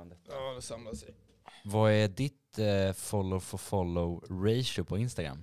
man 0.00 0.08
detta? 0.08 0.32
Ja, 0.32 0.52
det 0.56 0.62
samlar 0.62 0.94
sig. 0.94 1.14
Vad 1.64 1.92
är 1.92 2.08
ditt 2.08 2.58
eh, 2.58 2.92
follow 2.92 3.40
for 3.40 3.58
follow 3.58 4.24
ratio 4.30 4.84
på 4.84 4.98
Instagram? 4.98 5.42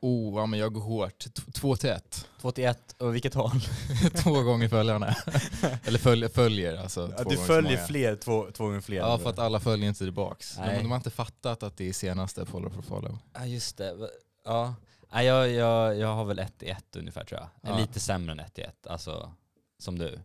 Oh, 0.00 0.40
ja, 0.40 0.46
men 0.46 0.58
jag 0.60 0.72
går 0.72 0.80
hårt. 0.80 1.18
T- 1.18 1.52
Två 1.52 1.76
till 1.76 1.90
ett. 1.90 2.28
2 2.40 2.50
till 2.52 2.64
1, 2.64 2.94
och 2.98 3.14
vilket 3.14 3.34
håll? 3.34 3.50
två 4.22 4.42
gånger 4.42 4.68
följarna. 4.68 5.06
Eller 5.84 5.98
följer, 5.98 6.28
följer 6.28 6.76
alltså. 6.76 7.08
två 7.08 7.30
du 7.30 7.36
följer 7.36 7.86
fler, 7.86 8.16
två, 8.16 8.50
två 8.50 8.64
gånger 8.64 8.80
fler. 8.80 8.96
Ja, 8.96 9.18
för 9.18 9.30
att 9.30 9.38
alla 9.38 9.60
följer 9.60 9.88
inte 9.88 9.98
tillbaks. 9.98 10.56
De, 10.56 10.60
Nej. 10.60 10.78
de 10.82 10.90
har 10.90 10.96
inte 10.96 11.10
fattat 11.10 11.62
att 11.62 11.76
det 11.76 11.88
är 11.88 11.92
senaste 11.92 12.46
follow 12.46 12.70
for 12.70 12.82
follow. 12.82 13.18
Ja 13.34 13.46
just 13.46 13.76
det, 13.76 14.10
ja. 14.44 14.74
Nej, 15.12 15.26
jag, 15.26 15.48
jag, 15.50 15.98
jag 15.98 16.14
har 16.14 16.24
väl 16.24 16.38
1 16.38 16.58
till 16.58 16.68
1 16.68 16.96
ungefär 16.96 17.24
tror 17.24 17.40
jag. 17.40 17.72
Ja. 17.72 17.78
Lite 17.78 18.00
sämre 18.00 18.32
än 18.32 18.40
1 18.40 18.54
till 18.54 18.64
1, 18.64 18.86
alltså 18.86 19.32
som 19.78 19.98
du. 19.98 20.20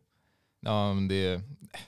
Ja, 0.66 0.94
men 0.94 1.08
det 1.08 1.16
är, 1.16 1.42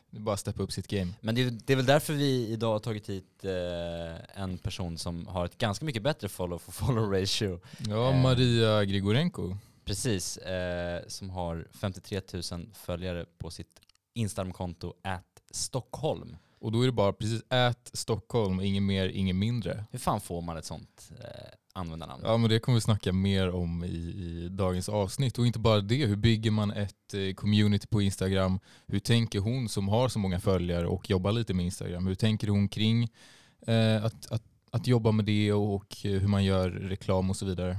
det 0.09 0.17
är 0.17 0.21
bara 0.21 0.33
att 0.33 0.39
steppa 0.39 0.63
upp 0.63 0.71
sitt 0.71 0.87
game. 0.87 1.13
Men 1.21 1.35
det, 1.35 1.41
är- 1.41 1.51
det 1.65 1.73
är 1.73 1.77
väl 1.77 1.85
därför 1.85 2.13
vi 2.13 2.47
idag 2.47 2.71
har 2.71 2.79
tagit 2.79 3.09
hit 3.09 3.43
eh, 3.45 4.41
en 4.41 4.57
person 4.57 4.97
som 4.97 5.27
har 5.27 5.45
ett 5.45 5.57
ganska 5.57 5.85
mycket 5.85 6.03
bättre 6.03 6.29
follow 6.29 6.57
for 6.57 6.71
follow 6.85 7.11
ratio. 7.11 7.59
Ja, 7.89 8.09
Eh. 8.11 8.21
Maria 8.21 8.85
Grigorenko. 8.85 9.57
Precis, 9.85 10.37
eh, 10.37 11.03
som 11.07 11.29
har 11.29 11.67
53 11.71 12.21
000 12.51 12.69
följare 12.73 13.25
på 13.37 13.51
sitt 13.51 13.79
Instagramkonto 14.13 14.93
at 15.03 15.25
Stockholm. 15.51 16.37
Och 16.59 16.71
då 16.71 16.81
är 16.81 16.85
det 16.85 16.91
bara 16.91 17.13
precis 17.13 17.41
ät 17.49 17.89
Stockholm, 17.93 18.61
inget 18.61 18.83
mer, 18.83 19.07
inget 19.09 19.35
mindre. 19.35 19.85
Hur 19.91 19.99
fan 19.99 20.21
får 20.21 20.41
man 20.41 20.57
ett 20.57 20.65
sånt 20.65 21.11
eh, 21.19 21.51
användarnamn? 21.75 22.23
Ja 22.25 22.37
men 22.37 22.49
det 22.49 22.59
kommer 22.59 22.75
vi 22.75 22.81
snacka 22.81 23.13
mer 23.13 23.49
om 23.49 23.83
i, 23.83 23.87
i 23.87 24.49
dagens 24.51 24.89
avsnitt. 24.89 25.37
Och 25.37 25.45
inte 25.45 25.59
bara 25.59 25.81
det, 25.81 26.05
hur 26.05 26.15
bygger 26.15 26.51
man 26.51 26.71
ett 26.71 27.13
eh, 27.13 27.33
community 27.33 27.87
på 27.87 28.01
Instagram? 28.01 28.59
Hur 28.87 28.99
tänker 28.99 29.39
hon 29.39 29.69
som 29.69 29.87
har 29.87 30.09
så 30.09 30.19
många 30.19 30.39
följare 30.39 30.87
och 30.87 31.09
jobbar 31.09 31.31
lite 31.31 31.53
med 31.53 31.65
Instagram? 31.65 32.07
Hur 32.07 32.15
tänker 32.15 32.47
hon 32.47 32.67
kring 32.67 33.09
eh, 33.67 34.05
att, 34.05 34.31
att, 34.31 34.43
att 34.71 34.87
jobba 34.87 35.11
med 35.11 35.25
det 35.25 35.53
och, 35.53 35.75
och 35.75 35.95
hur 36.03 36.27
man 36.27 36.43
gör 36.43 36.69
reklam 36.69 37.29
och 37.29 37.35
så 37.35 37.45
vidare? 37.45 37.77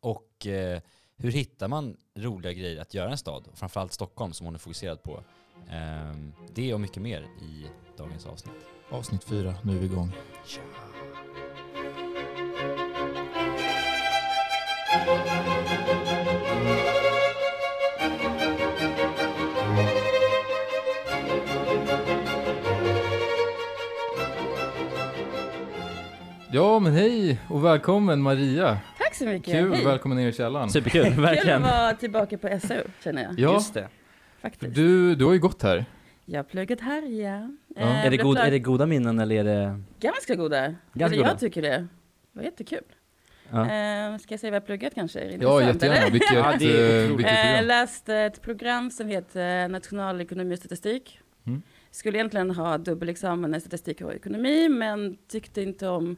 Och 0.00 0.46
eh, 0.46 0.80
hur 1.16 1.32
hittar 1.32 1.68
man 1.68 1.96
roliga 2.18 2.52
grejer 2.52 2.80
att 2.80 2.94
göra 2.94 3.08
i 3.08 3.12
en 3.12 3.18
stad? 3.18 3.48
Framförallt 3.54 3.92
Stockholm 3.92 4.32
som 4.32 4.46
hon 4.46 4.54
är 4.54 4.58
fokuserad 4.58 5.02
på. 5.02 5.22
Ehm, 5.70 6.32
det 6.54 6.74
och 6.74 6.80
mycket 6.80 7.02
mer 7.02 7.20
i 7.22 7.66
dagens 7.96 8.26
avsnitt. 8.26 8.54
Avsnitt 8.90 9.24
fyra, 9.24 9.54
nu 9.62 9.76
är 9.76 9.80
vi 9.80 9.86
igång. 9.86 10.12
Ja 10.56 11.31
men 26.82 26.92
hej 26.92 27.40
och 27.48 27.64
välkommen 27.64 28.22
Maria. 28.22 28.78
Tack 28.98 29.14
så 29.14 29.24
mycket. 29.24 29.52
Kul, 29.54 29.74
Hej. 29.74 29.84
välkommen 29.84 30.18
ner 30.18 30.28
i 30.28 30.32
källaren. 30.32 30.70
Superkul, 30.70 31.02
Kul 31.02 31.12
att 31.12 31.18
verkligen. 31.18 31.62
vara 31.62 31.94
tillbaka 31.94 32.38
på 32.38 32.60
SO, 32.60 32.74
känner 33.04 33.22
jag. 33.22 33.38
Ja, 33.38 33.52
Just 33.52 33.74
det. 33.74 33.88
Faktiskt. 34.40 34.74
du, 34.74 35.14
du 35.14 35.24
har 35.24 35.32
ju 35.32 35.38
gått 35.38 35.62
här. 35.62 35.84
Jag 36.24 36.38
har 36.38 36.44
pluggat 36.44 36.80
här, 36.80 37.02
ja. 37.02 37.48
Ja. 37.76 37.82
Eh, 37.82 37.98
Är 38.06 38.10
det, 38.10 38.16
blev 38.16 38.22
god, 38.22 38.38
är 38.38 38.50
det 38.50 38.58
goda 38.58 38.86
minnen 38.86 39.18
eller 39.20 39.34
är 39.36 39.44
det... 39.44 39.82
Ganska 40.00 40.34
goda. 40.34 40.74
Ganska 40.92 41.06
Eller 41.06 41.16
goda? 41.16 41.28
Jag 41.28 41.38
tycker 41.38 41.62
det. 41.62 41.68
Det 41.68 41.86
var 42.32 42.42
jättekul. 42.42 42.82
Ja. 43.52 43.60
Eh, 43.60 44.18
ska 44.18 44.32
jag 44.32 44.40
säga 44.40 44.50
vad 44.50 44.56
jag 44.56 44.66
pluggat 44.66 44.94
kanske? 44.94 45.20
Är 45.20 45.38
det 45.38 45.44
Ja 45.44 45.62
jättegärna, 45.62 45.96
eller? 45.98 46.10
vilket, 46.10 46.32
Ja, 46.34 46.54
det 46.58 47.02
eh, 47.04 47.08
vilket 47.16 47.32
Eh, 47.32 47.42
program. 47.46 47.64
läste 47.66 48.16
ett 48.16 48.42
program 48.42 48.90
som 48.90 49.08
heter 49.08 49.68
Nationalekonomi 49.68 50.54
och 50.54 50.58
statistik. 50.58 51.18
Mm. 51.46 51.62
Skulle 51.90 52.18
egentligen 52.18 52.50
ha 52.50 52.78
dubbelexamen 52.78 53.54
i 53.54 53.60
statistik 53.60 54.00
och 54.00 54.14
ekonomi, 54.14 54.68
men 54.68 55.16
tyckte 55.28 55.62
inte 55.62 55.88
om 55.88 56.16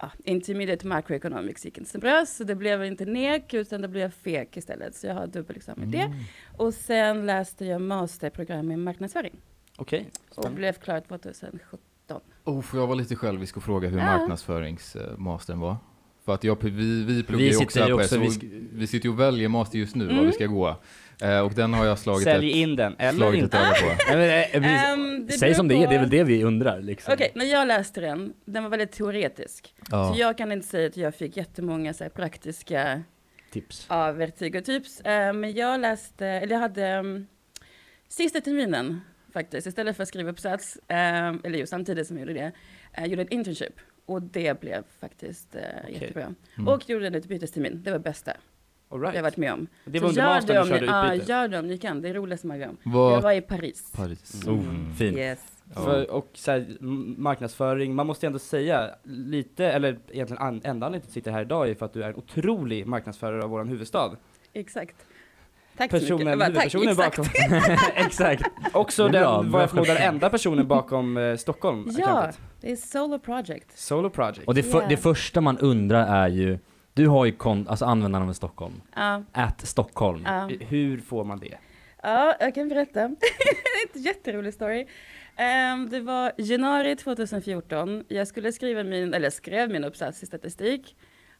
ja, 0.00 0.10
intermediate 0.24 0.86
macroeconomics 0.86 1.64
gick 1.64 1.78
inte 1.78 1.90
så 1.90 1.98
bra, 1.98 2.26
så 2.26 2.44
det 2.44 2.54
blev 2.54 2.84
inte 2.84 3.04
NEK, 3.04 3.54
utan 3.54 3.82
det 3.82 3.88
blev 3.88 4.10
FEK 4.10 4.56
istället. 4.56 4.94
Så 4.94 5.06
jag 5.06 5.14
har 5.14 5.26
dubbelexamen 5.26 5.88
i 5.88 5.92
det. 5.92 6.02
Mm. 6.02 6.18
Och 6.56 6.74
sen 6.74 7.26
läste 7.26 7.64
jag 7.64 7.80
masterprogram 7.80 8.70
i 8.72 8.76
marknadsföring 8.76 9.36
Okej. 9.76 10.10
och 10.28 10.32
Spännande. 10.34 10.56
blev 10.56 10.72
klar 10.72 11.00
2017. 11.00 12.20
Oh, 12.44 12.64
jag 12.72 12.86
vara 12.86 12.94
lite 12.94 13.16
självisk 13.16 13.56
och 13.56 13.62
fråga 13.62 13.88
hur 13.88 13.98
Ja. 13.98 14.04
marknadsföringsmastern 14.04 15.60
var? 15.60 15.76
För 16.26 16.34
att 16.34 16.44
jag, 16.44 16.62
vi, 16.62 17.04
vi 17.04 17.22
pluggar 17.22 17.44
Vi 17.44 17.50
ju 17.50 17.56
också 17.56 17.80
här 17.80 17.88
på 17.88 17.94
också- 17.94 18.18
vi 18.18 18.28
Vi, 18.72 18.86
sitter 18.86 19.06
ju 19.08 19.12
och 19.12 19.20
väljer 19.20 19.48
master 19.48 19.78
just 19.78 19.94
nu, 19.96 20.04
vad 20.04 20.12
Mm. 20.14 20.26
vi 20.26 20.32
ska 20.32 20.46
gå. 20.46 20.76
Eh, 21.22 21.40
och 21.40 21.52
den 21.52 21.74
har 21.74 21.84
jag 21.86 21.98
slagit 21.98 22.22
Sälj 22.24 22.50
ett, 22.50 22.56
in 22.56 22.76
den, 22.76 22.96
eller 22.98 23.12
slagit 23.18 23.38
ett 23.38 23.44
inte. 23.44 23.58
öga 23.58 23.74
på. 23.74 23.86
Nej, 24.16 24.50
men, 24.60 25.20
eh, 25.20 25.26
det 25.26 25.32
Säg 25.32 25.54
som 25.54 25.68
det 25.68 25.74
är, 25.74 25.84
på- 25.84 25.90
det 25.90 25.96
är 25.96 26.00
väl 26.00 26.10
det 26.10 26.24
vi 26.24 26.44
undrar 26.44 26.80
liksom. 26.82 27.14
Okej, 27.14 27.32
när 27.34 27.44
jag 27.44 27.68
läste 27.68 28.00
den, 28.00 28.32
den 28.44 28.62
var 28.62 28.70
väldigt 28.70 28.92
teoretisk. 28.92 29.74
Ja. 29.90 30.12
Så 30.14 30.20
jag 30.20 30.38
kan 30.38 30.52
inte 30.52 30.66
säga 30.66 30.86
att 30.88 30.96
jag 30.96 31.14
fick 31.14 31.36
jättemånga 31.36 31.94
så 31.94 32.04
här, 32.04 32.10
praktiska 32.10 33.02
Tips. 33.52 33.86
ja, 33.88 34.12
verktyg 34.12 34.56
och 34.56 34.64
tips. 34.64 35.00
Eh, 35.00 35.32
men 35.32 35.52
jag 35.54 35.80
läste, 35.80 36.26
eller 36.26 36.52
jag 36.52 36.60
hade 36.60 36.98
um, 36.98 37.26
sista 38.08 38.40
terminen 38.40 39.00
faktiskt, 39.32 39.66
istället 39.66 39.96
för 39.96 40.02
att 40.02 40.08
skriva 40.08 40.30
uppsats, 40.30 40.78
um, 40.88 41.40
eller 41.44 41.58
ju 41.58 41.66
samtidigt 41.66 42.06
som 42.06 42.18
jag 42.18 42.28
gjorde 42.28 42.40
det, 42.40 42.52
uh, 43.02 43.06
gjorde 43.08 43.22
en 43.22 43.32
internship. 43.32 43.74
Och 44.06 44.22
det 44.22 44.60
blev 44.60 44.82
faktiskt 45.00 45.54
uh, 45.54 45.92
jättebra. 45.92 46.34
Mm. 46.56 46.68
Och 46.68 46.88
gjorde 46.90 47.06
en 47.06 47.14
utbytestermin, 47.14 47.82
det 47.82 47.90
var 47.90 47.98
bästa 47.98 48.32
All 48.88 49.00
jag 49.02 49.12
right. 49.12 49.22
varit 49.22 49.36
med 49.36 49.52
om. 49.52 49.66
Det 49.84 49.98
Så 49.98 50.02
var 50.02 50.08
under 50.08 50.22
gör 50.22 50.28
mastern 50.34 50.54
det 50.54 50.54
du 50.54 50.62
om 50.62 50.68
körde 50.68 50.84
utbyte? 51.14 51.32
Ja, 51.32 51.40
gör 51.40 51.48
det 51.48 51.58
om 51.58 51.66
ni 51.66 51.78
kan, 51.78 52.02
det 52.02 52.08
är 52.08 52.14
roligast 52.14 52.44
man 52.44 52.58
gör. 52.58 52.66
Jag 52.82 52.92
Vad, 52.92 53.22
var 53.22 53.32
i 53.32 53.40
Paris. 53.40 53.92
Paris. 53.96 54.42
Oh, 54.46 54.52
Mm. 54.52 54.94
fint. 54.94 55.16
Yes. 55.18 55.40
Ja. 55.74 55.84
För, 55.84 56.10
och 56.10 56.30
så 56.34 56.50
här, 56.50 56.76
marknadsföring, 57.18 57.94
man 57.94 58.06
måste 58.06 58.26
ändå 58.26 58.38
säga 58.38 58.90
lite, 59.02 59.64
eller 59.66 59.98
egentligen 60.08 60.42
an, 60.42 60.60
enda 60.64 60.86
anledningen 60.86 61.00
till 61.00 61.08
att 61.08 61.08
du 61.08 61.12
sitter 61.12 61.30
här 61.30 61.42
idag 61.42 61.70
är 61.70 61.74
för 61.74 61.86
att 61.86 61.92
du 61.92 62.02
är 62.02 62.08
en 62.08 62.16
otrolig 62.16 62.86
marknadsförare 62.86 63.42
av 63.44 63.50
vår 63.50 63.64
huvudstad. 63.64 64.16
Exakt. 64.52 64.96
Tack 65.78 65.90
så 65.90 65.96
mycket. 65.96 66.08
Personen, 66.08 66.38
bara, 66.38 66.50
tack, 66.50 66.74
huvudpersonen 66.74 66.88
exakt. 66.88 67.16
bakom. 67.16 67.26
Exakt. 68.06 68.42
Också 68.72 69.04
är 69.04 69.08
bra, 69.10 69.20
den, 69.20 69.42
bra 69.42 69.52
vad 69.52 69.62
jag 69.62 69.70
förmodar, 69.70 69.96
enda 69.96 70.30
personen 70.30 70.68
bakom 70.68 71.16
eh, 71.16 71.36
Stockholm. 71.36 71.88
Ja, 71.98 72.18
accountet. 72.18 72.40
det 72.60 72.72
är 72.72 72.76
solo 72.76 73.18
project. 73.18 73.78
Solo 73.78 74.10
project. 74.10 74.46
Och 74.48 74.54
det, 74.54 74.62
för, 74.62 74.78
Yeah. 74.78 74.88
det 74.88 74.96
första 74.96 75.40
man 75.40 75.58
undrar 75.58 76.06
är 76.24 76.28
ju, 76.28 76.58
du 76.94 77.06
har 77.08 77.24
ju 77.24 77.32
kon, 77.32 77.68
alltså 77.68 77.84
användarnamnet 77.84 78.36
Stockholm, 78.36 78.82
Ja, 78.96 79.22
at 79.32 79.66
Stockholm. 79.66 80.22
ja. 80.26 80.50
Hur 80.60 80.98
får 81.00 81.24
man 81.24 81.38
det? 81.38 81.54
Ja, 82.02 82.34
jag 82.40 82.54
kan 82.54 82.68
berätta. 82.68 83.00
det 83.00 83.06
är 83.06 83.96
en 83.96 84.02
jätterolig 84.02 84.54
story. 84.54 84.86
Ehm, 85.36 85.88
det 85.90 86.00
var 86.00 86.32
januari 86.38 86.96
2014. 86.96 88.04
Jag 88.08 88.28
skulle 88.28 88.52
skriva 88.52 88.82
min, 88.84 89.14
eller 89.14 89.30
skrev 89.30 89.70
min 89.70 89.84
uppsats 89.84 90.22
i 90.22 90.26
statistik. 90.26 90.96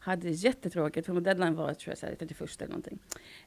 Hade 0.07 0.29
jättetråkigt 0.29 1.05
för 1.05 1.21
deadline 1.21 1.55
var 1.55 1.73
tror 1.73 1.91
jag 1.91 1.97
så 1.97 2.05
här, 2.05 2.15
31 2.15 2.41
eller 2.61 2.67
någonting. 2.67 2.99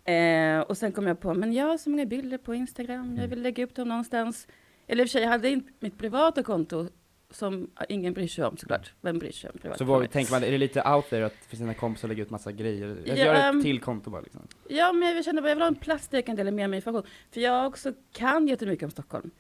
Ehm, 0.05 0.63
och 0.63 0.77
sen 0.77 0.93
kom 0.93 1.07
jag 1.07 1.21
på, 1.21 1.35
men 1.35 1.53
jag 1.53 1.67
har 1.67 1.79
så 1.79 1.91
många 1.91 2.07
bilder 2.07 2.39
på 2.39 2.55
Instagram. 2.55 3.17
Jag 3.17 3.29
vill 3.29 3.43
lägga 3.43 3.65
upp 3.65 3.75
dem 3.75 3.89
någonstans. 3.89 4.49
Eller 4.87 5.03
i 5.03 5.07
och 5.07 5.09
för 5.09 5.13
sig, 5.13 5.23
jag 5.23 5.29
hade 5.29 5.51
inte 5.51 5.73
mitt 5.81 5.99
privata 5.99 6.43
konto 6.43 6.89
som 7.31 7.71
ingen 7.89 8.13
bryr 8.13 8.29
sig 8.29 8.45
om 8.45 8.57
såklart. 8.57 8.93
Vem 9.01 9.19
bryr 9.19 9.33
sig 9.33 9.51
om 9.51 9.59
privat? 9.59 9.79
Så 9.79 9.85
vad 9.85 10.11
tänker 10.11 10.33
man, 10.33 10.45
är 10.45 10.51
det 10.51 10.59
lite 10.59 10.83
out 10.83 11.11
there 11.11 11.27
att 11.27 11.37
för 11.49 11.57
sina 11.57 11.75
kompisar 11.75 12.09
lägga 12.09 12.23
ut 12.23 12.31
massa 12.31 12.53
grejer? 12.53 12.97
Jag 13.05 13.19
Ja, 13.19 13.25
gör 13.25 13.35
ett 13.35 13.45
ehm, 13.45 13.63
till 13.63 13.81
konto 13.81 14.11
bara 14.11 14.21
liksom. 14.23 14.41
Ja, 14.69 14.93
men 14.93 15.15
jag 15.17 15.25
känner 15.25 15.43
bara, 15.43 15.49
jag 15.49 15.57
vill 15.57 15.63
ha 15.63 15.69
en 15.69 15.75
plats 15.75 16.09
där 16.09 16.19
jag 16.19 16.27
kan 16.27 16.37
dela 16.37 16.51
med 16.51 16.71
mig 16.71 16.77
information. 16.77 17.11
För 17.31 17.41
jag 17.41 17.67
också 17.67 17.93
kan 18.13 18.49
jättemycket 18.49 18.85
om 18.85 18.91
Stockholm. 18.91 19.31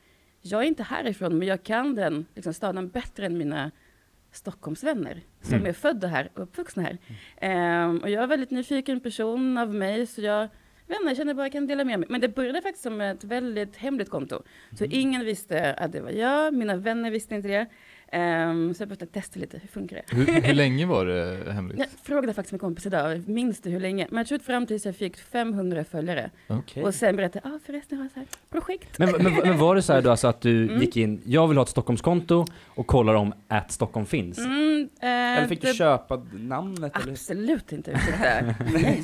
Jag 0.43 0.63
är 0.63 0.67
inte 0.67 0.83
härifrån, 0.83 1.39
men 1.39 1.49
jag 1.49 1.63
kan 1.63 1.95
den 1.95 2.27
liksom, 2.35 2.55
staden 2.55 2.89
bättre 2.89 3.27
än 3.27 3.39
mina 3.39 3.71
Stockholmsvänner 4.33 5.21
som 5.43 5.55
Mm. 5.55 5.67
är 5.67 5.73
födda 5.73 6.07
här 6.09 6.31
och 6.35 6.43
uppvuxna 6.43 6.83
här. 6.83 6.99
Ehm, 7.41 7.99
och 7.99 8.11
jag 8.11 8.19
är 8.19 8.23
en 8.23 8.29
väldigt 8.29 8.51
nyfiken 8.51 9.01
person 9.01 9.59
av 9.59 9.75
mig, 9.75 10.07
så 10.07 10.21
jag 10.21 10.49
vänner, 10.87 11.07
jag 11.11 11.17
känner 11.17 11.35
bara 11.35 11.45
jag 11.47 11.53
kan 11.53 11.67
dela 11.67 11.85
med 11.85 11.99
mig. 11.99 12.09
Men 12.11 12.21
det 12.21 12.29
började 12.29 12.63
faktiskt 12.63 12.83
som 12.83 13.01
ett 13.01 13.25
väldigt 13.25 13.77
hemligt 13.77 14.11
konto. 14.11 14.43
Så 14.79 14.85
ingen 14.85 15.25
visste 15.25 15.75
att 15.75 15.93
det 15.93 16.01
var 16.01 16.11
jag, 16.11 16.55
mina 16.55 16.77
vänner 16.77 17.11
visste 17.11 17.35
inte 17.35 17.49
det. 17.49 17.67
Ehm, 18.13 18.75
så 18.75 18.83
jag 18.83 18.89
behövde 18.89 19.07
testa 19.07 19.41
lite, 19.41 19.59
hur 19.59 19.69
funkar 19.69 19.97
det? 19.97 20.17
Hur, 20.17 20.27
hur 20.43 20.55
länge 20.55 20.87
var 20.87 21.07
det 21.07 21.53
hemligt? 21.53 21.79
Jag 21.79 21.89
frågade 22.03 22.35
faktiskt 22.35 22.53
min 22.53 22.59
kompis 22.59 22.87
idag, 22.87 23.29
minns 23.29 23.61
du 23.61 23.71
hur 23.71 23.81
länge? 23.81 24.07
Men 24.11 24.19
jag 24.19 24.27
tror 24.27 24.39
att 24.39 24.45
fram 24.45 24.67
tills 24.67 24.87
jag 24.87 24.97
fick 24.97 25.17
500 25.17 25.85
följare. 25.85 26.31
Okej. 26.49 26.83
Och 26.83 26.95
sen 26.95 27.17
berättade 27.17 27.41
jag, 27.49 27.55
ah, 27.55 27.59
förresten 27.67 27.99
har 27.99 28.05
jag 28.05 28.13
så 28.13 28.19
här 28.19 28.29
projekt. 28.51 28.99
Men, 28.99 29.11
men, 29.23 29.35
men 29.35 29.59
var 29.59 29.75
det 29.75 29.83
så 29.83 29.93
här 29.93 30.03
då 30.03 30.11
alltså 30.11 30.29
att 30.29 30.41
du 30.41 30.65
Mm. 30.65 30.81
gick 30.81 30.97
in, 30.97 31.21
jag 31.25 31.49
vill 31.49 31.57
ha 31.57 31.63
ett 31.63 31.69
Stockholmskonto 31.71 32.45
och 32.67 32.87
kollar 32.87 33.15
om 33.15 33.35
att 33.49 33.73
Stockholm 33.73 34.07
finns? 34.07 34.39
Mm, 34.39 34.89
eh, 35.01 35.09
Eller 35.09 35.47
fick 35.47 35.61
du 35.61 35.67
det- 35.69 35.75
köpa 35.75 36.27
namnet 36.33 36.97
eller? 36.97 37.13
Absolut 37.13 37.73
inte, 37.73 37.91
ursäkta. 37.91 38.55
Nej. 38.73 39.03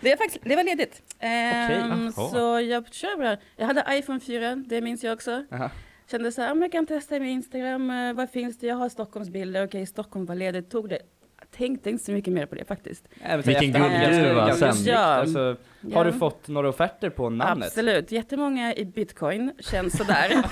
Det, 0.00 0.12
är 0.12 0.16
faktiskt, 0.16 0.44
det 0.44 0.56
var 0.56 0.64
ledigt. 0.64 1.02
Ehm, 1.20 2.02
jaha. 2.16 2.28
så 2.28 2.60
jag 2.60 2.94
kör 2.94 3.16
bara. 3.18 3.36
Jag 3.56 3.66
hade 3.66 3.84
iPhone 3.98 4.20
4, 4.20 4.56
det 4.66 4.80
minns 4.80 5.04
jag 5.04 5.12
också. 5.12 5.44
Aha. 5.52 5.70
Kände 6.10 6.32
så 6.32 6.42
här, 6.42 6.54
men 6.54 6.62
jag 6.62 6.72
kan 6.72 6.86
testa 6.86 7.18
med 7.18 7.30
Instagram, 7.32 7.90
eh, 7.90 8.12
vad 8.12 8.30
finns 8.30 8.58
det? 8.58 8.66
Jag 8.66 8.76
har 8.76 8.88
Stockholmsbilder, 8.88 9.64
okej 9.66 9.86
Stockholm 9.86 10.26
var 10.26 10.34
ledigt, 10.34 10.70
tog 10.70 10.88
det. 10.88 10.98
Jag 11.40 11.50
tänkte 11.50 11.90
inte 11.90 12.04
så 12.04 12.12
mycket 12.12 12.32
mer 12.32 12.46
på 12.46 12.54
det 12.54 12.64
faktiskt. 12.64 13.08
Även 13.22 13.42
Vilken 13.42 13.72
guldgruva 13.72 14.52
sen. 14.54 14.74
Ja. 14.84 14.98
Alltså, 14.98 15.38
har 15.38 15.56
Ja. 15.90 16.04
du 16.04 16.12
fått 16.12 16.48
några 16.48 16.68
offerter 16.68 17.10
på 17.10 17.30
namnet? 17.30 17.66
Absolut, 17.68 18.12
jättemånga 18.12 18.74
i 18.74 18.84
bitcoin, 18.84 19.52
känns 19.58 19.96
sådär. 19.98 20.30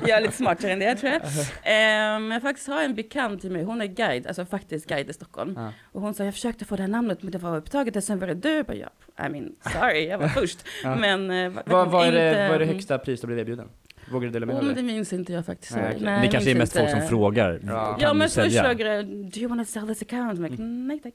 jag 0.00 0.10
är 0.10 0.20
lite 0.20 0.34
smartare 0.36 0.72
än 0.72 0.78
det 0.78 0.94
tror 0.94 1.12
jag. 1.12 1.22
Um, 2.16 2.30
jag 2.30 2.42
faktiskt 2.42 2.68
har 2.68 2.82
en 2.82 2.94
bekant 2.94 3.40
till 3.40 3.50
mig, 3.50 3.62
hon 3.64 3.80
är 3.80 3.86
guide, 3.86 4.26
alltså 4.26 4.44
faktiskt 4.46 4.86
guide 4.88 5.10
i 5.10 5.12
Stockholm. 5.12 5.54
Ja. 5.56 5.72
Och 5.92 6.00
hon 6.00 6.14
sa, 6.14 6.24
jag 6.24 6.34
försökte 6.34 6.64
få 6.64 6.76
det 6.76 6.82
här 6.82 6.88
namnet 6.88 7.22
men 7.22 7.32
det 7.32 7.38
var 7.38 7.56
upptaget 7.56 7.96
och 7.96 8.04
sen 8.04 8.18
var 8.18 8.26
det 8.26 8.34
du. 8.34 8.50
Jag 8.50 8.66
bara, 8.66 8.76
ja, 8.76 8.88
I 9.26 9.28
mean, 9.28 9.54
sorry, 9.72 10.06
jag 10.08 10.18
var 10.18 10.28
först. 10.40 10.58
Ja. 10.82 10.96
Men 10.96 11.52
va- 11.54 11.62
Vad, 11.66 11.90
vad, 11.90 12.06
är 12.08 12.12
det, 12.12 12.28
inte- 12.28 12.46
vad 12.48 12.54
är 12.54 12.58
det 12.58 12.66
högsta 12.72 12.98
pris 12.98 13.20
du 13.20 13.26
blev 13.26 13.38
erbjuden? 13.38 13.68
Vågar 14.10 14.26
du 14.26 14.32
dela 14.32 14.46
med 14.46 14.54
dig 14.56 14.60
Oh, 14.60 14.66
men 14.66 14.76
det 14.76 14.82
minns 14.82 15.12
inte 15.12 15.32
jag 15.32 15.46
faktiskt. 15.46 15.76
Nej, 15.76 15.84
okej. 15.90 16.00
Nej, 16.04 16.26
det 16.26 16.32
kanske 16.32 16.50
är 16.50 16.54
mest 16.54 16.72
folk 16.72 16.88
som 16.90 16.98
inte. 16.98 17.08
frågar. 17.08 17.60
Ja. 17.66 17.96
Ja 18.00 18.12
du 18.12 18.18
men 18.18 18.28
först 18.28 18.58
frågade 18.60 18.94
jag, 18.94 19.06
do 19.06 19.40
you 19.40 19.48
wanna 19.48 19.64
sell 19.64 19.86
this 19.86 20.02
account? 20.02 20.40
Jag 20.40 20.50
bara, 20.50 20.62
nej 20.64 21.00
tack. 21.00 21.14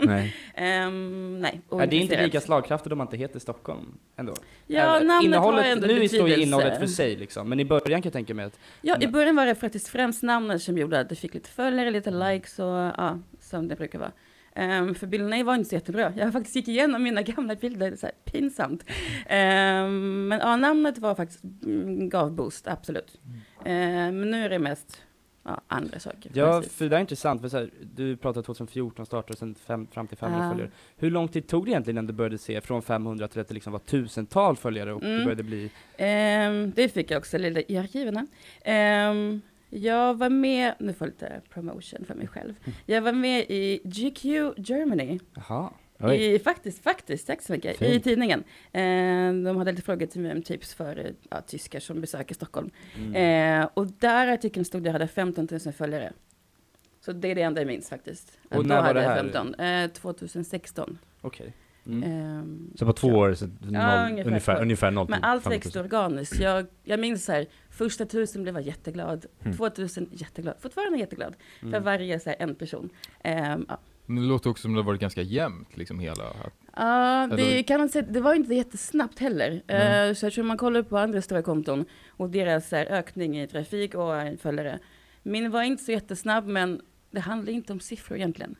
Nej. 0.00 0.34
Ehm, 0.54 1.40
nej, 1.40 1.60
Är 1.70 1.76
det 1.76 1.84
inte 1.84 1.96
ointresserad. 1.96 2.24
lika 2.24 2.40
slagkraftigt 2.40 2.92
om 2.92 2.98
man 2.98 3.06
inte 3.06 3.16
heter 3.16 3.38
Stockholm 3.38 3.98
ändå? 4.16 4.34
Ja, 4.66 4.96
Eller, 4.96 5.06
namnet 5.06 5.24
innehållet, 5.24 5.64
har 5.64 5.72
ändå 5.72 5.86
Nu 5.86 6.08
står 6.08 6.28
ju 6.28 6.36
innehållet 6.36 6.78
för 6.78 6.86
sig 6.86 7.16
liksom, 7.16 7.48
men 7.48 7.60
i 7.60 7.64
början 7.64 8.02
kan 8.02 8.02
jag 8.02 8.12
tänka 8.12 8.34
mig 8.34 8.44
att 8.44 8.58
Ja, 8.82 8.96
i 9.00 9.06
början 9.06 9.36
var 9.36 9.46
det 9.46 9.54
faktiskt 9.54 9.88
främst 9.88 10.22
namnet 10.22 10.62
som 10.62 10.78
gjorde 10.78 11.00
att 11.00 11.08
det 11.08 11.14
fick 11.14 11.34
lite 11.34 11.48
följare, 11.50 11.90
lite 11.90 12.10
likes 12.10 12.58
och 12.58 12.66
ja, 12.66 13.18
som 13.40 13.68
det 13.68 13.76
brukar 13.76 13.98
vara. 13.98 14.12
Um, 14.58 14.94
för 14.94 15.06
bilderna 15.06 15.44
var 15.44 15.54
inte 15.54 15.68
så 15.68 15.74
jättebra. 15.74 16.12
Jag 16.16 16.32
faktiskt 16.32 16.56
gick 16.56 16.68
igenom 16.68 17.02
mina 17.02 17.22
gamla 17.22 17.54
bilder, 17.54 17.96
så 17.96 18.06
här, 18.06 18.14
pinsamt. 18.24 18.84
Ehm, 19.26 20.28
men 20.28 20.38
ja, 20.38 20.56
namnet 20.56 20.98
var 20.98 21.14
faktiskt, 21.14 21.44
mm, 21.64 22.08
gav 22.08 22.32
boost, 22.32 22.68
absolut. 22.68 23.20
Ehm, 23.64 24.20
men 24.20 24.30
nu 24.30 24.44
är 24.44 24.48
det 24.50 24.58
mest 24.58 25.02
ja, 25.44 25.60
andra 25.68 25.98
saker. 25.98 26.30
Ja, 26.34 26.60
precis. 26.60 26.76
för 26.76 26.84
det 26.84 26.88
där 26.88 26.96
är 26.96 27.00
intressant, 27.00 27.40
för 27.40 27.48
så 27.48 27.56
här, 27.56 27.70
du 27.94 28.16
pratade 28.16 28.46
2014 28.46 29.06
startade 29.06 29.32
och 29.32 29.38
sen 29.38 29.54
fem, 29.54 29.86
fram 29.92 30.06
till 30.06 30.16
500 30.18 30.44
Ja. 30.44 30.50
följare. 30.50 30.70
Hur 30.96 31.10
lång 31.10 31.28
tid 31.28 31.46
tog 31.46 31.64
det 31.64 31.70
egentligen 31.70 31.94
innan 31.94 32.06
du 32.06 32.12
började 32.12 32.38
se 32.38 32.60
från 32.60 32.82
500 32.82 33.28
till 33.28 33.40
att 33.40 33.48
det 33.48 33.54
liksom 33.54 33.72
var 33.72 33.80
tusental 33.80 34.56
följare 34.56 34.92
och 34.92 35.00
det 35.00 35.06
Mm. 35.06 35.24
började 35.24 35.42
bli... 35.42 35.70
Ehm, 35.96 36.72
det 36.76 36.88
fick 36.88 37.10
jag 37.10 37.18
också 37.18 37.38
lite 37.38 37.72
i 37.72 37.76
arkiven. 37.78 38.26
Ehm, 38.64 39.40
jag 39.70 40.14
var 40.14 40.28
med, 40.28 40.74
nu 40.78 40.92
får 40.92 41.06
jag 41.06 41.12
lite 41.12 41.40
promotion 41.48 42.04
för 42.04 42.14
mig 42.14 42.26
själv. 42.26 42.54
Jag 42.86 43.02
var 43.02 43.12
med 43.12 43.40
i 43.48 43.80
GQ 43.84 44.24
Germany. 44.56 45.18
Jaha. 45.34 45.70
Oj. 46.00 46.34
I, 46.34 46.38
faktiskt, 46.38 46.82
faktiskt, 46.82 47.26
tack 47.26 47.42
så 47.42 47.52
mycket. 47.52 47.82
I 47.82 47.92
Fint. 47.92 48.04
tidningen. 48.04 48.44
Ehm, 48.72 49.44
de 49.44 49.56
hade 49.56 49.70
lite 49.72 49.82
frågor 49.82 50.06
till 50.06 50.20
mig 50.20 50.32
om 50.32 50.42
tips 50.42 50.74
för 50.74 50.98
eh, 51.06 51.12
ja, 51.30 51.40
tyskar 51.40 51.80
som 51.80 52.00
besöker 52.00 52.34
Stockholm. 52.34 52.70
Mm. 52.96 53.12
Ehm, 53.14 53.68
och 53.74 53.86
där 53.86 54.26
artikeln 54.26 54.64
stod 54.64 54.82
det 54.82 54.90
hade 54.90 55.08
15 55.08 55.48
000 55.50 55.72
följare. 55.72 56.12
Så 57.00 57.12
det 57.12 57.30
är 57.30 57.34
det 57.34 57.42
enda 57.42 57.60
jag 57.60 57.66
minns 57.66 57.88
faktiskt. 57.88 58.38
Och 58.50 58.66
när 58.66 58.76
var 58.76 58.82
hade 58.82 59.00
det 59.00 59.06
här? 59.06 59.16
15. 59.16 59.54
Eh, 59.54 59.90
2016. 59.90 60.98
Okej. 61.20 61.52
Mm. 61.88 62.02
Ehm, 62.02 62.70
Så 62.76 62.86
på 62.86 62.92
två 62.92 63.08
år, 63.08 63.34
så 63.34 63.46
noll, 63.46 63.54
ungefär 63.66 64.26
ungefär, 64.26 64.56
två. 64.56 64.62
ungefär, 64.62 64.90
noll 64.90 65.06
Men 65.10 65.24
allt 65.24 65.42
15 65.42 65.50
000. 65.52 65.58
växte 65.60 65.80
organiskt. 65.80 66.40
Jag, 66.40 66.66
jag 66.84 67.00
minns 67.00 67.24
så 67.24 67.32
här, 67.32 67.46
första 67.70 68.04
tusen 68.06 68.42
blev 68.42 68.54
jag 68.54 68.64
jätteglad, 68.66 69.26
Mm. 69.44 69.56
2000 69.56 70.08
jätteglad, 70.12 70.54
fortfarande 70.60 70.98
jätteglad. 70.98 71.34
För 71.60 71.66
Mm. 71.66 71.82
varje 71.82 72.20
så 72.20 72.30
här, 72.30 72.36
en 72.38 72.54
person. 72.54 72.90
Ehm, 73.24 73.66
ja. 73.68 73.78
Men 74.06 74.22
det 74.22 74.28
låter 74.28 74.50
också 74.50 74.62
som 74.62 74.72
det 74.72 74.78
har 74.78 74.84
varit 74.84 75.00
ganska 75.00 75.22
jämnt, 75.22 75.76
liksom 75.76 75.98
hela... 75.98 76.24
Ja, 76.76 77.28
det 77.36 77.42
Eller- 77.42 77.62
kan 77.62 77.80
man 77.80 77.88
säga, 77.88 78.06
det 78.10 78.20
var 78.20 78.34
inte 78.34 78.54
jättesnabbt 78.54 79.18
heller. 79.18 79.62
Nej. 79.66 80.08
Uh, 80.08 80.14
så 80.14 80.26
jag 80.26 80.32
tror 80.32 80.44
man 80.44 80.56
kollar 80.56 80.82
på 80.82 80.98
andra 80.98 81.22
stora 81.22 81.42
konton 81.42 81.84
och 82.08 82.30
deras 82.30 82.68
så 82.68 82.76
här, 82.76 82.86
ökning 82.86 83.40
i 83.40 83.46
trafik 83.48 83.94
och 83.94 84.12
följare. 84.40 84.78
Min 85.22 85.50
var 85.50 85.62
inte 85.62 85.84
så 85.84 85.92
jättesnabb, 85.92 86.46
men 86.46 86.80
det 87.10 87.20
handlar 87.20 87.52
inte 87.52 87.72
om 87.72 87.80
siffror 87.80 88.16
egentligen. 88.18 88.54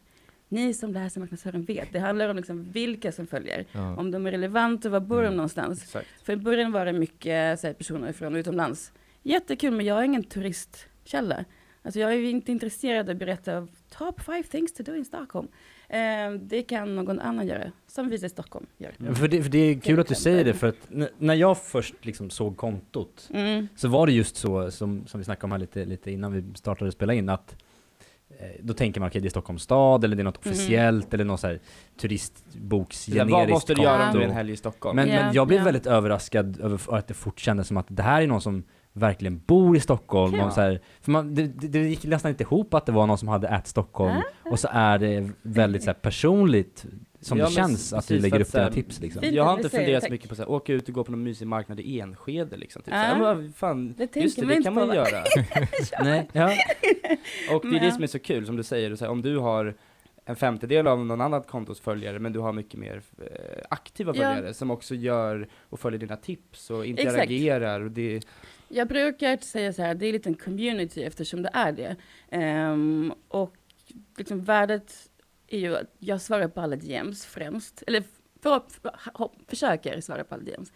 Ni 0.49 0.75
som 0.75 0.93
läser 0.93 1.21
marknadsföring 1.21 1.62
vet, 1.65 1.93
det 1.93 1.99
handlar 1.99 2.29
om 2.29 2.37
liksom 2.37 2.71
vilka 2.73 3.12
som 3.12 3.27
följer. 3.27 3.65
ja. 3.73 3.97
Om 3.97 4.11
de 4.11 4.27
är 4.27 4.31
relevanta, 4.31 4.89
var 4.89 5.00
bor 5.00 5.17
de 5.17 5.23
Mm. 5.25 5.37
någonstans? 5.37 5.83
Exakt. 5.83 6.06
För 6.23 6.33
i 6.33 6.37
början 6.37 6.73
var 6.73 6.85
det 6.87 6.93
mycket 6.93 7.33
här, 7.62 7.73
personer 7.73 8.12
från 8.12 8.37
utomlands. 8.37 8.93
Jättekul, 9.23 9.71
men 9.73 9.87
jag 9.87 9.99
är 9.99 10.03
ingen 10.03 10.25
turistkälla. 10.25 11.45
Alltså 11.83 12.00
jag 12.00 12.12
är 12.15 12.19
inte 12.31 12.53
intresserad 12.53 13.09
av 13.09 13.12
att 13.12 13.19
berätta 13.19 13.56
av 13.56 13.69
top 13.91 14.21
five 14.21 14.43
things 14.43 14.73
to 14.73 14.83
do 14.83 14.95
in 14.97 15.05
Stockholm. 15.05 15.49
Eh, 15.89 15.99
det 16.41 16.62
kan 16.62 16.97
någon 16.97 17.21
annan 17.21 17.47
göra, 17.47 17.73
som 17.87 18.09
Visit 18.09 18.33
Stockholm 18.33 18.67
gör. 18.79 18.95
Ja, 18.99 19.15
För 19.15 19.29
det, 19.29 19.43
för 19.43 19.50
det 19.50 19.59
är 19.59 19.81
kul 19.81 20.00
att 20.00 20.06
du 20.06 20.15
säger 20.15 20.45
det, 20.45 20.55
för 20.55 20.67
att 20.67 20.89
när 21.19 21.35
jag 21.35 21.59
först 21.62 21.95
liksom 22.05 22.31
såg 22.31 22.56
kontot 22.56 23.29
Mm. 23.35 23.69
så 23.77 23.89
var 23.89 24.06
det 24.06 24.12
just 24.12 24.37
så 24.37 24.71
som, 24.71 25.06
som 25.06 25.21
vi 25.21 25.25
snackade 25.25 25.45
om 25.45 25.53
här 25.53 25.59
lite, 25.59 25.85
lite 25.85 26.11
innan 26.11 26.33
vi 26.33 26.45
startade 26.55 26.93
spela 26.93 27.15
in 27.15 27.29
att 27.29 27.56
då 28.61 28.75
tänker 28.75 29.00
man 29.00 29.08
okej 29.08 29.20
det 29.20 29.29
är 29.29 29.31
Stockholms 29.31 29.62
stad 29.62 30.05
eller 30.05 30.17
det 30.17 30.23
är 30.23 30.25
något 30.25 30.44
Mhm. 30.44 30.52
officiellt 30.52 31.14
eller 31.14 31.25
något 31.25 31.40
så 31.40 31.46
här 31.46 31.61
turistboksgeneriskt 32.00 33.32
vad 33.32 33.49
måste 33.49 33.75
du 33.75 33.82
göra 33.82 34.02
är 34.02 34.20
en 34.20 34.31
helg 34.31 34.52
i 34.52 34.56
Stockholm? 34.56 34.96
Men, 34.96 35.08
Ja, 35.08 35.23
men 35.25 35.35
jag 35.35 35.46
blev 35.46 35.58
ja. 35.58 35.64
väldigt 35.64 35.87
överraskad 35.87 36.61
över 36.61 36.94
att 36.99 37.06
det 37.06 37.14
fort 37.14 37.38
kändes 37.40 37.69
som 37.69 37.76
att 37.76 37.87
det 37.88 38.02
här 38.02 38.23
är 38.23 38.26
någon 38.26 38.40
som 38.40 38.62
verkligen 38.93 39.38
bor 39.46 39.76
i 39.76 39.81
Stockholm. 39.81 40.35
Ja. 40.35 40.46
Och 40.46 40.52
så 40.52 40.61
här, 40.61 40.81
för 41.00 41.11
man, 41.11 41.35
det, 41.35 41.46
det, 41.46 41.69
det 41.69 41.79
gick 41.79 42.05
nästan 42.05 42.29
inte 42.31 42.43
ihop 42.43 42.75
att 42.75 42.87
det 42.87 42.93
var 42.93 43.06
någon 43.06 43.19
som 43.19 43.29
hade 43.29 43.49
ät 43.49 43.67
Stockholm 43.67 44.23
och 44.50 44.58
så 44.61 44.69
är 44.73 44.99
det 44.99 45.31
väldigt 45.43 45.82
så 45.82 45.88
här, 45.90 45.94
personligt 45.94 46.87
som 47.20 47.38
Ja, 47.38 47.44
det 47.47 47.50
känns 47.53 47.93
att 47.93 48.09
du 48.09 48.19
lägger 48.19 48.41
upp 48.41 48.53
dina 48.53 48.65
här, 48.65 48.70
tips 48.70 49.00
liksom. 49.00 49.23
Jag 49.25 49.44
har 49.44 49.55
inte 49.56 49.69
funderat 49.69 50.05
så 50.05 50.11
mycket 50.11 50.29
på 50.37 50.43
att 50.43 50.49
åka 50.49 50.73
ut 50.73 50.88
och 50.88 50.94
gå 50.94 51.05
på 51.05 51.11
någon 51.11 51.23
mysig 51.23 51.47
marknad 51.47 51.81
i 51.81 52.00
Enskede 52.00 52.56
liksom. 52.56 52.82
Typ. 52.82 52.94
Ja. 52.94 53.15
Så, 53.17 53.23
ja, 53.25 53.35
men, 53.35 53.53
fan, 53.53 53.94
Det 53.97 54.17
just 54.17 54.41
det, 54.41 54.47
det 54.47 54.62
kan 54.62 54.75
man 54.75 54.88
ju 54.88 54.94
göra. 54.94 55.25
Nej, 56.03 56.29
ja. 56.32 56.53
Och 57.55 57.62
det 57.70 57.76
är 57.76 57.81
det 57.81 57.87
Ja. 57.87 57.93
som 57.93 58.03
är 58.03 58.06
så 58.06 58.19
kul, 58.19 58.47
som 58.47 58.56
du 58.56 58.62
säger, 58.62 58.97
så 58.97 59.05
här, 59.05 59.12
om 59.12 59.23
du 59.23 59.38
har 59.38 59.75
en 60.25 60.37
femtedel 60.37 60.87
av 60.87 61.06
någon 61.06 61.20
annat 61.20 61.47
kontos 61.47 61.81
följare, 61.81 62.19
men 62.19 62.32
du 62.32 62.38
har 62.38 62.53
mycket 62.53 62.81
mer 62.81 63.03
eh, 63.19 63.26
aktiva 63.71 64.12
Ja. 64.17 64.23
följare 64.35 64.55
som 64.55 64.71
också 64.71 64.94
gör 64.94 65.49
och 65.61 65.81
följer 65.81 66.00
dina 66.00 66.17
tips 66.17 66.71
och 66.71 66.87
interagerar. 66.87 67.81
Och 67.81 67.91
det, 67.91 68.21
Jag 68.69 68.88
brukar 68.88 69.37
säga 69.37 69.73
så 69.73 69.82
här, 69.82 69.94
det 69.94 70.06
är 70.06 70.12
lite 70.12 70.29
en 70.29 70.35
community 70.35 71.03
eftersom 71.03 71.43
det 71.43 71.50
är 71.53 71.73
det. 71.73 71.97
Ehm, 72.31 73.12
och 73.29 73.55
liksom 74.19 74.44
värdet 74.44 75.08
är 75.49 75.59
ju 75.59 75.77
att 75.77 75.95
jag 75.99 76.21
svarar 76.21 76.49
på 76.49 76.61
alla 76.61 76.77
DMs 76.77 77.27
främst. 77.27 77.83
Eller 77.87 78.03
för, 78.43 78.62
för, 78.83 78.93
hopp- 79.15 79.37
försöker 79.49 80.00
svara 80.00 80.25
på 80.25 80.35
alla 80.35 80.45
DMs. 80.45 80.73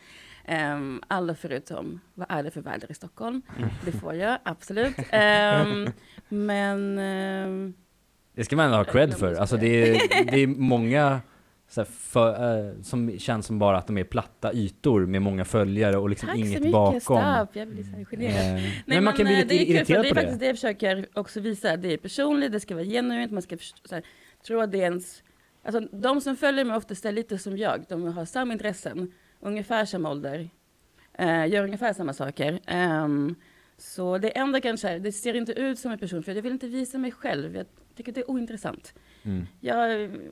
Um, 0.49 1.03
alla 1.09 1.35
förutom, 1.35 2.01
vad 2.15 2.27
är 2.31 2.43
det 2.43 2.51
för 2.51 2.61
väder 2.61 2.91
i 2.91 2.95
Stockholm? 2.95 3.43
Det 3.85 3.93
får 3.93 4.15
jag, 4.15 4.39
absolut. 4.43 4.95
Ehm, 5.11 5.91
men 6.29 6.99
ehm, 6.99 7.75
Det 8.35 8.45
ska 8.45 8.57
man 8.57 8.65
ändå 8.65 8.77
ha 8.77 8.85
cred 8.85 9.15
för. 9.15 9.35
Alltså 9.35 9.57
det 9.57 9.67
är, 9.91 10.25
det 10.31 10.39
är 10.43 10.47
många 10.47 11.21
så 11.69 11.85
för, 11.85 12.59
eh, 12.69 12.73
som 12.83 13.19
känns 13.19 13.47
som 13.47 13.59
bara 13.59 13.79
att 13.79 13.87
de 13.87 13.99
är 13.99 14.05
platta 14.05 14.53
ytor 14.55 15.07
med 15.07 15.23
många 15.23 15.45
följare 15.45 15.97
och 15.97 16.11
liksom 16.11 16.27
tack 16.27 16.37
så 16.39 16.41
inget 16.45 16.61
mycket, 16.61 16.73
bakom. 16.73 17.01
stopp. 17.01 17.57
Jag 17.57 17.69
blir 17.69 17.83
så 17.83 18.05
generad. 18.17 18.37
Eh, 18.57 18.63
Nej, 18.63 18.85
men 18.87 19.05
man 19.05 19.15
kan 19.15 19.27
bli 19.27 19.35
eh, 19.35 19.47
lite 19.47 19.55
det 19.55 19.65
för 19.67 19.75
irriterad 19.75 20.05
det 20.05 20.09
på 20.09 20.15
är 20.19 20.23
faktiskt 20.23 20.41
det. 20.41 20.45
det 20.45 20.49
jag 20.49 20.57
försöker 20.57 21.07
också 21.15 21.41
visa. 21.41 21.77
Det 21.77 21.93
är 21.93 21.97
personligt, 21.97 22.53
det 22.53 22.61
ska 22.61 22.75
vara 22.75 22.85
genuint, 22.85 23.33
man 23.33 23.43
ska 23.43 23.57
så 23.85 23.95
här, 23.95 24.05
tror 24.43 24.63
att 24.63 24.73
det 24.73 24.79
är 24.79 24.83
ens... 24.83 25.23
Alltså 25.63 25.81
de 25.81 26.21
som 26.21 26.37
följer 26.37 26.65
mig 26.65 26.77
oftast 26.77 27.05
är 27.05 27.13
lite 27.13 27.39
som 27.39 27.59
jag. 27.59 27.85
De 27.89 28.05
har 28.05 28.25
samma 28.25 28.53
intressen, 28.53 29.13
ungefär 29.41 29.85
samma 29.85 30.11
ålder, 30.11 30.51
eh, 31.13 31.47
gör 31.47 31.65
ungefär 31.65 31.93
samma 31.93 32.13
saker. 32.13 32.61
Ehm, 32.67 33.35
så 33.83 34.19
det 34.19 34.29
enda 34.39 34.61
kanske 34.61 34.89
är, 34.89 34.99
det 34.99 35.13
ser 35.13 35.35
inte 35.35 35.53
ut 35.53 35.79
som 35.79 35.93
en 35.93 35.99
person, 35.99 36.23
för 36.23 36.35
jag 36.35 36.43
vill 36.43 36.53
inte 36.53 36.67
visa 36.69 36.99
mig 36.99 37.13
själv. 37.13 37.57
Jag 37.57 37.67
tycker 37.97 38.13
det 38.13 38.21
är 38.21 38.31
ointressant. 38.31 38.95
Mm. 39.23 39.47
Jag 39.61 39.77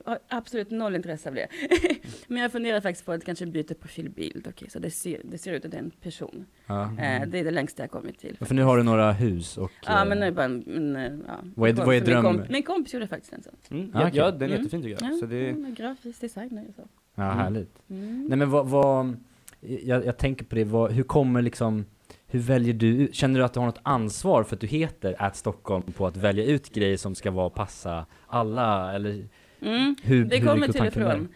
har 0.05 0.19
absolut 0.27 0.71
noll 0.71 0.95
intresse 0.95 1.29
av 1.29 1.35
det. 1.35 1.47
Men 2.27 2.41
jag 2.41 2.51
funderar 2.51 2.81
faktiskt 2.81 3.05
på 3.05 3.11
att 3.11 3.25
kanske 3.25 3.45
byta 3.45 3.73
profilbild. 3.73 4.47
Okej, 4.47 4.69
så 4.69 4.79
det 4.79 4.91
ser, 4.91 5.21
det 5.23 5.37
ser 5.37 5.53
ut 5.53 5.65
att 5.65 5.71
det 5.71 5.77
är 5.77 5.81
en 5.81 5.91
person. 5.91 6.45
Eh, 6.69 7.27
det 7.27 7.39
är 7.39 7.43
det 7.43 7.51
längsta 7.51 7.83
jag 7.83 7.91
kommit 7.91 8.19
till. 8.19 8.37
För 8.41 8.55
nu 8.55 8.63
har 8.63 8.77
du 8.77 8.83
några 8.83 9.11
hus 9.11 9.57
och... 9.57 9.71
Ja, 9.85 10.01
eh, 10.03 10.09
men 10.09 10.19
nu 10.19 10.25
är 10.25 10.31
bara 10.31 10.45
en, 10.45 10.63
en, 10.67 10.95
eh, 10.95 11.03
ja. 11.27 11.39
Vad 11.55 11.69
är- 11.69 11.73
Min 11.73 11.85
vad 11.85 11.95
är 11.95 11.99
kompis- 12.01 12.05
dröm- 12.05 12.23
Min, 12.23 12.37
komp 12.37 12.49
min 12.49 12.63
kompis 12.63 12.93
gjorde 12.93 13.07
faktiskt 13.07 13.33
en 13.33 13.43
sån. 13.43 13.53
mm, 13.71 13.91
Ah, 13.93 14.01
ja, 14.01 14.07
okej. 14.07 14.17
ja, 14.19 14.31
den 14.31 14.41
är 14.41 14.45
Mm. 14.45 14.57
jättefin 14.57 14.81
tycker 14.81 15.05
jag. 15.05 15.13
Ja, 15.13 15.17
Så 15.19 15.25
det, 15.25 15.49
är 15.49 15.75
grafisk 15.75 16.21
designer 16.21 16.65
och 16.69 16.75
så. 16.75 16.81
Ja, 17.15 17.23
Mm. 17.23 17.37
härligt. 17.37 17.75
Mm. 17.89 18.25
Nej 18.29 18.37
men 18.37 18.49
vad, 18.49 18.67
vad 18.67 19.17
jag, 19.59 20.05
jag 20.05 20.17
tänker 20.17 20.45
på 20.45 20.55
det, 20.55 20.63
vad, 20.63 20.91
hur 20.91 21.03
kommer 21.03 21.41
liksom, 21.41 21.85
hur 22.31 22.39
väljer 22.39 22.73
du 22.73 23.09
känner 23.11 23.39
du 23.39 23.45
att 23.45 23.53
du 23.53 23.59
har 23.59 23.67
något 23.67 23.79
ansvar 23.83 24.43
för 24.43 24.55
att 24.55 24.61
du 24.61 24.67
heter 24.67 25.15
at 25.19 25.35
Stockholm 25.35 25.83
på 25.83 26.07
att 26.07 26.17
välja 26.17 26.45
ut 26.45 26.69
grejer 26.73 26.97
som 26.97 27.15
ska 27.15 27.31
vara 27.31 27.49
passa 27.49 28.05
alla, 28.27 28.93
eller 28.93 29.27
Mm. 29.61 29.95
hur, 30.03 30.25
Det 30.25 30.37
hur 30.37 30.47
kommer 30.47 30.67
till 30.67 30.81
där? 30.81 30.87
ifrån. 30.87 31.27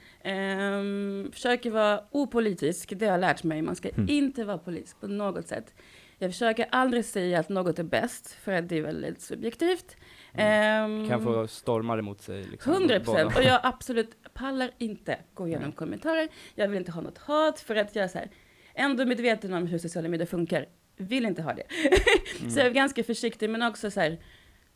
Um, 1.26 1.32
försöker 1.32 1.72
vara 1.72 2.02
opolitisk, 2.12 2.94
det 2.96 3.06
har 3.06 3.12
jag 3.12 3.22
lärt 3.22 3.44
mig. 3.44 3.62
Man 3.62 3.76
ska 3.76 3.90
Mm. 3.90 4.10
inte 4.10 4.44
vara 4.44 4.58
politisk 4.58 5.00
på 5.02 5.08
något 5.08 5.48
sätt. 5.48 5.74
Jag 6.18 6.32
försöker 6.32 6.66
aldrig 6.72 7.06
säga 7.06 7.40
att 7.40 7.50
något 7.50 7.80
är 7.80 7.84
bäst, 7.84 8.32
för 8.32 8.52
att 8.52 8.70
det 8.70 8.78
är 8.78 8.82
väldigt 8.82 9.22
subjektivt. 9.22 9.96
Ehm, 10.34 11.10
kan 11.10 11.24
få 11.24 11.48
stormar 11.48 11.98
emot 11.98 12.22
sig. 12.22 12.44
Liksom, 12.44 12.74
100 12.74 12.88
båda. 12.88 13.00
procent. 13.06 13.38
Och 13.38 13.44
jag 13.44 13.60
absolut 13.64 14.34
pallar 14.34 14.72
inte 14.78 15.18
gå 15.34 15.48
igenom 15.48 15.72
kommentarer. 15.72 16.28
Jag 16.56 16.68
vill 16.68 16.78
inte 16.78 16.92
ha 16.92 17.02
något 17.02 17.18
hat 17.18 17.60
för 17.60 17.76
att 17.76 17.96
jag 17.96 18.04
är 18.04 18.08
så 18.10 18.18
här, 18.18 18.30
ändå 18.74 19.06
medveten 19.06 19.54
om 19.54 19.68
hur 19.68 19.78
sociala 19.78 20.10
medier 20.10 20.28
funkar. 20.28 20.66
Vill 20.98 21.26
inte 21.26 21.42
ha 21.42 21.54
det. 21.54 21.64
Så 22.50 22.60
jag 22.60 22.68
är 22.68 22.72
ganska 22.72 23.04
försiktig, 23.04 23.50
men 23.50 23.62
också 23.62 23.92
så 23.92 24.00
här, 24.00 24.18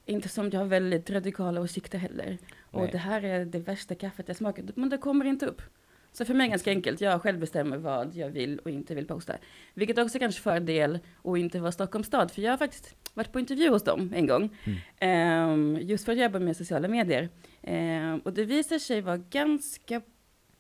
inte 0.05 0.29
som 0.29 0.49
jag 0.49 0.59
har 0.59 0.67
väldigt 0.67 1.09
radikala 1.09 1.61
åsikter 1.61 1.97
heller. 1.97 2.38
Och 2.59 2.81
Nej. 2.81 2.89
det 2.91 2.97
här 2.97 3.23
är 3.23 3.45
det 3.45 3.59
värsta 3.59 3.95
kaffet 3.95 4.27
jag 4.27 4.38
smakat. 4.38 4.65
Men 4.75 4.89
det 4.89 4.97
kommer 4.97 5.25
inte 5.25 5.45
upp. 5.45 5.61
Så 6.11 6.25
för 6.25 6.33
mig 6.33 6.45
är 6.45 6.47
det 6.47 6.51
ganska 6.51 6.71
enkelt. 6.71 7.01
Jag 7.01 7.21
själv 7.21 7.39
bestämmer 7.39 7.77
vad 7.77 8.15
jag 8.15 8.29
vill 8.29 8.59
och 8.59 8.69
inte 8.69 8.95
vill 8.95 9.07
posta. 9.07 9.38
Vilket 9.73 9.97
också 9.97 10.19
kanske 10.19 10.41
fördel 10.41 10.99
att 11.23 11.38
inte 11.38 11.59
vara 11.59 11.71
Stockholms 11.71 12.07
stad. 12.07 12.31
För 12.31 12.41
jag 12.41 12.51
har 12.51 12.57
faktiskt 12.57 12.95
varit 13.13 13.31
på 13.31 13.39
intervju 13.39 13.69
hos 13.69 13.83
dem 13.83 14.13
en 14.15 14.27
gång. 14.27 14.57
Ehm, 14.99 15.77
just 15.81 16.05
för 16.05 16.11
att 16.11 16.17
jobba 16.17 16.39
med 16.39 16.57
sociala 16.57 16.88
medier. 16.88 17.29
Ehm, 17.61 18.19
och 18.19 18.33
det 18.33 18.45
visar 18.45 18.77
sig 18.77 19.01
vara 19.01 19.17
ganska 19.17 20.01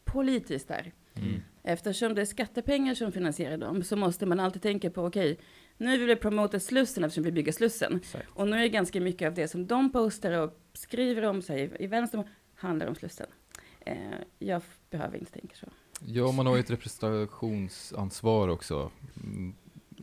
politiskt 0.03 0.67
där. 0.67 0.91
Mm. 1.15 1.41
Eftersom 1.63 2.15
det 2.15 2.21
är 2.21 2.25
skattepengar 2.25 2.95
som 2.95 3.11
finansierar 3.11 3.57
dem 3.57 3.83
så 3.83 3.95
måste 3.95 4.25
man 4.25 4.39
alltid 4.39 4.61
tänka 4.61 4.89
på 4.89 5.05
okej, 5.05 5.39
nu 5.77 5.97
vill 5.97 6.07
vi 6.07 6.15
promota 6.15 6.59
Slussen 6.59 7.03
eftersom 7.03 7.23
vi 7.23 7.31
bygger 7.31 7.51
Slussen. 7.51 7.95
Exakt. 7.95 8.29
Och 8.33 8.47
nu 8.47 8.63
är 8.63 8.67
ganska 8.67 9.01
mycket 9.01 9.27
av 9.27 9.33
det 9.33 9.47
som 9.47 9.67
de 9.67 9.91
postar 9.91 10.31
och 10.31 10.59
skriver 10.73 11.25
om 11.25 11.41
sig 11.41 11.71
i 11.79 11.87
vänster 11.87 12.23
handlar 12.55 12.87
om 12.87 12.95
Slussen. 12.95 13.27
Eh, 13.79 13.95
jag 14.39 14.61
behöver 14.89 15.17
inte 15.17 15.31
tänka 15.31 15.55
så. 15.55 15.67
Ja, 16.05 16.31
man 16.31 16.45
har 16.45 16.55
ju 16.55 16.59
ett 16.59 16.71
representationsansvar 16.71 18.47
också. 18.47 18.91
Mm. 19.23 19.53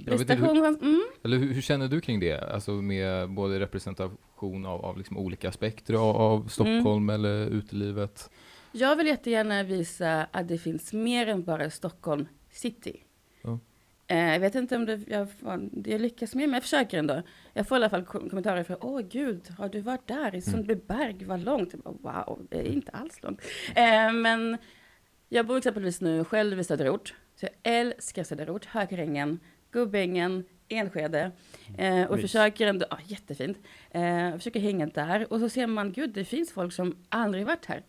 Jag 0.04 0.18
vet 0.18 0.30
hur, 0.30 0.56
mm, 0.56 1.02
eller 1.24 1.38
hur, 1.38 1.52
hur 1.52 1.62
känner 1.62 1.88
du 1.88 2.00
kring 2.00 2.20
det? 2.20 2.38
Alltså 2.38 2.70
med 2.70 3.30
både 3.30 3.60
representation 3.60 4.66
av, 4.66 4.84
av 4.84 4.98
liksom 4.98 5.18
olika 5.18 5.48
aspekter 5.48 5.94
av, 5.94 6.16
av 6.16 6.48
Stockholm 6.48 7.10
eller 7.10 7.46
utelivet? 7.46 8.30
Jag 8.76 8.96
vill 8.96 9.06
jättegärna 9.06 9.62
visa 9.62 10.26
att 10.30 10.48
det 10.48 10.58
finns 10.58 10.92
mer 10.92 11.26
än 11.26 11.44
bara 11.44 11.70
Stockholm 11.70 12.28
city. 12.50 13.02
Ja. 13.42 13.58
Eh, 14.06 14.32
jag 14.32 14.40
vet 14.40 14.54
inte 14.54 14.76
om 14.76 14.86
det, 14.86 15.00
jag, 15.08 15.28
jag 15.84 16.00
lyckas 16.00 16.34
med, 16.34 16.48
men 16.48 16.54
jag 16.54 16.62
försöker 16.62 16.98
ändå. 16.98 17.22
Jag 17.52 17.68
får 17.68 17.76
i 17.76 17.78
alla 17.78 17.90
fall 17.90 18.04
kom- 18.04 18.28
kommentarer 18.30 18.64
från, 18.64 18.76
åh 18.80 19.00
gud, 19.00 19.48
har 19.58 19.68
du 19.68 19.80
varit 19.80 20.06
där 20.06 20.34
i 20.34 20.42
Sundbyberg, 20.42 21.24
vad 21.24 21.40
långt? 21.40 21.74
Jag 21.84 21.96
bara, 21.96 22.24
Wow, 22.26 22.46
det 22.50 22.56
är 22.58 22.72
inte 22.72 22.92
alls 22.92 23.22
långt. 23.22 23.40
Eh, 23.74 24.12
men 24.12 24.58
jag 25.28 25.46
bor 25.46 25.56
exempelvis 25.58 26.00
nu 26.00 26.24
själv 26.24 26.60
i 26.60 26.64
Söderort, 26.64 27.14
så 27.34 27.46
jag 27.46 27.72
älskar 27.74 28.24
Söderort, 28.24 28.64
Hökarängen, 28.64 29.40
Gubbängen, 29.70 30.44
Enskede. 30.68 31.30
Eh, 31.78 32.04
och 32.04 32.20
försöker 32.20 32.66
ändå, 32.66 32.86
ja 32.90 32.98
jättefint, 33.06 33.58
eh, 33.90 34.32
försöker 34.36 34.60
hänga 34.60 34.86
där. 34.86 35.32
Och 35.32 35.40
så 35.40 35.48
ser 35.48 35.66
man, 35.66 35.92
gud 35.92 36.10
det 36.10 36.24
finns 36.24 36.52
folk 36.52 36.72
som 36.72 36.96
aldrig 37.08 37.46
varit 37.46 37.66
här. 37.66 37.82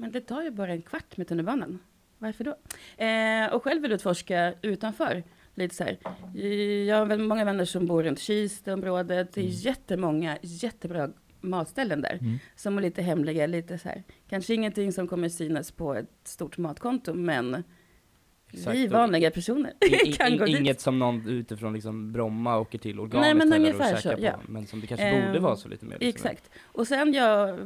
Men 0.00 0.10
det 0.12 0.20
tar 0.20 0.42
ju 0.42 0.50
bara 0.50 0.72
en 0.72 0.82
kvart 0.82 1.16
med 1.16 1.28
tunnelbanan. 1.28 1.78
Varför 2.18 2.44
då? 2.44 2.56
Eh, 3.04 3.54
och 3.54 3.64
själv 3.64 3.82
vill 3.82 3.92
utforska 3.92 4.54
utanför. 4.62 5.22
Lite 5.54 5.74
så 5.74 5.84
här. 5.84 5.98
Jag 6.86 6.96
har 6.96 7.06
väl 7.06 7.18
många 7.18 7.44
vänner 7.44 7.64
som 7.64 7.86
bor 7.86 8.02
runt 8.02 8.18
Kistaområdet. 8.18 9.32
Det 9.32 9.40
är 9.40 9.44
jättemånga 9.66 10.38
jättebra 10.42 11.10
matställen 11.40 12.00
där. 12.00 12.18
Mm. 12.20 12.38
Som 12.56 12.78
är 12.78 12.82
lite 12.82 13.02
hemliga, 13.02 13.46
lite 13.46 13.78
så 13.78 13.88
här. 13.88 14.02
Kanske 14.28 14.54
ingenting 14.54 14.92
som 14.92 15.08
kommer 15.08 15.28
synas 15.28 15.70
på 15.72 15.94
ett 15.94 16.10
stort 16.24 16.58
matkonto, 16.58 17.14
men 17.14 17.64
Exakt. 18.52 18.76
vi 18.76 18.86
vanliga 18.86 19.30
personer 19.30 19.72
i- 19.80 20.08
i- 20.08 20.12
kan 20.18 20.36
gå 20.36 20.44
dit. 20.44 20.60
Inget 20.60 20.80
som 20.80 20.98
någon 20.98 21.28
utifrån 21.28 21.72
liksom 21.74 22.12
Bromma 22.12 22.58
åker 22.58 22.78
till 22.78 23.00
organiskt 23.00 23.36
Nej, 23.38 23.48
men 23.48 23.60
ungefär 23.60 23.96
så, 23.96 24.14
ja. 24.18 24.32
på. 24.32 24.52
Men 24.52 24.66
som 24.66 24.80
det 24.80 24.86
kanske 24.86 25.06
Ehm, 25.06 25.26
borde 25.26 25.40
vara 25.40 25.56
så 25.56 25.68
lite 25.68 25.84
mer. 25.84 25.98
liksom. 26.00 26.08
Exakt. 26.30 26.50
Och 26.64 26.86
sen 26.86 27.12
jag 27.14 27.58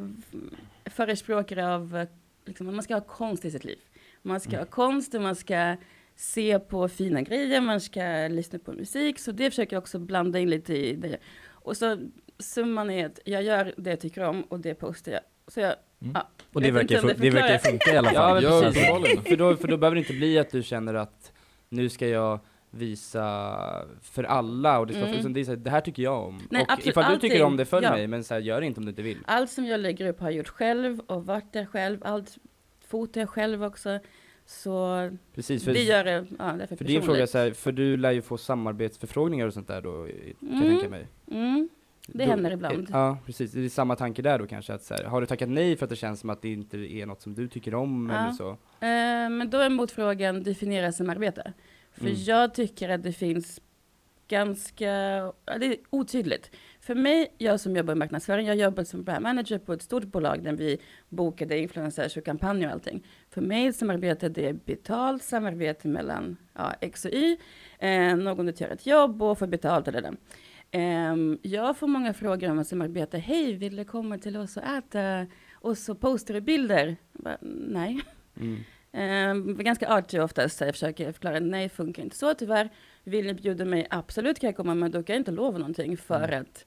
förespråkare 0.84 1.74
av 1.74 2.06
liksom, 2.44 2.66
man 2.66 2.82
ska 2.82 2.94
ha 2.94 3.00
konst 3.00 3.44
i 3.44 3.50
sitt 3.50 3.64
liv. 3.64 3.78
Man 4.22 4.40
ska 4.40 4.48
Mm. 4.50 4.60
ha 4.60 4.66
konst 4.66 5.14
och 5.14 5.20
man 5.22 5.36
ska 5.36 5.76
se 6.16 6.58
på 6.58 6.88
fina 6.88 7.22
grejer, 7.22 7.60
man 7.60 7.80
ska 7.80 8.28
lyssna 8.30 8.58
på 8.58 8.72
musik. 8.72 9.18
Så 9.18 9.32
det 9.32 9.50
försöker 9.50 9.76
jag 9.76 9.80
också 9.80 9.98
blanda 9.98 10.38
in 10.38 10.50
lite 10.50 10.74
i 10.74 10.94
det. 10.96 11.16
Och 11.48 11.76
så 11.76 11.98
summan 12.38 12.90
är 12.90 13.06
att 13.06 13.18
jag 13.24 13.42
gör 13.42 13.74
det 13.76 13.90
jag 13.90 14.00
tycker 14.00 14.24
om 14.24 14.42
och 14.42 14.60
det 14.60 14.74
postar 14.74 15.12
jag. 15.12 15.20
Så 15.48 15.60
jag, 15.60 15.74
Mm. 16.02 16.12
ja, 16.14 16.28
Och 16.52 16.60
det 16.60 16.70
verkar, 16.70 17.02
det 17.02 17.14
det 17.14 17.30
verkar 17.30 17.58
funka 17.58 17.94
i 17.94 17.96
alla 17.96 18.10
fall. 18.12 18.42
Ja, 18.42 18.60
precis. 18.62 19.28
för, 19.28 19.36
då, 19.36 19.56
för 19.56 19.68
då 19.68 19.76
behöver 19.76 19.94
det 19.94 19.98
inte 20.00 20.12
bli 20.12 20.38
att 20.38 20.50
du 20.50 20.62
känner 20.62 20.94
att 20.94 21.32
nu 21.68 21.88
ska 21.88 22.08
jag 22.08 22.40
visa 22.74 23.86
för 24.02 24.24
alla 24.24 24.78
och 24.78 24.86
det, 24.86 24.92
ska, 24.92 25.02
Mm. 25.02 25.18
utan 25.18 25.32
det, 25.32 25.40
är 25.40 25.44
så 25.44 25.50
här, 25.50 25.56
det 25.56 25.70
här 25.70 25.80
tycker 25.80 26.02
jag 26.02 26.22
om. 26.24 26.40
Nej, 26.50 26.62
och 26.62 26.72
absolut, 26.72 26.86
ifall 26.86 27.12
du 27.12 27.18
tycker 27.18 27.34
allting. 27.34 27.46
om 27.46 27.56
det, 27.56 27.64
följ 27.64 27.84
Ja. 27.86 27.90
mig, 27.92 28.06
men 28.06 28.24
så 28.24 28.34
här, 28.34 28.40
gör 28.40 28.60
det 28.60 28.66
inte 28.66 28.80
om 28.80 28.84
du 28.86 28.90
inte 28.90 29.02
vill. 29.02 29.18
allt 29.26 29.50
som 29.50 29.64
jag 29.64 29.80
lägger 29.80 30.08
upp 30.08 30.20
har 30.20 30.26
jag 30.30 30.36
gjort 30.36 30.48
själv 30.48 31.00
och 31.06 31.26
varit 31.26 31.52
där 31.52 31.66
själv. 31.66 31.98
Allt 32.04 32.38
fotar 32.86 33.20
jag 33.20 33.30
själv 33.30 33.64
också. 33.64 33.98
Så 34.46 35.10
Precis, 35.34 35.64
för, 35.64 35.72
det 35.72 35.82
gör 35.82 36.04
det, 36.04 36.26
ja, 36.38 36.52
därför 36.58 36.76
för 36.76 36.84
din 36.84 37.02
fråga 37.02 37.22
är 37.22 37.26
så 37.26 37.38
här, 37.38 37.50
för 37.50 37.72
du 37.72 37.96
lär 37.96 38.10
ju 38.12 38.22
få 38.22 38.38
samarbetsförfrågningar 38.38 39.46
och 39.46 39.54
sånt 39.54 39.68
där 39.68 39.80
då, 39.82 39.92
kan 40.06 40.12
jag 40.40 40.56
Mm. 40.56 40.68
tänka 40.70 40.88
mig. 40.88 41.06
Mm, 41.30 41.68
det 42.06 42.24
Då- 42.24 42.30
händer 42.30 42.50
ibland. 42.50 42.88
Ja, 42.92 43.18
precis. 43.26 43.52
Det 43.52 43.64
är 43.64 43.68
samma 43.68 43.96
tanke 43.96 44.22
där 44.22 44.38
då 44.38 44.46
kanske, 44.46 44.74
att 44.74 44.82
så 44.82 44.94
här, 44.94 45.04
har 45.04 45.20
du 45.20 45.26
tackat 45.26 45.48
nej 45.48 45.76
för 45.76 45.86
att 45.86 45.90
det 45.90 45.96
känns 45.96 46.20
som 46.20 46.30
att 46.30 46.42
det 46.42 46.52
inte 46.52 46.76
är 46.78 47.06
något 47.06 47.22
som 47.22 47.34
du 47.34 47.48
tycker 47.48 47.74
om 47.74 48.10
Ja. 48.12 48.18
eller 48.22 48.32
så? 48.32 48.48
Eh, 48.50 48.56
men 49.30 49.50
då 49.50 49.58
är 49.58 49.70
motfrågan, 49.70 50.42
definiera 50.42 50.92
samarbete. 50.92 51.52
För 51.94 52.06
Mm. 52.06 52.16
jag 52.18 52.54
tycker 52.54 52.88
att 52.88 53.02
det 53.02 53.12
finns 53.12 53.60
ganska, 54.28 54.86
det 55.60 55.66
är 55.66 55.76
otydligt. 55.90 56.50
För 56.80 56.94
mig, 56.94 57.34
jag 57.38 57.60
som 57.60 57.76
jobbar 57.76 57.92
i 57.92 57.96
marknadsföring, 57.96 58.46
jag 58.46 58.56
jobbar 58.56 58.84
som 58.84 59.04
brand 59.04 59.22
manager 59.22 59.58
på 59.58 59.72
ett 59.72 59.82
stort 59.82 60.04
bolag 60.04 60.42
där 60.44 60.52
vi 60.52 60.78
bokade 61.08 61.58
influencers 61.58 62.16
och 62.16 62.24
kampanjer 62.24 62.68
och 62.68 62.72
allting. 62.72 63.06
För 63.30 63.40
mig 63.40 63.72
samarbete, 63.72 64.28
det 64.28 64.48
är 64.48 64.52
betalt 64.52 65.22
samarbete 65.22 65.88
mellan 65.88 66.36
ja, 66.54 66.74
X 66.80 67.04
och 67.04 67.10
Y. 67.10 67.36
Eh, 67.78 68.16
någon 68.16 68.48
utgör 68.48 68.68
ett 68.68 68.86
jobb 68.86 69.22
och 69.22 69.38
får 69.38 69.46
betalt 69.46 69.88
eller 69.88 70.02
det. 70.02 70.14
Ehm, 70.70 71.38
jag 71.42 71.76
får 71.76 71.86
många 71.86 72.14
frågor 72.14 72.50
om 72.50 72.58
att 72.58 72.66
samarbeta. 72.68 73.18
Hej, 73.18 73.52
vill 73.52 73.76
du 73.76 73.84
komma 73.84 74.18
till 74.18 74.36
oss 74.36 74.56
och 74.56 74.62
äta? 74.62 75.26
Och 75.52 75.78
så 75.78 75.94
postar 75.94 76.34
du 76.34 76.40
bilder. 76.40 76.96
Bara, 77.12 77.38
Nej. 77.68 78.00
Mm. 78.40 78.58
Eh, 78.94 79.34
ganska 79.34 79.88
artig 79.88 80.22
oftast, 80.22 80.58
så 80.58 80.64
jag 80.64 80.74
försöker 80.74 81.12
förklara, 81.12 81.40
nej 81.40 81.68
funkar 81.68 82.02
inte 82.02 82.16
så 82.16 82.34
tyvärr. 82.34 82.68
Vill 83.04 83.26
ni 83.26 83.34
bjuda 83.34 83.64
mig, 83.64 83.86
absolut 83.90 84.40
kan 84.40 84.48
jag 84.48 84.56
komma, 84.56 84.74
men 84.74 84.90
då 84.90 85.02
kan 85.02 85.14
jag 85.14 85.20
inte 85.20 85.30
lova 85.30 85.58
någonting 85.58 85.96
för 85.96 86.28
Mm. 86.28 86.40
att 86.40 86.64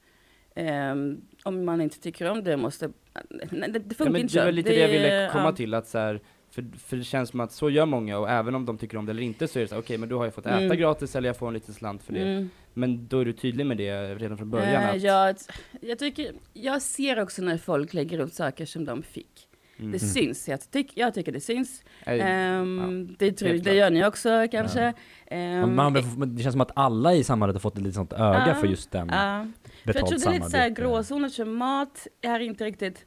ehm, 0.55 1.21
om 1.43 1.65
man 1.65 1.81
inte 1.81 1.99
tycker 1.99 2.29
om 2.29 2.43
det 2.43 2.57
måste, 2.57 2.89
nej, 3.29 3.69
det, 3.71 3.79
det 3.79 3.95
funkar 3.95 4.13
Ja, 4.13 4.19
inte 4.19 4.39
det 4.39 4.45
var 4.45 4.51
lite 4.51 4.69
det, 4.69 4.75
jag 4.79 4.87
ville 4.89 5.29
komma 5.31 5.43
ja. 5.43 5.51
till, 5.51 5.73
att 5.73 5.87
så 5.87 5.97
här, 5.97 6.21
för, 6.51 6.65
för 6.77 6.97
det 6.97 7.03
känns 7.03 7.29
som 7.29 7.39
att 7.39 7.51
så 7.51 7.69
gör 7.69 7.85
många, 7.85 8.17
och 8.17 8.29
även 8.29 8.55
om 8.55 8.65
de 8.65 8.77
tycker 8.77 8.97
om 8.97 9.05
det 9.05 9.11
eller 9.11 9.23
inte 9.23 9.47
så 9.47 9.59
är 9.59 9.63
det 9.63 9.67
så 9.67 9.77
okej 9.77 9.97
men 9.97 10.09
då 10.09 10.17
har 10.17 10.25
jag 10.25 10.33
fått 10.33 10.45
äta 10.45 10.55
Mm. 10.57 10.77
gratis 10.77 11.15
eller 11.15 11.29
jag 11.29 11.37
får 11.37 11.47
en 11.47 11.53
liten 11.53 11.73
slant 11.73 12.03
för 12.03 12.13
det. 12.13 12.19
Mm. 12.21 12.49
Men 12.73 13.07
då 13.07 13.19
är 13.19 13.25
du 13.25 13.33
tydlig 13.33 13.65
med 13.65 13.77
det 13.77 14.15
redan 14.15 14.37
från 14.37 14.49
början 14.49 14.83
Eh, 14.83 14.89
att, 14.89 15.01
jag, 15.01 15.35
jag, 15.81 15.99
tycker, 15.99 16.31
jag 16.53 16.81
ser 16.81 17.19
också 17.19 17.41
när 17.41 17.57
folk 17.57 17.93
lägger 17.93 18.19
upp 18.19 18.31
saker 18.31 18.65
som 18.65 18.85
de 18.85 19.03
fick. 19.03 19.46
Mm. 19.79 19.91
Det 19.91 19.99
syns, 19.99 20.47
jag, 20.47 20.71
tyck, 20.71 20.91
jag 20.95 21.13
tycker 21.13 21.31
det 21.31 21.39
syns. 21.41 21.83
Nej, 22.05 22.19
Ehm, 22.21 23.15
det, 23.19 23.31
tror, 23.31 23.49
det 23.53 23.73
gör 23.73 23.89
ni 23.89 24.05
också 24.05 24.47
kanske. 24.51 24.93
Ehm, 25.27 25.75
Man, 25.75 25.93
man, 26.17 26.35
det 26.35 26.43
känns 26.43 26.53
som 26.53 26.61
att 26.61 26.71
alla 26.75 27.13
i 27.13 27.23
samhället 27.23 27.55
har 27.55 27.59
fått 27.59 27.73
ett 27.77 27.81
litet 27.83 27.95
sånt 27.95 28.13
öga 28.13 28.43
Ja. 28.47 28.55
för 28.55 28.67
just 28.67 28.91
den 28.91 29.07
ja. 29.11 29.47
För 29.83 29.93
jag 29.93 30.07
tror 30.07 30.19
det 30.19 30.25
är 30.25 30.33
lite 30.33 30.49
så 30.49 30.57
här 30.57 30.63
samarbete. 30.63 30.81
gråzoner, 30.81 31.29
så 31.29 31.45
mat 31.45 32.07
är 32.21 32.39
inte 32.39 32.65
riktigt 32.65 33.05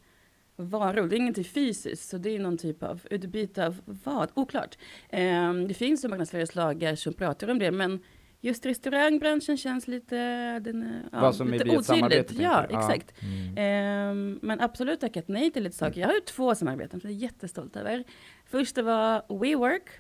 varor, 0.57 1.07
det 1.09 1.17
är 1.17 1.19
ingenting 1.19 1.45
fysiskt, 1.45 2.09
så 2.09 2.19
det 2.19 2.31
är 2.37 2.39
någon 2.39 2.59
typ 2.59 2.83
av 2.83 3.01
utbyte 3.11 3.67
av 3.67 3.81
vad? 3.85 4.29
Oklart. 4.35 4.79
Ehm, 5.11 5.69
det 5.69 5.75
finns 5.75 6.05
ju 6.05 6.09
marknadsföringslagar 6.09 6.95
som 6.95 7.13
pratar 7.15 7.51
om 7.51 7.59
det, 7.59 7.71
men 7.71 8.01
just 8.41 8.67
restaurangbranschen 8.67 9.57
känns 9.57 9.89
lite, 9.89 10.17
den, 10.59 11.03
ja, 11.13 11.21
Vad 11.21 11.35
som 11.35 11.51
lite 11.51 11.65
blir 11.65 11.79
otydligt. 11.79 12.33
Ja? 12.33 12.67
Ja. 12.71 12.79
exakt. 12.79 13.15
Mm. 13.23 13.55
Ehm, 13.57 14.39
men 14.43 14.61
absolut 14.61 15.01
tackat 15.01 15.29
nej 15.29 15.51
till 15.51 15.63
lite 15.63 15.77
saker. 15.77 16.01
Jag 16.01 16.09
har 16.09 16.15
ju 16.15 16.21
två 16.21 16.55
samarbeten 16.55 17.01
som 17.01 17.11
jag 17.11 17.17
är 17.17 17.23
jättestolt 17.23 17.77
över. 17.77 18.05
Första 18.47 18.83
var 18.83 19.39
WeWork. 19.41 19.91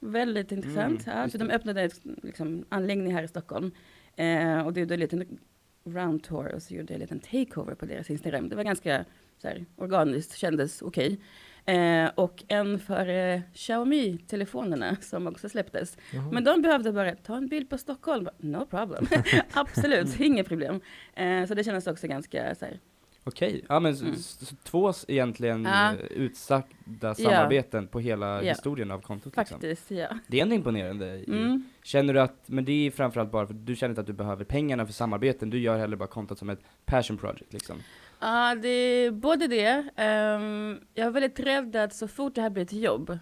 Väldigt 0.00 0.52
intressant. 0.52 1.06
Mm, 1.06 1.18
ja, 1.18 1.28
så 1.28 1.38
de 1.38 1.50
öppnade 1.50 1.82
en 1.82 1.90
liksom, 2.22 2.64
anläggning 2.68 3.14
här 3.14 3.22
i 3.22 3.28
Stockholm. 3.28 3.70
Eh, 4.16 4.66
och 4.66 4.72
det 4.72 4.80
gjorde 4.80 4.94
en 4.94 5.00
liten 5.00 5.38
round 5.84 6.22
tour 6.22 6.54
och 6.54 6.62
så 6.62 6.74
gjorde 6.74 6.92
jag 6.92 6.94
en 6.94 7.00
liten 7.00 7.20
takeover 7.20 7.74
på 7.74 7.86
deras 7.86 8.10
Instagram. 8.10 8.48
Det 8.48 8.56
var 8.56 8.64
ganska 8.64 9.04
så 9.38 9.48
här, 9.48 9.64
organiskt, 9.76 10.36
kändes 10.36 10.82
okej. 10.82 11.20
Eh, 11.66 12.10
och 12.14 12.44
en 12.48 12.78
för 12.78 13.08
eh, 13.08 13.40
Xiaomi-telefonerna 13.54 14.96
som 15.00 15.26
också 15.26 15.48
släpptes. 15.48 15.96
Jaha. 16.12 16.28
Men 16.32 16.44
de 16.44 16.62
behövde 16.62 16.92
bara 16.92 17.14
ta 17.14 17.36
en 17.36 17.48
bild 17.48 17.70
på 17.70 17.78
Stockholm. 17.78 18.28
No 18.38 18.66
problem. 18.66 19.06
Absolut, 19.52 20.20
inget 20.20 20.48
problem. 20.48 20.80
Eh, 21.14 21.46
så 21.46 21.54
det 21.54 21.64
kändes 21.64 21.86
också 21.86 22.06
ganska 22.06 22.54
så 22.54 22.64
här, 22.64 22.80
Okej, 23.24 23.64
ja 23.68 23.80
men 23.80 23.94
Mm. 23.94 24.14
två 24.62 24.92
egentligen 25.08 25.64
Ja. 25.64 25.90
eh, 25.92 25.96
utsagda 26.00 27.14
samarbeten 27.14 27.86
på 27.88 28.00
hela 28.00 28.42
Ja. 28.42 28.52
historien 28.52 28.90
av 28.90 29.00
kontot 29.00 29.36
liksom. 29.36 29.54
faktiskt, 29.54 29.90
ja. 29.90 30.08
Det 30.26 30.38
är 30.38 30.42
ändå 30.42 30.54
imponerande. 30.54 31.06
Mm. 31.26 31.64
Känner 31.82 32.14
du 32.14 32.20
att, 32.20 32.36
men 32.46 32.64
det 32.64 32.86
är 32.86 32.90
framförallt 32.90 33.30
bara 33.30 33.46
för 33.46 33.54
att 33.54 33.66
du 33.66 33.76
känner 33.76 33.90
inte 33.90 34.00
att 34.00 34.06
du 34.06 34.12
behöver 34.12 34.44
pengarna 34.44 34.86
för 34.86 34.92
samarbeten, 34.92 35.50
du 35.50 35.58
gör 35.58 35.78
hellre 35.78 35.96
bara 35.96 36.08
kontot 36.08 36.38
som 36.38 36.50
ett 36.50 36.60
passion 36.84 37.16
project 37.18 37.52
liksom. 37.52 37.76
Ja, 38.22 38.54
det 38.54 38.68
är 38.68 39.10
både 39.10 39.46
det. 39.46 39.84
ehm, 39.96 40.80
jag 40.94 41.06
är 41.06 41.10
väldigt 41.10 41.40
rädd 41.40 41.76
att 41.76 41.94
så 41.94 42.08
fort 42.08 42.34
det 42.34 42.42
här 42.42 42.50
blir 42.50 42.62
ett 42.62 42.72
jobb 42.72 43.18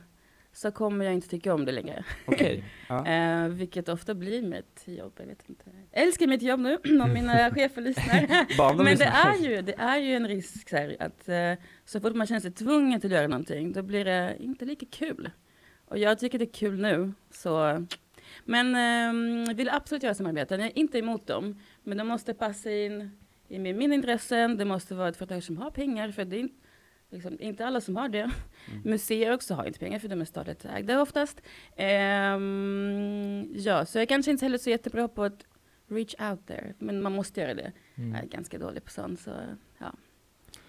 så 0.52 0.70
kommer 0.70 1.04
jag 1.04 1.14
inte 1.14 1.28
tycka 1.28 1.54
om 1.54 1.64
det 1.64 1.72
längre. 1.72 2.04
Okej. 2.26 2.64
Ja. 2.88 3.06
Eh, 3.06 3.48
vilket 3.48 3.88
ofta 3.88 4.14
blir 4.14 4.42
mitt 4.42 4.82
jobb, 4.86 5.12
jag 5.18 5.26
vet 5.26 5.48
inte. 5.48 5.64
Jag 5.90 6.02
älskar 6.02 6.26
mitt 6.26 6.42
jobb 6.42 6.60
nu, 6.60 6.78
om 7.02 7.12
mina 7.12 7.50
chefer 7.54 7.82
lyssnar. 7.82 8.84
Men 8.84 8.96
det 8.96 9.04
är 9.04 9.36
ju, 9.36 9.62
det 9.62 9.74
är 9.78 9.98
ju 9.98 10.14
en 10.14 10.28
risk 10.28 10.68
så 10.68 10.76
här, 10.76 10.96
att 11.00 11.28
eh, 11.28 11.52
så 11.84 12.00
fort 12.00 12.14
man 12.14 12.26
känner 12.26 12.40
sig 12.40 12.52
tvungen 12.52 12.96
att 12.96 13.04
göra 13.04 13.26
någonting, 13.28 13.72
då 13.72 13.82
blir 13.82 14.04
det 14.04 14.36
inte 14.40 14.64
lika 14.64 14.86
kul. 14.90 15.30
Och 15.86 15.98
jag 15.98 16.18
tycker 16.18 16.38
det 16.38 16.44
är 16.44 16.52
kul 16.52 16.80
nu, 16.80 17.12
så 17.30 17.86
men 18.44 18.74
eh, 19.48 19.54
vill 19.54 19.68
absolut 19.68 20.02
göra 20.02 20.14
samarbeten. 20.14 20.60
Jag 20.60 20.68
är 20.68 20.78
inte 20.78 20.98
emot 20.98 21.26
dem, 21.26 21.60
men 21.82 21.98
de 21.98 22.08
måste 22.08 22.34
passa 22.34 22.70
in 22.70 23.10
i 23.50 23.58
min, 23.58 23.78
min 23.78 23.92
intressen. 23.92 24.56
Det 24.56 24.64
måste 24.64 24.94
vara 24.94 25.08
ett 25.08 25.16
företag 25.16 25.42
som 25.44 25.56
har 25.56 25.70
pengar, 25.70 26.10
för 26.10 26.24
det 26.24 26.36
är 26.36 26.40
inte, 26.40 26.54
liksom, 27.10 27.40
inte 27.40 27.66
alla 27.66 27.80
som 27.80 27.96
har 27.96 28.08
det. 28.08 28.18
Mm. 28.20 28.32
Museer 28.84 29.32
också 29.34 29.54
har 29.54 29.64
inte 29.64 29.78
pengar, 29.78 29.98
för 29.98 30.08
de 30.08 30.20
är 30.20 30.24
statligt 30.24 30.64
ägda 30.64 31.02
oftast. 31.02 31.40
Ehm, 31.76 33.48
ja, 33.54 33.86
så 33.86 33.98
jag 33.98 34.02
är 34.02 34.06
kanske 34.06 34.30
inte 34.30 34.44
heller 34.44 34.58
så 34.58 34.70
jättebra 34.70 35.08
på 35.08 35.24
att 35.24 35.44
reach 35.88 36.14
out 36.30 36.46
there, 36.46 36.74
men 36.78 37.02
man 37.02 37.12
måste 37.12 37.40
göra 37.40 37.54
det. 37.54 37.72
Mm. 37.94 38.14
Jag 38.14 38.22
är 38.24 38.26
ganska 38.28 38.58
dålig 38.58 38.84
på 38.84 38.90
sånt, 38.90 39.20
så 39.20 39.30
ja. 39.78 39.92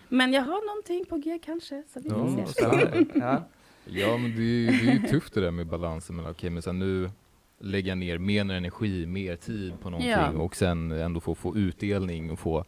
Men 0.10 0.34
jag 0.34 0.42
har 0.42 0.68
någonting 0.68 1.06
på 1.06 1.18
G 1.18 1.40
kanske, 1.46 1.84
så 1.94 2.00
vi 2.00 2.10
får 2.10 2.40
Ja, 2.40 2.46
se. 2.48 3.06
Ja. 3.20 3.44
Ja, 3.86 4.18
men 4.18 4.36
det, 4.36 4.42
är- 4.42 4.72
det 4.86 4.92
är 4.92 4.94
ju 5.02 5.08
tufft 5.08 5.34
det 5.34 5.42
där 5.42 5.52
med 5.52 5.68
balansen 5.68 6.16
mellan, 6.16 6.32
okej, 6.32 6.50
men 6.50 6.62
sen 6.62 6.80
nu 6.80 7.10
lägga 7.64 7.96
ner 7.96 8.18
mer 8.18 8.52
energi, 8.52 9.06
mer 9.06 9.36
tid 9.36 9.74
på 9.82 9.90
någonting 9.90 10.12
Ja. 10.12 10.30
och 10.32 10.56
sen 10.56 10.92
ändå 10.92 11.20
få, 11.20 11.36
få 11.36 11.58
utdelning 11.58 12.32
och 12.32 12.40
få 12.40 12.66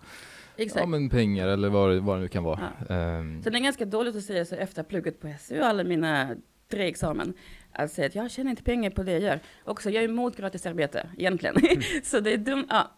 Exakt. 0.57 0.79
ja, 0.83 0.85
men 0.87 1.09
pengar 1.09 1.47
eller 1.47 1.69
vad, 1.69 1.89
det- 1.91 1.99
vad 1.99 2.17
det 2.17 2.21
nu 2.21 2.27
kan 2.27 2.43
vara. 2.43 2.59
Ehm, 2.89 3.43
Så 3.43 3.49
det 3.49 3.57
är 3.57 3.63
ganska 3.63 3.85
dåligt 3.85 4.15
att 4.15 4.23
säga 4.23 4.45
så 4.45 4.55
efter 4.55 4.83
plugget 4.83 5.19
på 5.21 5.33
SU 5.39 5.59
och 5.59 5.65
alla 5.65 5.83
mina 5.83 6.35
tre 6.71 6.87
examen. 6.87 7.33
Att 7.71 7.91
säga 7.91 8.07
att 8.07 8.15
jag 8.15 8.31
tjänar 8.31 8.49
inte 8.51 8.63
pengar 8.63 8.89
på 8.89 9.03
det 9.03 9.11
jag 9.11 9.21
gör. 9.21 9.39
Också, 9.63 9.89
jag 9.89 10.03
är 10.03 10.07
emot 10.09 10.37
gratisarbete 10.37 11.07
egentligen. 11.17 11.55
så 12.03 12.19
det 12.19 12.33
är 12.33 12.37
dumt, 12.37 12.65
ja, 12.69 12.91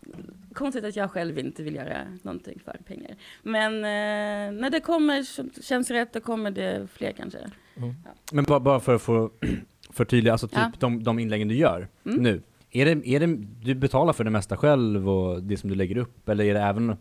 konstigt 0.54 0.84
att 0.86 0.96
jag 0.96 1.12
själv 1.12 1.40
inte 1.40 1.64
vill 1.64 1.76
göra 1.76 1.98
någonting 2.22 2.60
för 2.66 2.78
pengar. 2.86 3.16
Men 3.44 3.74
eh, 3.76 4.60
när 4.62 4.70
det 4.70 4.80
kommer, 4.80 5.24
känns 5.62 5.92
rätt, 5.92 6.14
då 6.14 6.20
kommer 6.20 6.52
det 6.52 6.88
fler 6.94 7.12
kanske. 7.12 7.40
Men 8.32 8.44
bara, 8.44 8.60
bara 8.60 8.80
för 8.80 8.96
att 8.96 9.02
få 9.02 9.32
förtydliga, 9.96 10.32
alltså 10.34 10.48
typ 10.48 10.58
Ja. 10.58 10.72
de, 10.80 11.04
de 11.04 11.20
inläggen 11.20 11.48
du 11.48 11.56
gör 11.56 11.88
Mm. 12.06 12.24
nu. 12.24 12.42
Är 12.72 12.86
det, 12.86 13.08
är 13.10 13.20
det, 13.20 13.36
du 13.64 13.76
betalar 13.76 14.14
för 14.14 14.24
det 14.24 14.30
mesta 14.30 14.58
själv 14.58 15.10
och 15.10 15.44
det 15.44 15.58
som 15.58 15.70
du 15.70 15.76
lägger 15.76 15.98
upp, 15.98 16.30
eller 16.30 16.46
är 16.46 16.54
det 16.54 16.60
även 16.62 16.96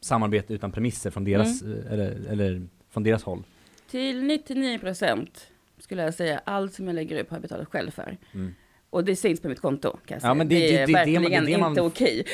samarbete 0.00 0.54
utan 0.54 0.72
premisser 0.72 1.10
från 1.10 1.24
deras, 1.24 1.62
Mm. 1.62 1.78
eller, 1.90 2.10
eller 2.30 2.66
från 2.90 3.02
deras 3.02 3.22
håll? 3.22 3.42
Till 3.90 4.22
99 4.24 4.78
procent 4.78 5.46
skulle 5.78 6.02
jag 6.02 6.14
säga, 6.14 6.40
allt 6.44 6.74
som 6.74 6.86
jag 6.86 6.94
lägger 6.94 7.20
upp 7.20 7.30
har 7.30 7.36
jag 7.36 7.42
betalat 7.42 7.68
själv 7.68 7.90
för. 7.90 8.16
Mm. 8.34 8.54
Och 8.94 9.04
det 9.04 9.16
syns 9.16 9.40
på 9.40 9.48
mitt 9.48 9.60
konto 9.60 9.90
kan 9.90 10.00
jag 10.14 10.20
säga. 10.20 10.30
Ja, 10.30 10.34
men 10.34 10.48
det- 10.48 10.54
det, 10.54 10.66
det- 10.68 10.76
är 10.82 10.86
det- 10.86 10.92
verkligen 10.92 11.44
det 11.46 11.58
man- 11.58 11.70
inte 11.70 11.80
okej. 11.82 12.24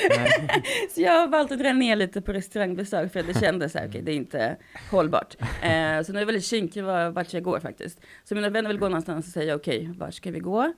Så 0.94 1.00
jag 1.00 1.12
har 1.12 1.28
valt 1.28 1.52
att 1.52 1.58
dra 1.58 1.72
ner 1.72 1.96
lite 1.96 2.20
på 2.20 2.32
restaurangbesök 2.32 3.12
för 3.12 3.20
att 3.20 3.26
det 3.26 3.40
kändes 3.40 3.72
så 3.72 3.78
här, 3.78 3.88
okej, 3.88 4.02
det 4.02 4.12
är 4.12 4.16
inte 4.16 4.56
hållbart. 4.90 5.36
Eh, 5.40 6.02
så 6.02 6.12
nu 6.12 6.18
är 6.18 6.20
jag 6.22 6.26
väldigt 6.26 6.44
kinkig 6.44 6.84
var- 6.84 7.10
vart 7.10 7.32
jag 7.34 7.42
går 7.42 7.60
faktiskt. 7.60 8.00
Så 8.24 8.34
mina 8.34 8.48
vänner 8.48 8.68
vill 8.68 8.78
gå 8.78 8.88
någonstans 8.88 9.26
och 9.26 9.32
säga, 9.32 9.54
okej, 9.54 9.90
vart 9.98 10.14
ska 10.14 10.30
vi 10.30 10.38
gå? 10.38 10.72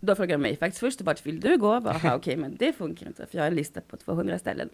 Då 0.00 0.14
frågar 0.14 0.36
de 0.36 0.42
mig 0.42 0.56
faktiskt 0.56 0.80
först, 0.80 1.00
vart 1.00 1.26
vill 1.26 1.40
du 1.40 1.56
gå? 1.58 1.80
Bara, 1.80 1.94
"Aha, 1.94 2.14
Okej, 2.16 2.36
men 2.36 2.56
det 2.56 2.72
funkar 2.72 3.06
inte, 3.06 3.26
för 3.26 3.36
jag 3.38 3.42
har 3.42 3.48
en 3.48 3.54
lista 3.54 3.80
på 3.80 3.96
200 3.96 4.38
ställen. 4.38 4.68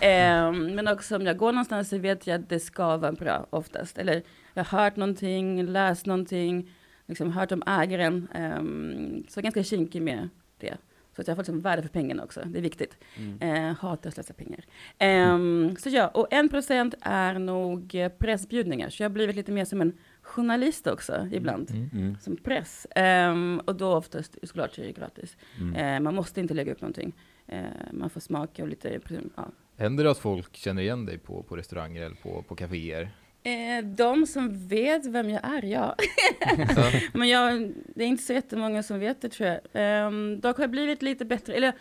Eh, 0.00 0.52
men 0.52 0.88
också 0.88 1.16
om 1.16 1.26
jag 1.26 1.36
går 1.36 1.52
någonstans 1.52 1.88
så 1.88 1.98
vet 1.98 2.26
jag 2.26 2.40
att 2.40 2.48
det 2.48 2.60
ska 2.60 2.96
vara 2.96 3.12
bra 3.12 3.46
oftast. 3.50 3.98
Eller 3.98 4.22
jag 4.54 4.64
har 4.64 4.78
hört 4.84 4.96
någonting, 4.96 5.62
läst 5.66 6.06
någonting, 6.06 6.70
liksom 7.06 7.32
hört 7.32 7.52
om 7.52 7.62
ägaren. 7.66 8.28
ehm, 8.34 9.24
så 9.28 9.40
ganska 9.40 9.62
kinkig 9.62 10.02
med 10.02 10.28
det. 10.58 10.76
Så 11.16 11.20
att 11.20 11.28
jag 11.28 11.36
får 11.36 11.42
liksom 11.42 11.60
värde 11.60 11.82
för 11.82 11.88
pengarna 11.88 12.24
också, 12.24 12.40
det 12.46 12.58
är 12.58 12.62
viktigt. 12.62 12.96
Mm. 13.16 13.38
Eh, 13.40 13.76
hatar 13.76 14.08
att 14.08 14.14
slösa 14.14 14.34
pengar. 14.34 14.64
Ehm, 14.98 15.76
så 15.78 15.88
ja, 15.88 16.08
och 16.08 16.32
en 16.32 16.48
procent 16.48 16.94
är 17.00 17.38
nog 17.38 17.94
eh, 17.94 18.08
pressbjudningar. 18.08 18.90
Så 18.90 19.02
jag 19.02 19.08
har 19.08 19.14
blivit 19.14 19.36
lite 19.36 19.52
mer 19.52 19.64
som 19.64 19.80
en 19.80 19.92
journalist 20.22 20.86
också 20.86 21.28
ibland. 21.32 21.70
mm. 21.70 21.90
Mm. 21.92 22.16
Som 22.20 22.36
press. 22.36 22.86
Ehm, 22.96 23.60
och 23.64 23.76
då 23.76 23.94
oftast, 23.94 24.38
såklart 24.42 24.78
är 24.78 24.82
det 24.82 24.92
gratis. 24.92 25.36
Mm. 25.60 25.74
Eh, 25.74 26.00
man 26.00 26.14
måste 26.14 26.40
inte 26.40 26.54
lägga 26.54 26.72
upp 26.72 26.80
någonting. 26.80 27.12
Eh, 27.46 27.62
man 27.92 28.10
får 28.10 28.20
smaka 28.20 28.62
och 28.62 28.68
lite, 28.68 29.00
ja. 29.36 29.50
Händer 29.76 30.04
det 30.04 30.10
att 30.10 30.18
folk 30.18 30.56
känner 30.56 30.82
igen 30.82 31.06
dig 31.06 31.18
på, 31.18 31.42
på 31.42 31.56
restauranger 31.56 32.02
eller 32.02 32.16
på, 32.16 32.42
på 32.42 32.56
kaféer? 32.56 33.10
Eh, 33.44 33.84
de 33.84 34.26
som 34.26 34.68
vet 34.68 35.06
vem 35.06 35.30
jag 35.30 35.44
är, 35.44 35.64
ja. 35.64 35.94
Men 37.12 37.28
jag, 37.28 37.72
det 37.94 38.04
är 38.04 38.08
inte 38.08 38.22
så 38.22 38.32
jättemånga 38.32 38.82
som 38.82 38.98
vet 39.00 39.20
det 39.20 39.28
tror 39.28 39.48
jag. 39.72 40.06
Um, 40.06 40.40
dock 40.40 40.56
har 40.56 40.62
jag 40.62 40.70
blivit 40.70 41.02
lite 41.02 41.24
bättre, 41.24 41.54
eller 41.54 41.72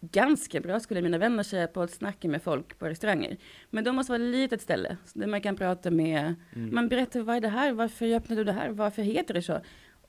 ganska 0.00 0.60
bra 0.60 0.80
skulle 0.80 1.02
mina 1.02 1.18
vänner 1.18 1.42
säga 1.42 1.66
på 1.66 1.82
att 1.82 1.90
snacka 1.90 2.28
med 2.28 2.42
folk 2.42 2.78
på 2.78 2.86
restauranger. 2.88 3.36
Men 3.70 3.84
de 3.84 3.96
måste 3.96 4.12
vara 4.12 4.22
ett 4.22 4.30
litet 4.30 4.60
ställe 4.62 4.96
där 5.14 5.26
man 5.26 5.40
kan 5.40 5.56
prata 5.56 5.90
med, 5.90 6.34
Mm. 6.54 6.74
man 6.74 6.88
berättar 6.88 7.20
vad 7.20 7.36
är 7.36 7.40
det 7.40 7.48
här, 7.48 7.72
varför 7.72 8.14
öppnade 8.14 8.40
du 8.40 8.44
det 8.44 8.52
här, 8.52 8.68
varför 8.68 9.02
heter 9.02 9.34
det 9.34 9.42
så? 9.42 9.60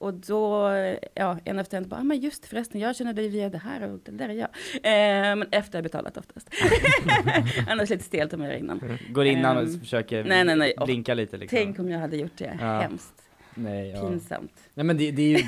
Och 0.02 0.14
då, 0.14 0.70
ja, 1.14 1.38
en 1.46 1.60
efter 1.60 1.78
en 1.78 1.88
bara, 1.90 2.00
ah, 2.00 2.04
men 2.04 2.20
just 2.20 2.46
förresten, 2.46 2.82
jag 2.82 2.96
känner 2.96 3.14
dig 3.14 3.30
via 3.30 3.50
det 3.50 3.58
här 3.58 3.92
och 3.92 4.00
det 4.06 4.12
där 4.12 4.30
är 4.30 4.34
jag. 4.34 4.50
Eh, 4.74 5.36
men 5.36 5.48
efter 5.52 5.78
jag 5.78 5.84
betalat 5.84 6.18
oftast. 6.18 6.50
Annars 7.68 7.90
lite 7.90 8.04
stelt 8.04 8.34
om 8.34 8.42
jag 8.42 8.52
gör 8.54 8.60
innan. 8.60 8.98
Går 9.10 9.26
innan 9.26 9.58
och 9.58 9.64
Ehm, 9.64 9.80
försöker 9.80 10.24
nej, 10.24 10.44
nej, 10.44 10.56
nej. 10.56 10.74
blinka 10.86 11.14
lite 11.14 11.38
liksom. 11.38 11.58
Tänk 11.58 11.80
om 11.80 11.90
jag 11.90 12.00
hade 12.00 12.18
gjort 12.18 12.38
det, 12.38 12.58
Ja. 12.62 12.80
hemskt, 12.80 13.14
Nej, 13.56 13.90
ja. 13.90 14.02
pinsamt. 14.10 14.52
Nej 14.74 14.84
men 14.86 14.98
det, 14.98 15.12
det 15.12 15.22
är 15.22 15.38
ju, 15.40 15.44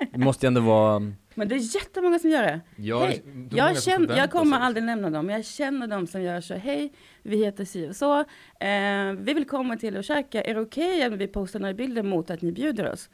det 0.12 0.18
måste 0.18 0.46
ju 0.46 0.48
ändå 0.48 0.60
vara, 0.60 0.98
Men 1.34 1.48
det 1.48 1.54
är 1.54 1.74
jättemånga 1.76 2.18
som 2.18 2.30
gör 2.30 2.42
det. 2.42 2.60
jag, 2.76 3.00
Hej, 3.06 3.22
det 3.24 3.56
Jag, 3.56 3.82
känner, 3.82 4.16
jag 4.16 4.30
kommer 4.30 4.56
sig. 4.56 4.64
aldrig 4.66 4.84
nämna 4.84 5.10
dem, 5.10 5.26
men 5.26 5.34
jag 5.36 5.44
känner 5.44 5.86
dem 5.86 6.06
som 6.06 6.22
gör 6.22 6.40
så. 6.40 6.54
Hej, 6.54 6.92
vi 7.22 7.44
heter 7.44 7.64
si 7.64 7.88
och 7.90 7.96
så. 7.96 8.18
Eh, 8.60 9.12
vi 9.18 9.34
vill 9.34 9.44
komma 9.44 9.76
till 9.76 9.96
och 9.96 10.04
käka. 10.04 10.42
Är 10.42 10.54
det 10.54 10.60
okej 10.60 11.06
om 11.06 11.18
vi 11.18 11.26
postar 11.28 11.60
några 11.60 11.74
bilder 11.74 12.02
mot 12.02 12.30
att 12.30 12.42
ni 12.42 12.52
bjuder 12.52 12.92
oss? 12.92 13.10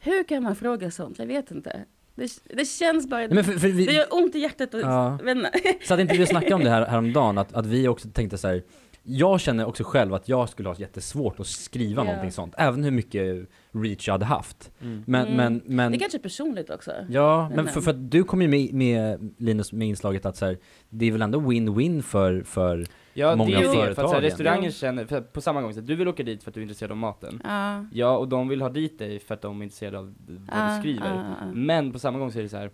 Hur 0.00 0.24
kan 0.24 0.42
man 0.42 0.56
fråga 0.56 0.90
sånt? 0.90 1.18
Jag 1.18 1.26
vet 1.26 1.50
inte. 1.50 1.84
Det, 2.14 2.28
det 2.56 2.64
känns 2.64 3.08
bara... 3.08 3.20
nej 3.20 3.28
men 3.34 3.44
för, 3.44 3.52
för 3.52 3.66
det 3.68 3.74
vi, 3.74 3.96
gör 3.96 4.06
ont 4.10 4.34
i 4.34 4.38
hjärtat 4.38 4.74
att 4.74 4.80
Ja. 4.80 5.18
vända. 5.24 5.50
så 5.84 5.94
att 5.94 6.00
inte 6.00 6.16
vi 6.18 6.26
snackade 6.26 6.54
om 6.54 6.64
det 6.64 6.70
här 6.70 6.86
häromdagen, 6.86 7.38
att, 7.38 7.54
att 7.54 7.66
vi 7.66 7.88
också 7.88 8.08
tänkte 8.08 8.38
så 8.38 8.48
här. 8.48 8.62
Jag 9.02 9.40
känner 9.40 9.66
också 9.66 9.84
själv 9.84 10.14
att 10.14 10.28
jag 10.28 10.48
skulle 10.48 10.68
ha 10.68 10.76
jättesvårt 10.76 11.40
att 11.40 11.46
skriva 11.46 12.02
Ja. 12.02 12.04
någonting 12.04 12.32
sånt, 12.32 12.54
även 12.58 12.84
hur 12.84 12.90
mycket 12.90 13.48
reach 13.72 14.06
jag 14.08 14.14
hade 14.14 14.24
haft. 14.24 14.70
Mm. 14.82 15.02
Men, 15.06 15.24
Mm. 15.26 15.36
men, 15.36 15.62
men 15.76 15.92
Det 15.92 15.98
kanske 15.98 16.18
är 16.18 16.22
personligt 16.22 16.70
också. 16.70 16.92
Ja, 17.08 17.46
Men- 17.48 17.56
men 17.64 17.74
för, 17.74 17.80
för 17.80 17.90
att 17.90 18.10
du 18.10 18.24
kom 18.24 18.42
ju 18.42 18.48
med, 18.48 18.72
med 18.74 19.30
Linus 19.38 19.72
med 19.72 19.88
inslaget 19.88 20.26
att 20.26 20.36
så 20.36 20.46
här, 20.46 20.58
det 20.88 21.06
är 21.08 21.12
väl 21.12 21.22
ändå 21.22 21.38
win-win 21.40 22.02
för, 22.02 22.42
för 22.42 22.86
Ja, 23.14 23.36
Många 23.36 23.50
det 23.50 23.56
är 23.56 23.74
ju 23.74 23.86
det, 23.88 23.94
för 23.94 24.02
att 24.02 24.08
så 24.10 24.14
här, 24.14 24.22
restauranger 24.22 24.70
känner, 24.70 25.04
för 25.06 25.20
på 25.20 25.40
samma 25.40 25.62
gång, 25.62 25.72
så 25.74 25.80
att 25.80 25.86
du 25.86 25.94
vill 25.94 26.08
åka 26.08 26.22
dit 26.22 26.42
för 26.42 26.50
att 26.50 26.54
du 26.54 26.60
är 26.60 26.62
intresserad 26.62 26.90
av 26.90 26.96
maten. 26.96 27.40
Ja. 27.44 27.84
Ja, 27.92 28.16
och 28.16 28.28
de 28.28 28.48
vill 28.48 28.62
ha 28.62 28.68
dit 28.68 28.98
dig 28.98 29.18
för 29.18 29.34
att 29.34 29.42
de 29.42 29.60
är 29.60 29.64
intresserade 29.64 29.98
av 29.98 30.14
vad 30.28 30.74
du 30.76 30.80
skriver. 30.80 31.34
Men 31.54 31.92
på 31.92 31.98
samma 31.98 32.18
gång 32.18 32.32
så 32.32 32.38
är 32.38 32.42
det 32.42 32.48
så 32.48 32.56
här. 32.56 32.70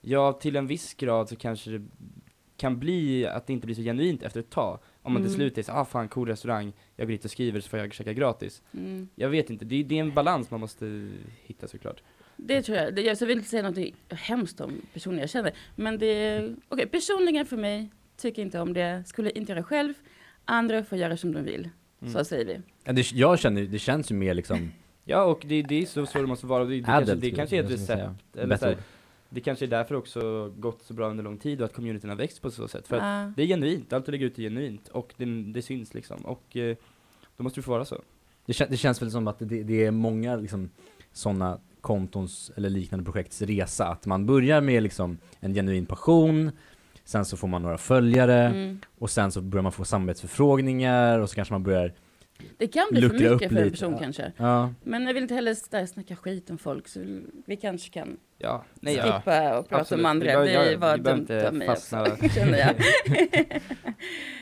ja 0.00 0.32
till 0.32 0.56
en 0.56 0.66
viss 0.66 0.94
grad 0.94 1.28
så 1.28 1.36
kanske 1.36 1.70
det 1.70 1.84
kan 2.56 2.78
bli 2.78 3.26
att 3.26 3.46
det 3.46 3.52
inte 3.52 3.66
blir 3.66 3.76
så 3.76 3.82
genuint 3.82 4.22
efter 4.22 4.40
ett 4.40 4.50
tag. 4.50 4.78
Om 5.02 5.12
man 5.12 5.22
till 5.22 5.28
Mm. 5.30 5.36
slut 5.36 5.58
är 5.58 5.62
så 5.62 5.72
ah 5.72 5.84
fan 5.84 6.08
cool 6.08 6.28
restaurang, 6.28 6.72
jag 6.96 7.06
går 7.06 7.12
dit 7.12 7.24
och 7.24 7.30
skriver 7.30 7.60
så 7.60 7.68
får 7.68 7.78
jag 7.78 7.94
käka 7.94 8.12
gratis. 8.12 8.62
Mm. 8.74 9.08
Jag 9.14 9.28
vet 9.28 9.50
inte, 9.50 9.64
det, 9.64 9.82
det 9.82 9.94
är 9.96 10.00
en 10.00 10.14
balans 10.14 10.50
man 10.50 10.60
måste 10.60 11.10
hitta 11.42 11.68
såklart. 11.68 12.02
Det 12.36 12.62
tror 12.62 12.78
jag. 12.78 12.94
Det, 12.94 13.02
jag 13.02 13.18
så 13.18 13.26
vill 13.26 13.36
inte 13.36 13.50
säga 13.50 13.62
något 13.70 13.78
hemskt 14.10 14.60
om 14.60 14.80
personer 14.92 15.20
jag 15.20 15.30
känner. 15.30 15.52
Men 15.76 15.98
det 15.98 16.06
är, 16.06 16.56
okej, 16.68 16.86
personligen 16.86 17.46
för 17.46 17.56
mig, 17.56 17.90
tycker 18.18 18.42
inte 18.42 18.60
om 18.60 18.72
det, 18.72 19.02
skulle 19.06 19.30
inte 19.30 19.52
göra 19.52 19.62
själv. 19.62 19.94
Andra 20.44 20.84
får 20.84 20.98
göra 20.98 21.16
som 21.16 21.32
de 21.32 21.44
vill. 21.44 21.68
Mm. 22.00 22.12
Så 22.12 22.24
säger 22.24 22.44
vi. 22.44 22.60
ja, 22.84 22.92
det, 22.92 23.12
jag 23.12 23.38
känner, 23.38 23.62
det 23.62 23.78
känns 23.78 24.10
ju 24.10 24.14
mer 24.14 24.34
liksom 24.34 24.70
Ja 25.04 25.24
och 25.24 25.44
det, 25.46 25.62
det 25.62 25.82
är 25.82 25.86
så, 25.86 26.06
så 26.06 26.18
det 26.18 26.26
måste 26.26 26.46
vara, 26.46 26.64
det, 26.64 26.76
det, 26.76 26.82
kanske, 26.82 27.14
det 27.14 27.30
kanske 27.30 27.56
är 27.56 27.64
ett 27.64 27.70
recept, 27.70 28.36
eller 28.36 28.56
så 28.56 28.66
här, 28.66 28.76
det 29.28 29.40
kanske 29.40 29.64
är 29.64 29.66
därför 29.66 29.94
också 29.94 30.52
gått 30.56 30.82
så 30.82 30.94
bra 30.94 31.10
under 31.10 31.24
lång 31.24 31.38
tid 31.38 31.60
och 31.60 31.64
att 31.64 31.72
communityn 31.74 32.10
har 32.10 32.16
växt 32.16 32.42
på 32.42 32.50
så 32.50 32.68
sätt. 32.68 32.88
För 32.88 32.96
att 32.96 33.02
Ja. 33.02 33.32
det 33.36 33.42
är 33.42 33.46
genuint, 33.46 33.92
allt 33.92 34.06
du 34.06 34.12
lägger 34.12 34.26
ut 34.26 34.38
är 34.38 34.42
genuint 34.42 34.88
och 34.88 35.14
det, 35.16 35.24
det 35.42 35.62
syns 35.62 35.94
liksom. 35.94 36.20
Och 36.24 36.56
eh, 36.56 36.76
då 37.36 37.42
måste 37.42 37.60
det 37.60 37.64
få 37.64 37.70
vara 37.70 37.84
så. 37.84 38.02
Det, 38.46 38.52
kän, 38.52 38.66
det 38.70 38.76
känns 38.76 39.02
väl 39.02 39.10
som 39.10 39.28
att 39.28 39.38
det, 39.38 39.62
det 39.62 39.84
är 39.84 39.90
många 39.90 40.36
liksom 40.36 40.70
sådana 41.12 41.58
kontons 41.80 42.50
eller 42.56 42.70
liknande 42.70 43.04
projekts 43.04 43.42
resa, 43.42 43.86
att 43.86 44.06
man 44.06 44.26
börjar 44.26 44.60
med 44.60 44.82
liksom 44.82 45.18
en 45.40 45.54
genuin 45.54 45.86
passion, 45.86 46.50
sen 47.08 47.24
så 47.24 47.36
får 47.36 47.48
man 47.48 47.62
några 47.62 47.78
följare, 47.78 48.34
Mm. 48.46 48.80
och 48.98 49.10
sen 49.10 49.32
så 49.32 49.40
börjar 49.40 49.62
man 49.62 49.72
få 49.72 49.84
samarbetsförfrågningar, 49.84 51.18
och 51.18 51.28
så 51.30 51.34
kanske 51.34 51.54
man 51.54 51.62
börjar, 51.62 51.92
Det 52.56 52.66
kan 52.66 52.86
bli 52.90 53.00
för 53.00 53.08
mycket 53.08 53.38
för 53.38 53.44
en 53.58 53.64
lite, 53.64 53.70
person 53.70 53.92
ja. 53.92 53.98
kanske. 53.98 54.32
ja, 54.36 54.72
Men 54.82 55.06
jag 55.06 55.14
vill 55.14 55.22
inte 55.22 55.34
heller 55.34 55.56
där 55.70 55.86
snacka 55.86 56.16
skit 56.16 56.50
om 56.50 56.58
folk, 56.58 56.88
så 56.88 57.00
vi 57.46 57.56
kanske 57.56 57.90
kan 57.90 58.16
Ja, 58.38 58.64
nej 58.80 58.94
ja. 58.96 59.02
skippa 59.02 59.58
och 59.58 59.68
prata 59.68 59.80
absolut. 59.80 60.04
om 60.04 60.06
andra. 60.10 60.26
Vi 60.26 60.32
behöver- 60.46 60.64
Det 60.64 60.72
ja, 60.72 60.78
var 60.78 60.96
dumt 60.98 61.46
av 61.46 61.54
mig 61.54 61.68
fastna- 61.68 62.02
också, 62.02 62.28
känner 62.34 62.58
jag. 62.58 62.74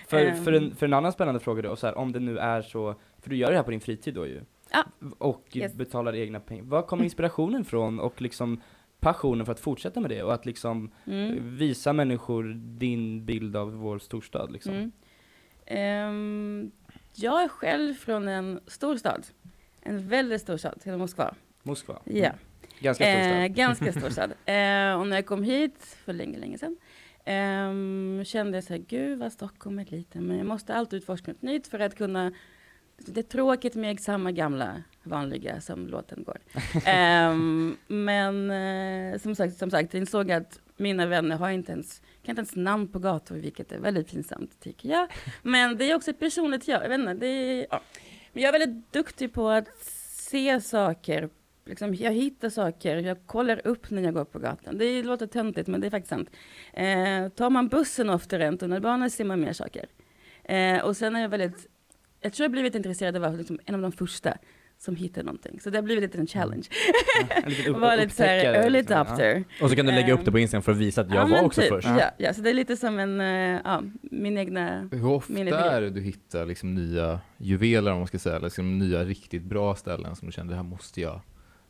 För, 0.09 0.17
Ehm. 0.27 0.45
för, 0.45 0.53
en, 0.53 0.75
för 0.77 0.87
en 0.87 0.93
annan 0.93 1.13
spännande 1.13 1.41
fråga 1.41 1.63
då, 1.63 1.77
så 1.77 1.87
här, 1.87 1.99
om 1.99 2.13
det 2.13 2.21
nu 2.21 2.39
är 2.39 2.63
så, 2.63 2.95
för 3.23 3.31
du 3.31 3.37
gör 3.37 3.51
det 3.51 3.57
här 3.57 3.63
på 3.63 3.71
din 3.71 3.81
fritid 3.81 4.15
då 4.15 4.27
ju. 4.27 4.41
Ja. 4.73 4.85
Och 5.19 5.47
Yes. 5.53 5.75
betalar 5.75 6.15
egna 6.17 6.41
pengar. 6.41 6.65
Var 6.65 6.83
kommer 6.83 7.05
inspirationen 7.11 7.61
ifrån 7.61 8.01
och 8.01 8.23
liksom 8.23 8.61
passionen 9.01 9.47
för 9.47 9.53
att 9.53 9.61
fortsätta 9.61 10.01
med 10.01 10.11
det 10.11 10.23
och 10.23 10.35
att 10.35 10.47
liksom 10.47 10.91
Mm. 11.07 11.57
visa 11.57 11.93
människor 11.93 12.55
din 12.79 13.25
bild 13.25 13.57
av 13.57 13.73
vår 13.73 13.99
storstad 13.99 14.53
liksom? 14.53 14.73
Mm. 14.75 14.93
Ehm, 15.67 16.71
jag 17.15 17.43
är 17.43 17.49
själv 17.49 17.95
från 17.95 18.29
en 18.29 18.61
stor 18.67 18.97
stad. 18.97 19.27
En 19.81 20.09
väldigt 20.09 20.41
stor 20.41 20.57
stad, 20.57 20.81
till 20.81 20.97
Moskva. 20.97 21.35
Moskva? 21.63 21.99
Ja. 22.05 22.31
Ganska 22.81 23.05
stor 23.05 23.23
stad. 23.23 23.43
Eh, 23.43 23.47
ganska 23.47 23.93
stor 23.93 24.11
stad. 24.11 24.31
Eh, 24.47 25.01
och 25.01 25.07
när 25.09 25.17
jag 25.17 25.27
kom 25.27 25.43
hit 25.43 25.97
för 26.05 26.13
länge, 26.13 26.39
länge 26.39 26.59
sedan 26.59 26.77
ehm, 27.25 28.23
kände 28.27 28.57
jag 28.57 28.65
så 28.65 28.73
här, 28.73 28.81
gud 28.89 29.19
vad 29.19 29.33
Stockholm 29.33 29.79
är 29.79 29.85
liten, 29.85 30.27
men 30.27 30.39
jag 30.39 30.47
måste 30.47 30.75
alltid 30.75 30.97
utforska 30.97 31.33
något 31.33 31.43
nytt 31.43 31.67
för 31.67 31.79
att 31.79 31.95
kunna 31.95 32.33
det 32.97 33.21
är 33.21 33.23
tråkigt 33.23 33.75
med 33.75 34.01
samma 34.01 34.33
gamla 34.33 34.83
vanliga 35.03 35.61
som 35.61 35.87
låten 35.87 36.25
går. 36.25 36.39
Ehm, 36.85 37.77
men 37.87 38.51
eh, 38.51 39.19
som 39.19 39.35
sagt, 39.35 39.57
som 39.59 39.71
sagt, 39.71 39.95
jag 39.95 40.01
insåg 40.01 40.33
att 40.33 40.61
mina 40.77 41.07
vänner 41.07 41.37
har 41.37 41.51
inte 41.51 41.73
ens, 41.73 42.01
kan 42.01 42.33
inte 42.33 42.41
ens 42.41 42.57
namn 42.57 42.89
på 42.89 42.99
gator, 42.99 43.35
vilket 43.35 43.73
är 43.73 43.79
väldigt 43.79 44.11
pinsamt 44.11 44.61
tycker 44.61 44.89
jag. 44.89 45.09
Men 45.43 45.77
det 45.77 45.91
är 45.91 45.95
också 45.95 46.11
ett 46.11 46.19
personligt 46.19 46.69
jag, 46.69 46.85
jag 46.85 46.89
vet 46.89 47.01
inte, 47.01 47.15
det 47.15 47.27
är, 47.27 47.67
ja. 47.71 47.81
Men 48.33 48.43
jag 48.43 48.55
är 48.55 48.59
väldigt 48.59 48.93
duktig 48.93 49.33
på 49.33 49.49
att 49.49 49.69
se 50.11 50.61
saker 50.61 51.29
Liksom, 51.67 51.95
jag 51.95 52.13
hittar 52.13 52.49
saker, 52.49 52.97
jag 52.97 53.27
kollar 53.27 53.67
upp 53.67 53.91
när 53.91 54.03
jag 54.03 54.15
går 54.15 54.25
på 54.25 54.39
gatan. 54.39 54.79
Det 54.79 55.03
låter 55.03 55.27
töntigt, 55.27 55.69
men 55.69 55.81
det 55.81 55.87
är 55.87 55.91
faktiskt 55.91 56.11
sant. 56.11 56.31
Eh, 56.73 57.29
tar 57.29 57.51
man 57.51 57.69
bussen 57.69 58.11
oftare 58.11 58.47
än 58.47 58.59
tunnelbanan 58.59 59.11
ser 59.11 59.25
man 59.25 59.41
mer 59.41 59.53
saker. 59.53 59.87
Eh, 60.45 60.81
och 60.81 60.97
sen 60.97 61.17
är 61.17 61.21
jag 61.21 61.29
väldigt, 61.29 61.67
jag 62.27 62.33
tror 62.33 62.45
jag 62.45 62.51
blivit 62.53 62.75
intresserad 62.75 63.17
av 63.17 63.23
att 63.25 63.29
vara 63.31 63.39
liksom 63.39 63.59
en 63.65 63.75
av 63.75 63.81
de 63.81 63.93
första 63.93 64.35
som 64.79 64.97
hittar 64.97 65.23
någonting. 65.23 65.61
Så 65.61 65.71
det 65.71 65.79
har 65.79 65.83
blivit 65.83 66.03
lite 66.03 66.19
en 66.19 66.27
challenge. 66.27 66.67
En 67.31 67.51
liten 67.51 67.75
upp- 67.75 67.81
Vara 67.81 67.97
lite 67.97 68.15
såhär 68.15 68.45
early 68.45 68.79
liksom. 68.79 68.95
Ja. 68.97 69.01
adopter. 69.01 69.45
Och 69.63 69.71
så 69.71 69.77
kan 69.77 69.87
du 69.87 69.93
lägga 69.93 70.13
upp 70.13 70.19
Ehm, 70.19 70.25
det 70.25 70.33
på 70.33 70.39
Instagram 70.39 70.63
för 70.63 70.73
att 70.73 70.79
visa 70.79 71.01
att 71.01 71.11
jag 71.15 71.31
Ja, 71.31 71.37
var 71.37 71.43
också 71.45 71.61
typ. 71.61 71.69
först. 71.71 71.89
Ja, 71.89 72.11
ja, 72.19 72.35
så 72.35 72.41
det 72.41 72.51
är 72.51 72.55
lite 72.55 72.77
som 72.77 72.99
en, 72.99 73.21
eh, 73.21 73.61
ja, 73.65 73.83
min 74.03 74.39
egna 74.39 74.89
Hur 74.93 75.07
ofta 75.07 75.33
Min 75.33 75.49
är 75.49 75.81
det 75.81 75.91
du 75.91 76.01
hittar 76.01 76.47
liksom 76.47 76.75
nya 76.75 77.21
juveler 77.39 77.93
om 77.93 77.99
man 77.99 78.07
ska 78.07 78.19
säga, 78.19 78.37
eller 78.37 78.47
liksom 78.47 78.79
nya 78.79 79.05
riktigt 79.05 79.43
bra 79.43 79.75
ställen 79.75 80.17
som 80.17 80.27
du 80.29 80.33
känner 80.33 80.51
det 80.51 80.57
här 80.57 80.63
måste 80.63 81.01
jag 81.01 81.21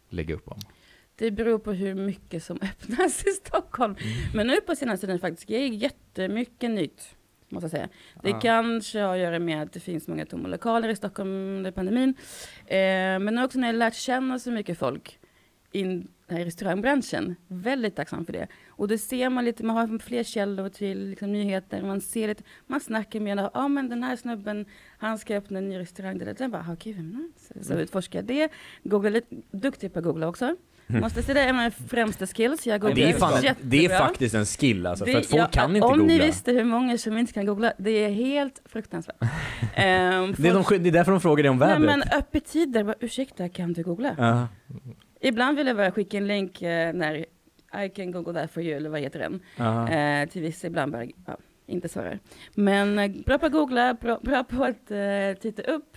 lägga 0.09 0.35
upp 0.35 0.49
om? 0.49 0.59
Det 1.19 1.31
beror 1.31 1.59
på 1.59 1.73
hur 1.73 1.95
mycket 1.95 2.45
som 2.45 2.57
öppnas 2.63 3.27
i 3.27 3.31
Stockholm. 3.31 3.97
Men 4.35 4.47
nu 4.47 4.57
på 4.61 4.75
senaste 4.77 5.07
tiden 5.07 5.21
faktiskt, 5.21 5.49
det 5.49 5.55
är 5.57 5.69
jättemycket 5.69 6.71
nytt. 6.71 7.16
Måste 7.49 7.65
jag 7.65 7.71
säga. 7.71 7.89
Det 8.23 8.31
Ja. 8.31 8.41
kanske 8.41 9.01
har 9.01 9.15
att 9.15 9.21
göra 9.21 9.39
med 9.39 9.63
att 9.63 9.73
det 9.73 9.81
finns 9.81 10.09
många 10.09 10.27
tomma 10.27 10.49
lokaler 10.49 10.89
i 10.89 10.97
Stockholm 10.97 11.31
under 11.31 11.71
pandemin. 11.71 12.15
Eh, 12.67 12.77
men 13.19 13.39
också 13.39 13.59
när 13.59 13.69
jag 13.69 13.77
lärt 13.77 13.95
känna 13.95 14.39
så 14.39 14.51
mycket 14.51 14.79
folk 14.79 15.19
in 15.73 16.09
här 16.29 16.41
i 16.41 16.45
restaurangbranschen. 16.45 17.37
Väldigt 17.49 17.97
tacksam 17.97 18.27
för 18.27 18.33
det. 18.33 18.47
Och 18.69 18.89
det 18.89 18.99
ser 18.99 19.31
man 19.31 19.45
lite, 19.45 19.65
man 19.65 19.77
har 19.77 19.99
fler 19.99 20.23
källor 20.23 20.69
till 20.69 21.09
liksom, 21.09 21.33
nyheter. 21.33 21.83
Man 21.83 22.01
ser 22.01 22.29
lite, 22.29 22.43
man 22.67 22.81
snackar 22.81 23.21
med, 23.21 23.39
ja 23.39 23.51
ah, 23.55 23.69
men 23.69 23.89
den 23.89 24.03
här 24.03 24.17
snubben, 24.17 24.67
han 24.99 25.19
ska 25.19 25.37
öppna 25.37 25.59
en 25.59 25.69
ny 25.69 25.79
restaurang. 25.79 26.19
Där, 26.19 26.35
där. 26.35 26.49
bara, 26.49 26.67
ah, 26.69 26.73
okej, 26.73 26.93
vem? 26.93 27.33
Så, 27.37 27.65
så 27.65 27.75
utforskar 27.75 28.19
jag 28.19 28.27
det. 28.27 28.49
Googla 28.83 29.11
lite, 29.11 29.37
duktig 29.51 29.93
på 29.93 29.99
att 29.99 30.05
googla 30.05 30.29
också. 30.29 30.57
Måste 31.01 31.23
säga 31.23 31.35
det 31.35 31.41
är 31.41 31.53
mina 31.53 31.71
främsta 31.71 32.27
skills. 32.27 32.67
Jag 32.67 32.81
googlar 32.81 32.95
Det 32.97 33.11
är, 33.11 33.19
fan, 33.19 33.43
det 33.61 33.85
är 33.85 33.99
faktiskt 33.99 34.35
en 34.35 34.47
skill 34.47 34.87
alltså, 34.87 35.05
för 35.05 35.13
Det- 35.13 35.19
att 35.19 35.27
folk 35.27 35.43
ja, 35.43 35.47
kan 35.47 35.77
inte 35.77 35.87
om 35.87 35.99
googla. 35.99 36.07
ni 36.15 36.19
visste 36.21 36.53
hur 36.53 36.65
många 36.65 36.99
som 36.99 37.19
inte 37.19 37.33
kan 37.33 37.47
googla, 37.47 37.73
det 37.79 37.91
är 37.91 38.11
helt 38.11 38.63
fruktansvärt. 38.65 39.17
Ehm, 39.75 40.35
Det 40.39 40.49
är, 40.49 40.53
folk- 40.53 40.69
de, 40.69 40.79
det 40.79 40.89
är 40.89 40.93
därför 40.93 41.13
de 41.13 41.21
frågar 41.21 41.43
dig 41.43 41.51
om 41.51 41.57
Nej 41.59 41.69
vädret. 41.69 41.87
men 41.87 42.03
öppettider, 42.19 42.85
bara, 42.85 42.95
ursäkta 43.01 43.49
kan 43.49 43.73
du 43.73 43.83
googla? 43.83 44.15
Ja. 44.19 44.49
Ibland 45.21 45.57
vill 45.59 45.67
jag 45.67 45.77
bara 45.77 45.91
skicka 45.93 46.17
en 46.17 46.27
länk 46.27 46.63
eh, 46.63 46.93
när 46.95 47.15
I 47.85 47.89
can 47.97 48.13
google 48.13 48.41
that 48.41 48.53
for 48.53 48.63
you, 48.63 48.77
eller 48.77 48.91
vad 48.91 49.01
heter 49.01 49.19
den? 49.19 49.41
Ja. 49.57 49.89
Eh, 49.89 50.29
till 50.29 50.43
vissa 50.43 50.67
ibland 50.67 50.93
bara, 50.93 51.05
inte 51.67 51.89
svarar. 51.89 52.19
Men 52.55 52.99
eh, 52.99 53.11
bra 53.27 53.39
på 53.39 53.47
att 53.47 53.53
googla, 53.53 53.95
bra, 53.95 54.21
bra 54.23 54.45
på 54.45 54.65
att 54.65 54.87
titta 55.41 55.63
upp. 55.63 55.97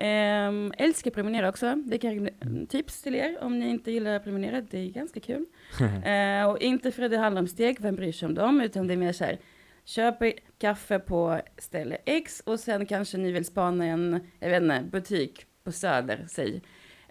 Um, 0.00 0.72
älskar 0.78 1.10
promenera 1.10 1.48
också. 1.48 1.74
Det 1.74 1.98
kan 1.98 2.28
mm, 2.28 2.66
tips 2.66 3.02
till 3.02 3.14
er 3.14 3.38
om 3.40 3.58
ni 3.58 3.68
inte 3.68 3.90
gillar 3.90 4.16
att 4.16 4.24
promenera. 4.24 4.60
Det 4.60 4.78
är 4.78 4.90
ganska 4.90 5.20
kul. 5.20 5.46
Eh, 6.04 6.44
och 6.44 6.58
inte 6.60 6.90
för 6.90 7.02
att 7.02 7.10
det 7.10 7.18
handlar 7.18 7.42
om 7.42 7.48
steg, 7.48 7.80
vem 7.80 7.96
bryr 7.96 8.12
sig 8.12 8.26
om 8.26 8.34
dem, 8.34 8.60
utan 8.60 8.86
det 8.86 8.94
är 8.94 8.98
mer 8.98 9.12
så 9.12 9.24
här, 9.24 9.38
köper 9.84 10.32
kaffe 10.58 10.98
på 10.98 11.40
ställe 11.58 11.98
X 12.04 12.42
och 12.46 12.60
sen 12.60 12.86
kanske 12.86 13.18
ni 13.18 13.32
vill 13.32 13.44
spana 13.44 13.84
en, 13.84 14.20
jag 14.38 14.50
vet 14.50 14.62
inte, 14.62 14.84
butik 14.90 15.46
på 15.64 15.72
Söder, 15.72 16.26
säg. 16.28 16.62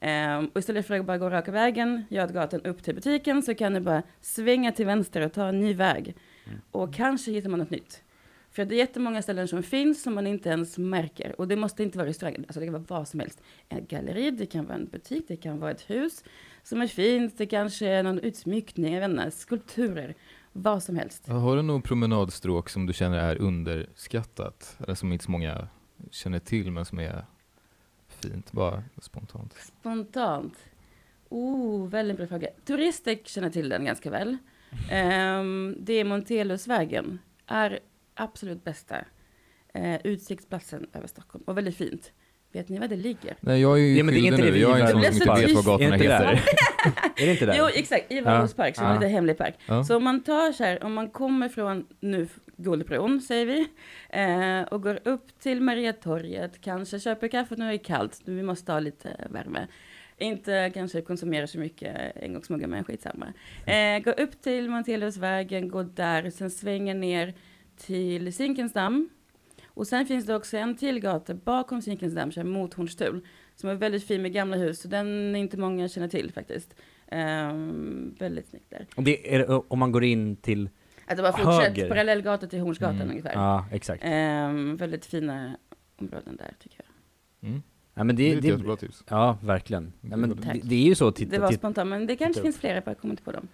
Ehm, 0.02 0.48
och 0.48 0.60
istället 0.60 0.88
för 0.88 1.00
att 1.00 1.06
bara 1.06 1.18
gå 1.18 1.30
raka 1.30 1.52
vägen, 1.52 2.06
Götgatan 2.10 2.62
upp 2.62 2.84
till 2.84 2.96
butiken, 2.96 3.44
så 3.44 3.56
kan 3.56 3.74
ni 3.74 3.80
bara 3.80 4.04
svänga 4.22 4.72
till 4.72 4.86
vänster 4.86 5.22
och 5.22 5.34
ta 5.34 5.48
en 5.48 5.60
ny 5.60 5.74
väg. 5.74 6.16
Och 6.72 6.94
kanske 6.94 7.32
hittar 7.32 7.50
man 7.50 7.60
något 7.60 7.70
nytt. 7.70 8.04
För 8.52 8.66
det 8.66 8.76
är 8.76 8.78
jättemånga 8.78 9.22
ställen 9.22 9.48
som 9.48 9.64
finns 9.64 10.04
som 10.04 10.16
man 10.16 10.28
inte 10.28 10.50
ens 10.50 10.78
märker. 10.78 11.36
Och 11.42 11.48
det 11.48 11.56
måste 11.56 11.84
inte 11.84 11.98
vara 11.98 12.08
restaurang, 12.08 12.36
alltså 12.38 12.60
det 12.60 12.66
kan 12.66 12.74
vara 12.74 12.86
vad 12.88 13.08
som 13.08 13.20
helst. 13.20 13.42
En 13.70 13.86
galleri, 13.86 14.32
det 14.32 14.46
kan 14.46 14.66
vara 14.66 14.78
en 14.78 14.86
butik, 14.86 15.26
det 15.28 15.36
kan 15.36 15.60
vara 15.60 15.72
ett 15.72 15.90
hus 15.90 16.24
som 16.64 16.82
är 16.82 16.88
fint, 16.88 17.38
det 17.38 17.46
kanske 17.46 17.88
är 17.88 18.04
någon 18.04 18.20
utsmyckning, 18.20 18.94
jag 18.94 19.02
vet 19.02 19.10
inte, 19.10 19.32
skulpturer, 19.32 20.16
vad 20.52 20.84
som 20.84 20.96
helst. 20.96 21.28
Har 21.28 21.56
du 21.56 21.62
någon 21.62 21.82
promenadstråk 21.82 22.70
som 22.70 22.86
du 22.86 22.94
känner 22.94 23.18
är 23.18 23.42
underskattat? 23.42 24.78
Eller 24.80 24.96
som 24.96 25.14
inte 25.14 25.26
så 25.26 25.32
många 25.32 25.68
känner 26.12 26.40
till 26.40 26.72
men 26.72 26.86
som 26.86 27.00
är 27.00 27.26
fint, 28.08 28.52
bara 28.52 28.84
spontant? 29.02 29.54
Spontant. 29.54 30.58
Oh, 31.30 31.88
väldigt 31.90 32.18
bra 32.18 32.28
fråga. 32.28 32.48
Turister 32.66 33.20
känner 33.26 33.50
till 33.50 33.70
den 33.70 33.86
ganska 33.86 34.10
väl. 34.10 34.38
Ehm, 34.92 35.76
det 35.80 35.94
är 35.94 36.04
Montelusvägen. 36.04 37.20
Är 37.46 37.80
absolut 38.20 38.64
bästa 38.64 38.96
eh, 39.74 39.96
utsiktsplatsen 40.04 40.88
över 40.94 41.08
Stockholm. 41.08 41.44
Och 41.48 41.58
väldigt 41.58 41.78
fint. 41.78 42.12
Vet 42.52 42.70
ni 42.70 42.80
var 42.80 42.88
det 42.88 42.96
ligger? 42.96 43.36
Nej 43.40 43.62
jag 43.62 43.78
är 43.78 43.82
ju 43.82 43.98
Ja, 43.98 44.04
men 44.04 44.14
det 44.14 44.20
är 44.20 44.24
inte 44.24 44.38
det 44.38 44.44
nu, 44.44 44.52
vi 44.52 44.62
jag 44.62 44.80
är 44.80 44.84
en 44.84 44.88
sån 44.92 45.04
som 45.04 45.14
inte 45.14 45.48
vet 45.48 45.56
vad 45.56 45.66
gatorna 45.66 45.96
heter. 45.96 46.44
Är 47.18 47.26
det 47.26 47.32
inte 47.32 47.46
där? 47.46 47.56
Jo, 47.58 47.68
exakt. 47.74 48.12
I 48.12 48.22
Valås 48.22 48.54
park, 48.54 48.76
som 48.76 48.86
är 48.86 48.94
lite 48.94 49.08
hemlig 49.08 49.38
park. 49.38 49.56
Ja. 49.66 49.84
Så 49.84 49.98
om 49.98 50.04
man 50.04 50.24
tar 50.24 50.52
så 50.52 50.64
här, 50.64 50.84
om 50.84 50.94
man 50.94 51.10
kommer 51.10 51.50
från 51.50 51.86
nu 52.00 52.28
Guldbron, 52.58 53.22
säger 53.22 53.46
vi, 53.46 53.68
eh, 54.10 54.62
och 54.74 54.84
går 54.84 55.00
upp 55.04 55.40
till 55.40 55.62
Mariatorget, 55.62 56.62
kanske 56.62 57.00
köper 57.00 57.28
kaffe, 57.28 57.56
nu 57.56 57.66
är 57.66 57.72
det 57.72 57.78
kallt, 57.78 58.22
nu 58.26 58.36
vi 58.36 58.44
måste 58.44 58.72
ha 58.72 58.80
lite 58.80 59.28
värme. 59.30 59.68
Inte 60.18 60.72
kanske 60.74 61.02
konsumera 61.02 61.48
så 61.48 61.60
mycket 61.60 62.24
engångsmuggar, 62.24 62.68
men 62.68 62.84
skitsamma. 62.84 63.34
Eh, 63.66 64.00
gå 64.00 64.12
upp 64.12 64.42
till 64.42 64.70
Monteliusvägen, 64.70 65.70
gå 65.70 65.84
där, 65.84 66.30
sen 66.30 66.52
svänga 66.52 66.94
ner 66.94 67.34
till 67.80 68.34
Zinkensdamm. 68.34 69.10
Och 69.68 69.88
sen 69.88 70.06
finns 70.06 70.26
det 70.26 70.36
också 70.36 70.58
en 70.58 70.76
till 70.78 71.00
gata 71.00 71.34
bakom 71.34 71.82
Zinkensdamm, 71.82 72.32
så 72.32 72.40
här 72.40 72.48
mot 72.48 72.74
Hornstull, 72.74 73.22
som 73.56 73.70
är 73.70 73.76
väldigt 73.76 74.04
fin 74.04 74.22
med 74.22 74.34
gamla 74.34 74.58
hus, 74.58 74.82
så 74.82 74.88
den 74.88 75.36
är 75.36 75.40
inte 75.40 75.58
många 75.58 75.88
känner 75.88 76.08
till 76.08 76.32
faktiskt. 76.32 76.76
Ehm, 77.08 78.16
väldigt 78.20 78.48
snyggt 78.48 78.70
där. 78.70 78.86
Och 78.96 79.04
det 79.04 79.36
är, 79.36 79.72
om 79.74 79.80
man 79.80 79.92
går 79.92 80.04
in 80.04 80.36
till... 80.36 80.70
Alltså 81.08 81.24
bara 81.24 81.32
fortsätt 81.38 81.68
Höger. 81.78 81.90
parallellgata 81.90 82.48
till 82.48 82.60
Hornsgatan 82.60 82.96
Mm. 82.96 83.10
ungefär. 83.10 83.34
Ja, 83.34 83.66
exakt. 83.72 84.02
Ehm, 84.06 84.76
väldigt 84.78 85.06
fina 85.06 85.58
områden 85.98 86.36
där 86.36 86.54
tycker 86.60 86.82
jag. 87.42 87.50
Mm. 87.50 87.62
Ja, 87.94 88.04
men 88.04 88.16
Det 88.16 88.24
det, 88.24 88.32
är 88.34 88.36
ett 88.38 88.42
det, 88.42 88.48
jättebra 88.48 88.76
tips. 88.76 89.04
ja, 89.10 89.38
verkligen. 89.44 89.94
Ja, 90.02 90.18
men 90.18 90.30
det, 90.30 90.60
det 90.64 90.76
är 90.76 90.84
ju 90.84 90.96
så, 90.96 91.12
titta, 91.12 91.32
det 91.32 91.40
var 91.40 91.52
spontant, 91.52 91.90
men 91.90 92.08
det 92.08 92.16
kanske 92.16 92.34
titta 92.34 92.44
finns 92.44 92.58
flera, 92.58 92.82
jag 92.86 92.98
kommer 92.98 93.12
inte 93.14 93.24
på 93.24 93.32
dem. 93.32 93.48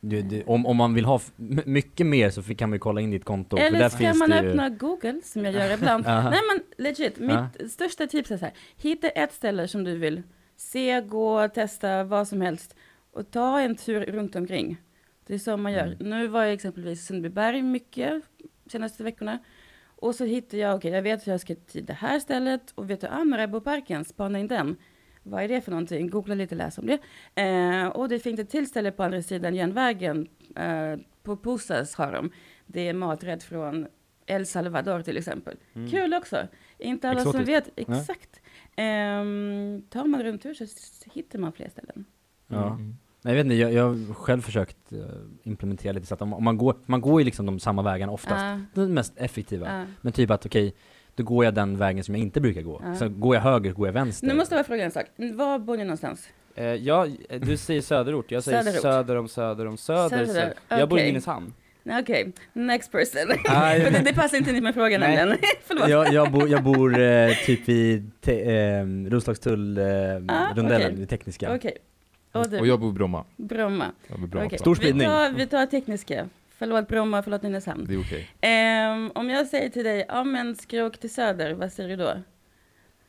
Det, 0.00 0.22
det, 0.22 0.44
om, 0.44 0.66
om 0.66 0.76
man 0.76 0.94
vill 0.94 1.04
ha 1.04 1.20
mycket 1.66 2.06
mer 2.06 2.30
så 2.30 2.42
kan 2.42 2.70
vi 2.70 2.78
kolla 2.78 3.00
in 3.00 3.10
ditt 3.10 3.24
konto. 3.24 3.56
Eller 3.56 3.88
ska 3.88 3.98
finns 3.98 4.18
man 4.18 4.30
det 4.30 4.42
ju... 4.42 4.48
öppna 4.48 4.68
Google, 4.68 5.20
som 5.24 5.44
jag 5.44 5.54
gör 5.54 5.74
ibland. 5.78 6.04
Nej 6.06 6.40
men 6.48 6.84
legit, 6.84 7.18
mitt 7.18 7.72
största 7.72 8.06
tips 8.06 8.30
är 8.30 8.36
så 8.36 8.44
här. 8.44 8.54
Hitta 8.76 9.08
ett 9.08 9.32
ställe 9.32 9.68
som 9.68 9.84
du 9.84 9.98
vill 9.98 10.22
se, 10.56 11.00
gå, 11.00 11.48
testa, 11.48 12.04
vad 12.04 12.28
som 12.28 12.40
helst. 12.40 12.76
Och 13.12 13.30
ta 13.30 13.60
en 13.60 13.76
tur 13.76 14.00
runt 14.00 14.36
omkring. 14.36 14.76
Det 15.26 15.34
är 15.34 15.38
så 15.38 15.56
man 15.56 15.72
gör. 15.72 15.86
Mm. 15.86 16.10
Nu 16.10 16.26
var 16.26 16.42
jag 16.42 16.52
exempelvis 16.52 17.00
i 17.00 17.02
Sundbyberg 17.02 17.62
mycket 17.62 18.22
senaste 18.66 19.04
veckorna. 19.04 19.38
Och 19.96 20.14
så 20.14 20.24
hittade 20.24 20.62
jag, 20.62 20.76
okej 20.76 20.90
jag 20.90 21.02
vet 21.02 21.20
att 21.20 21.26
jag 21.26 21.40
ska 21.40 21.54
till 21.54 21.86
det 21.86 21.92
här 21.92 22.20
stället. 22.20 22.72
Och 22.74 22.90
vet 22.90 23.00
du, 23.00 23.06
ah, 23.06 23.24
Marabouparken, 23.24 24.04
spana 24.04 24.38
in 24.38 24.48
den. 24.48 24.76
Vad 25.28 25.42
är 25.42 25.48
det 25.48 25.60
för 25.60 25.70
någonting? 25.70 26.10
Googla 26.10 26.34
lite, 26.34 26.54
läs 26.54 26.78
om 26.78 26.86
det. 26.86 26.98
Eh, 27.42 27.86
och 27.88 28.08
det 28.08 28.18
finns 28.18 28.40
ett 28.40 28.50
till 28.50 28.66
ställe 28.66 28.90
på 28.92 29.02
andra 29.02 29.22
sidan 29.22 29.54
järnvägen. 29.54 30.28
Eh, 30.56 30.96
på 31.22 31.36
Posas 31.36 31.94
har 31.94 32.12
de. 32.12 32.30
Det 32.66 32.88
är 32.88 32.92
maträtt 32.94 33.42
från 33.42 33.86
El 34.26 34.46
Salvador 34.46 35.02
till 35.02 35.16
exempel. 35.16 35.56
Mm. 35.74 35.90
Kul 35.90 36.14
också. 36.14 36.48
Inte 36.78 37.08
alla 37.08 37.20
som 37.20 37.40
Exotiskt. 37.40 37.48
vet. 37.76 37.88
Exakt. 37.88 38.40
Ehm, 38.76 39.82
tar 39.90 40.04
man 40.04 40.22
runt 40.22 40.42
tur 40.42 40.54
så 40.54 40.64
hittar 41.12 41.38
man 41.38 41.52
fler 41.52 41.68
ställen. 41.68 42.04
Ja. 42.46 42.66
Mm. 42.66 42.96
Nej, 43.22 43.34
jag 43.34 43.44
vet 43.44 43.44
inte, 43.44 43.54
jag, 43.56 43.72
jag 43.72 43.84
har 43.84 44.14
själv 44.14 44.40
försökt 44.42 44.92
eh, 44.92 44.98
implementera 45.42 45.92
lite 45.92 46.06
så 46.06 46.14
att 46.14 46.22
om, 46.22 46.34
om 46.34 46.44
man 46.44 46.58
går, 46.58 46.76
man 46.86 47.00
går 47.00 47.20
ju 47.20 47.24
liksom 47.24 47.46
de 47.46 47.60
samma 47.60 47.82
vägarna 47.82 48.12
oftast. 48.12 48.60
Det 48.74 48.80
är 48.80 48.86
det 48.86 48.92
mest 48.92 49.12
effektiva. 49.16 49.80
ah. 49.82 49.84
Men 50.00 50.12
typ 50.12 50.30
att 50.30 50.46
okej, 50.46 50.74
då 51.16 51.22
går 51.24 51.44
jag 51.44 51.54
den 51.54 51.76
vägen 51.76 52.04
som 52.04 52.14
jag 52.14 52.22
inte 52.22 52.40
brukar 52.40 52.62
gå. 52.62 52.80
Ja. 52.84 52.94
Så 52.94 53.08
går 53.08 53.34
jag 53.34 53.42
höger, 53.42 53.72
går 53.72 53.88
jag 53.88 53.92
vänster. 53.92 54.26
Nu 54.26 54.34
måste 54.34 54.54
jag 54.54 54.58
bara 54.64 54.66
fråga 54.66 54.84
en 54.84 54.90
sak. 54.90 55.04
Var 55.16 55.58
bor 55.58 55.76
ni 55.76 55.84
någonstans? 55.84 56.28
Eh, 56.54 56.64
ja, 56.64 57.06
du 57.40 57.56
säger 57.56 57.80
söderort, 57.82 58.30
jag 58.30 58.44
säger 58.44 58.62
Söderort. 58.62 58.82
söder 58.82 59.16
om 59.16 59.28
söder 59.28 59.66
om 59.66 59.76
söder. 59.76 60.08
Söder, 60.08 60.26
söder. 60.26 60.54
Jag 60.68 60.88
bor 60.88 60.98
i 60.98 61.02
okej. 61.02 61.12
Nynäshamn. 61.12 61.52
Nej, 61.82 62.02
Okej, 62.02 62.32
next 62.52 62.92
person. 62.92 63.20
Nej, 63.48 63.80
För 63.84 63.90
det, 63.90 63.98
det 64.04 64.14
passar 64.14 64.36
inte 64.38 64.50
in 64.50 64.62
med 64.64 64.74
frågan 64.74 65.00
Nej. 65.00 65.16
nämligen. 65.16 65.42
Förlåt. 65.64 65.88
jag, 65.88 66.12
jag, 66.12 66.32
bor, 66.32 66.48
jag 66.48 66.62
bor 66.62 66.98
eh, 67.00 67.28
typ 67.46 67.68
i 67.68 68.02
te, 68.20 68.56
eh, 68.56 68.86
Roslagstull, 69.10 69.78
eh, 69.78 69.84
Ah, 70.28 70.50
okej. 70.56 70.92
det 70.96 71.06
tekniska. 71.06 71.54
Okej. 71.54 71.76
Och 72.32 72.50
du? 72.50 72.58
Och 72.60 72.66
jag 72.66 72.80
bor 72.80 72.90
i 72.90 72.92
Bromma. 72.92 73.24
Bromma. 73.36 73.86
Jag 74.08 74.20
bor 74.20 74.26
Bromma 74.26 74.46
Okej. 74.46 74.58
Stor 74.58 74.74
Vi 74.74 74.76
spridning. 74.76 75.06
tar, 75.06 75.30
vi 75.30 75.46
tar 75.46 75.66
tekniska. 75.66 76.28
Förlåt 76.58 76.88
Bromma, 76.88 77.22
förlåt 77.22 77.42
Nynäshamn. 77.42 77.84
Det 77.88 77.94
är 77.94 78.00
okej. 78.00 78.28
Ehm, 78.40 79.10
om 79.14 79.30
jag 79.30 79.46
säger 79.46 79.68
till 79.68 79.84
dig, 79.84 80.04
ja 80.08 80.24
men 80.24 80.56
ska 80.56 80.76
jag 80.76 80.86
åka 80.86 80.96
till 80.96 81.14
söder, 81.14 81.52
vad 81.54 81.72
säger 81.72 81.88
du 81.88 81.96
då? 81.96 82.12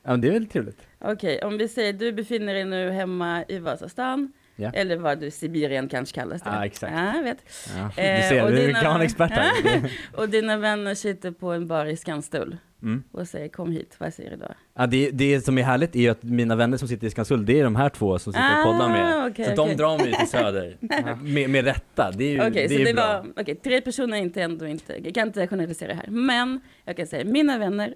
Ja, 0.04 0.12
men 0.12 0.22
det 0.22 0.28
är 0.28 0.32
väl 0.32 0.48
trevligt. 0.48 0.82
Okej, 1.00 1.42
om 1.44 1.58
vi 1.58 1.68
säger 1.68 1.94
du 1.94 2.12
befinner 2.12 2.54
dig 2.54 2.66
nu 2.66 2.90
hemma 2.92 3.46
i 3.48 3.60
Vasastan, 3.60 4.32
Ja. 4.56 4.72
eller 4.74 4.96
vad 4.98 5.20
du, 5.20 5.32
Sibirien 5.32 5.90
kanske 5.90 6.16
kallas 6.16 6.42
det. 6.42 6.50
Ja, 6.50 6.66
exakt. 6.66 6.94
Ja, 6.96 7.22
vet. 7.24 7.38
Ja, 7.78 7.92
du 7.96 8.02
Eh, 8.02 8.30
ser, 8.30 8.44
och 8.44 8.52
du 8.52 8.58
dina- 8.58 8.80
kan 8.80 8.86
vara 8.86 8.96
en 8.96 9.02
expert 9.06 9.32
här. 9.32 9.92
Och 10.14 10.30
dina 10.30 10.58
vänner 10.58 10.96
sitter 10.96 11.32
på 11.32 11.52
en 11.52 11.68
bar 11.68 11.86
i 11.86 11.98
Skanstull 11.98 12.58
Mm. 12.82 13.04
och 13.12 13.28
säger 13.28 13.48
kom 13.48 13.72
hit, 13.72 13.96
vad 13.98 14.14
säger 14.14 14.30
du 14.30 14.36
då? 14.36 14.48
Ja, 14.74 14.88
det, 14.88 15.12
det 15.12 15.42
som 15.42 15.58
är 15.58 15.64
härligt 15.64 15.96
är 15.96 16.12
att 16.12 16.24
mina 16.24 16.56
vänner 16.56 16.78
som 16.78 16.88
sitter 16.88 17.08
i 17.08 17.10
Skanstull, 17.10 17.46
det 17.46 17.60
är 17.60 17.64
de 17.64 17.76
här 17.76 17.90
två 17.90 18.20
som 18.20 18.34
sitter 18.34 18.60
och 18.60 18.66
poddar 18.66 18.90
med. 18.90 19.18
Ah, 19.18 19.28
okej, 19.28 19.46
så 19.46 19.52
okej. 19.52 19.76
de 19.76 19.82
drar 19.82 19.98
mig 19.98 20.14
till 20.14 20.28
söder, 20.28 20.78
med, 21.24 21.50
med 21.50 21.66
rätta. 21.66 22.12
Det 22.12 22.24
är 22.24 22.32
ju 22.32 22.48
Okej, 22.48 22.68
det 22.68 22.76
så 22.76 22.82
är 22.82 22.86
det 22.86 22.94
bra. 22.94 23.08
var, 23.08 23.42
okej, 23.42 23.56
tre 23.56 23.82
personer 23.82 24.18
är 24.18 24.22
inte 24.22 24.42
ändå 24.42 24.68
inte, 24.68 24.94
jag 25.04 25.14
kan 25.14 25.28
inte 25.28 25.48
generalisera 25.48 25.94
här, 25.94 26.08
men 26.08 26.60
jag 26.86 26.98
kan 26.98 27.08
säga 27.08 27.26
mina 27.26 27.58
vänner 27.58 27.94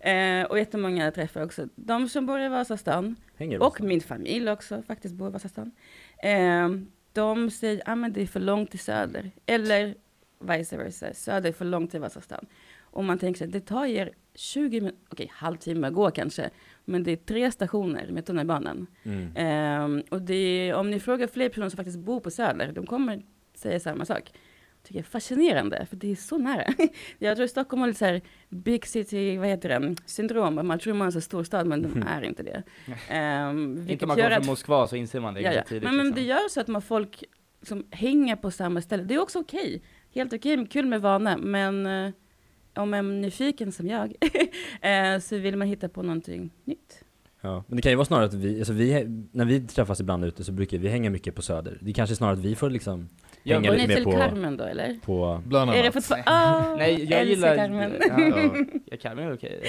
eh, 0.00 0.44
och 0.44 0.58
jättemånga 0.58 1.04
jag 1.04 1.14
träffar 1.14 1.44
också, 1.44 1.68
de 1.74 2.08
som 2.08 2.26
bor 2.26 2.40
i 2.40 2.48
Vasastan 2.48 3.16
Hänger 3.36 3.62
och 3.62 3.80
min 3.80 4.00
familj 4.00 4.50
också 4.50 4.82
faktiskt 4.82 5.14
bor 5.14 5.28
i 5.28 5.30
Vasastan, 5.30 5.72
eh, 6.22 6.68
de 7.12 7.50
säger, 7.50 7.82
ah, 7.86 7.94
men 7.94 8.12
det 8.12 8.22
är 8.22 8.26
för 8.26 8.40
långt 8.40 8.70
till 8.70 8.80
söder, 8.80 9.30
eller 9.46 9.94
vice 10.42 10.76
versa, 10.76 11.14
söder 11.14 11.48
är 11.48 11.52
för 11.52 11.64
långt 11.64 11.90
till 11.90 12.00
Vasastan. 12.00 12.46
Och 12.92 13.04
man 13.04 13.18
tänker 13.18 13.38
sig, 13.38 13.48
det 13.48 13.60
tar 13.60 13.86
er 13.86 14.10
20 14.34 14.80
minuter, 14.80 14.98
okej 15.08 15.30
halvtimme 15.34 15.90
går 15.90 16.10
kanske, 16.10 16.50
men 16.84 17.02
det 17.02 17.12
är 17.12 17.16
tre 17.16 17.52
stationer 17.52 18.06
med 18.10 18.26
tunnelbanan. 18.26 18.86
Mm. 19.02 19.32
Ehm, 19.36 20.02
och 20.10 20.30
är, 20.30 20.74
om 20.74 20.90
ni 20.90 21.00
frågar 21.00 21.26
fler 21.26 21.48
personer 21.48 21.68
som 21.68 21.76
faktiskt 21.76 21.98
bor 21.98 22.20
på 22.20 22.30
Söder, 22.30 22.72
de 22.72 22.86
kommer 22.86 23.22
säga 23.54 23.80
samma 23.80 24.04
sak. 24.04 24.32
tycker 24.82 24.94
jag 24.98 25.06
är 25.06 25.10
fascinerande, 25.10 25.86
för 25.86 25.96
det 25.96 26.10
är 26.10 26.16
så 26.16 26.38
nära. 26.38 26.64
jag 27.18 27.36
tror 27.36 27.46
Stockholm 27.46 27.80
har 27.80 27.88
lite 27.88 27.98
så 27.98 28.04
här 28.04 28.20
big 28.48 28.86
city, 28.86 29.36
vad 29.36 29.48
heter 29.48 29.80
det, 29.80 29.96
syndrom. 30.06 30.66
Man 30.66 30.78
tror 30.78 30.94
man 30.94 31.02
är 31.02 31.06
en 31.06 31.12
så 31.12 31.20
stor 31.20 31.44
stad, 31.44 31.66
men 31.66 31.82
de 31.82 32.04
är 32.08 32.22
inte 32.22 32.42
det. 32.42 32.62
Um, 33.12 33.88
Inte 33.88 34.04
om 34.04 34.08
man 34.08 34.16
kommer 34.16 34.30
att, 34.30 34.36
från 34.36 34.46
Moskva 34.46 34.86
så 34.86 34.96
inser 34.96 35.20
man 35.20 35.34
det 35.34 35.40
ja, 35.40 35.52
ja. 35.52 35.62
tidigt. 35.62 35.82
Men, 35.82 35.96
men 35.96 36.06
liksom. 36.06 36.22
det 36.22 36.28
gör 36.28 36.48
så 36.48 36.60
att 36.60 36.68
man 36.68 36.82
folk 36.82 37.24
som 37.62 37.86
hänger 37.90 38.36
på 38.36 38.50
samma 38.50 38.82
ställe, 38.82 39.02
det 39.02 39.14
är 39.14 39.18
också 39.18 39.38
okej. 39.38 39.82
Helt 40.14 40.32
okej, 40.32 40.66
kul 40.70 40.86
med 40.86 41.00
vana, 41.00 41.36
men 41.36 41.86
eh, 41.86 42.12
om 42.74 42.90
man 42.90 42.98
är 42.98 43.02
nyfiken 43.20 43.72
som 43.72 43.86
jag, 43.86 44.12
eh, 44.80 45.18
så 45.20 45.36
vill 45.38 45.56
man 45.56 45.68
hitta 45.68 45.88
på 45.88 46.02
någonting 46.02 46.50
nytt. 46.64 47.04
Ja, 47.44 47.64
men 47.66 47.76
det 47.76 47.82
kan 47.82 47.92
ju 47.92 47.96
vara 47.96 48.04
snarare 48.04 48.24
att 48.26 48.34
vi, 48.34 48.58
alltså 48.58 48.72
vi, 48.72 49.04
när 49.32 49.44
vi 49.44 49.60
träffas 49.60 50.00
ibland 50.00 50.24
ute 50.24 50.44
så 50.44 50.52
brukar 50.52 50.78
vi 50.78 50.88
hänga 50.88 51.10
mycket 51.10 51.34
på 51.34 51.42
Söder. 51.42 51.78
Det 51.80 51.90
är 51.90 51.94
kanske 51.94 52.16
snarare 52.16 52.32
att 52.34 52.44
vi 52.44 52.54
får 52.54 52.70
liksom 52.70 53.08
Ja, 53.42 53.54
hänga 53.56 53.68
Går 53.68 53.76
lite 53.76 53.86
ni 53.86 53.88
mer 53.88 53.94
till 53.94 54.04
på, 54.04 54.12
Carmen 54.12 54.56
då, 54.56 54.64
eller? 54.64 54.98
på 55.04 55.42
Bland 55.46 55.70
Är 55.70 55.74
det 55.74 55.80
annat. 55.82 55.92
för 55.92 56.00
två? 56.00 56.14
Ah, 56.26 56.74
Nej, 56.78 57.04
jag 57.10 57.24
gillar... 57.24 57.56
Carmen. 57.56 57.92
Ja, 58.00 58.64
ja, 58.86 58.96
Carmen 59.00 59.24
är 59.28 59.34
okej. 59.34 59.60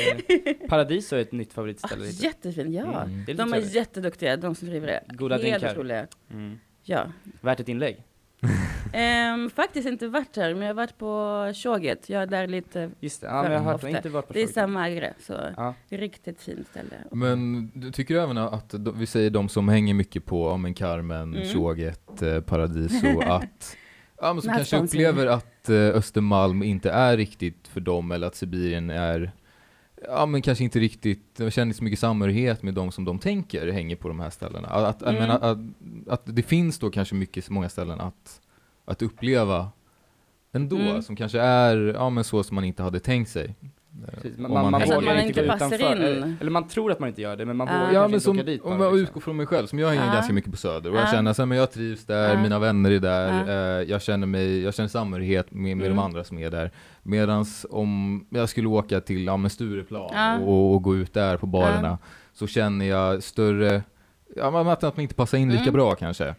Eh, 0.46 0.68
Paradiso 0.70 1.16
är 1.16 1.20
ett 1.20 1.32
nytt 1.32 1.50
Ah, 1.52 1.54
favoritställe. 1.54 2.06
lite. 2.06 2.24
jättefin, 2.26 2.74
ja. 2.74 3.04
Mm. 3.04 3.26
Det 3.26 3.32
är 3.32 3.34
lite 3.34 3.34
De 3.34 3.50
är 3.50 3.52
trevligt. 3.54 3.74
jätteduktiga, 3.76 4.38
de 4.38 4.56
som 4.56 4.68
driver 4.68 4.88
det. 4.88 5.04
Goda 5.16 5.36
Helt 5.36 5.42
drinkar. 5.48 5.72
otroliga. 5.72 6.08
Mm. 6.32 6.60
Ja. 6.84 7.06
Värt 7.42 7.60
ett 7.60 7.70
inlägg. 7.70 8.04
Ehm, 8.94 9.50
faktiskt 9.50 9.88
inte 9.88 10.08
varit 10.08 10.34
där, 10.34 10.54
men 10.54 10.62
jag 10.62 10.70
har 10.70 10.74
varit 10.74 10.98
på 10.98 11.52
Tjoget. 11.56 12.10
Jag 12.10 12.22
är 12.22 12.28
där 12.28 12.48
lite, 12.48 12.92
Just 13.00 13.22
det, 13.22 13.28
ja, 13.28 13.44
men 13.44 13.52
jag 13.52 13.60
har 13.60 13.88
inte 13.88 14.10
varit 14.10 14.28
på 14.28 14.34
det 14.34 14.40
är 14.40 14.42
Tjoget. 14.42 14.54
samma 14.56 14.90
ägare, 14.90 15.14
så 15.20 15.34
Ja. 15.58 15.74
riktigt 15.90 16.42
fint 16.42 16.68
ställe. 16.68 16.96
Men 17.12 17.72
du 17.76 17.92
tycker 17.92 18.16
även 18.16 18.38
att, 18.38 18.70
de- 18.70 19.00
vi 19.00 19.06
säger 19.06 19.30
de 19.30 19.50
som 19.50 19.70
hänger 19.70 19.94
mycket 19.94 20.26
på, 20.26 20.50
ja 20.50 20.58
men 20.58 20.74
Carmen, 20.74 21.34
Mm. 21.36 21.46
Tjoget, 21.46 22.22
eh, 22.22 22.40
Paradiso, 22.42 23.22
att 23.26 23.78
Ja 24.22 24.34
men 24.34 24.42
som 24.42 24.54
kanske 24.54 24.78
upplever 24.78 25.28
att 25.28 25.70
eh, 25.70 25.76
Östermalm 25.76 26.64
inte 26.64 26.92
är 26.92 27.18
riktigt 27.18 27.68
för 27.68 27.80
dem 27.82 28.12
eller 28.12 28.28
att 28.28 28.36
Sibirien 28.36 28.90
är 28.90 29.32
Ja 30.08 30.26
men 30.26 30.42
kanske 30.42 30.64
inte 30.64 30.80
riktigt, 30.80 31.38
känner 31.38 31.62
inte 31.66 31.78
så 31.78 31.84
mycket 31.84 32.00
samhörighet 32.00 32.64
med 32.64 32.74
de 32.74 32.92
som 32.92 33.06
de 33.06 33.20
tänker 33.20 33.72
hänger 33.72 33.96
på 33.96 34.08
de 34.08 34.20
här 34.20 34.30
ställena. 34.30 34.68
Att, 34.68 35.02
Mm. 35.02 35.16
menar, 35.16 35.40
att, 35.40 35.58
att 36.08 36.22
det 36.26 36.44
finns 36.44 36.80
då 36.80 36.90
kanske 36.90 37.16
mycket, 37.16 37.50
många 37.50 37.70
ställen 37.70 38.00
att, 38.02 38.42
att 38.86 39.02
uppleva 39.02 39.70
ändå, 40.52 40.78
Mm. 40.78 41.02
som 41.02 41.16
kanske 41.16 41.40
är 41.40 41.78
ja, 41.78 42.10
men 42.10 42.24
så 42.24 42.44
som 42.44 42.56
man 42.56 42.64
inte 42.64 42.84
hade 42.84 43.00
tänkt 43.00 43.30
sig. 43.32 43.56
Eh, 44.02 44.14
Precis, 44.14 44.38
om 44.38 44.44
Man, 44.44 44.52
man, 44.52 44.72
man 44.72 44.82
vågar 44.82 45.02
man 45.02 45.20
inte 45.20 45.34
gå 45.34 45.46
inte 45.46 45.58
passar 45.60 45.76
utanför. 45.76 45.96
in. 45.96 46.02
Eller, 46.04 46.36
eller 46.42 46.52
man 46.52 46.68
tror 46.68 46.92
att 46.92 47.00
man 47.00 47.10
inte 47.10 47.22
gör 47.22 47.36
det, 47.38 47.46
men 47.46 47.58
man 47.58 47.68
Ja. 47.68 47.74
vågar 47.74 47.86
Ja 47.94 47.94
kanske 47.94 48.08
men 48.08 48.14
inte 48.14 48.24
som, 48.24 48.36
åka 48.38 48.44
dit 48.44 48.62
om 48.62 48.72
jag 48.72 48.80
liksom. 48.80 48.98
utgår 49.00 49.22
från 49.22 49.38
mig 49.38 49.46
själv, 49.46 49.68
som 49.68 49.80
jag 49.80 49.88
hänger 49.90 50.06
Ja. 50.06 50.14
ganska 50.14 50.34
mycket 50.34 50.52
på 50.52 50.58
Söder 50.58 50.90
och 50.92 50.96
jag 50.98 51.04
Ja. 51.04 51.12
känner 51.12 51.32
att 51.32 51.58
jag 51.58 51.72
trivs 51.72 52.06
där, 52.06 52.34
Ja. 52.34 52.42
mina 52.42 52.60
vänner 52.60 52.92
är 52.92 53.00
där, 53.00 53.28
Ja. 53.48 53.80
eh, 53.82 53.90
jag 53.92 54.02
känner 54.02 54.28
mig, 54.28 54.62
jag 54.64 54.74
känner 54.74 54.90
samhörighet 54.90 55.52
med, 55.52 55.78
med 55.78 55.86
Mm. 55.86 55.98
de 55.98 56.04
andra 56.04 56.24
som 56.24 56.38
är 56.38 56.50
där. 56.50 56.72
Medans 57.04 57.66
om 57.70 58.26
jag 58.30 58.50
skulle 58.50 58.68
åka 58.68 59.02
till 59.02 59.26
ja, 59.26 59.50
Stureplan 59.50 60.10
Ja. 60.14 60.38
och, 60.40 60.74
och 60.74 60.82
gå 60.84 60.96
ut 60.96 61.14
där 61.14 61.38
på 61.38 61.46
barerna 61.46 61.98
så 62.34 62.48
känner 62.48 62.86
jag 62.86 63.24
större, 63.24 63.84
ja 64.36 64.72
att 64.72 64.82
man 64.82 65.00
inte 65.02 65.16
passar 65.16 65.38
in 65.38 65.50
lika 65.50 65.62
Mm. 65.62 65.74
bra 65.74 65.96
kanske. 65.96 66.36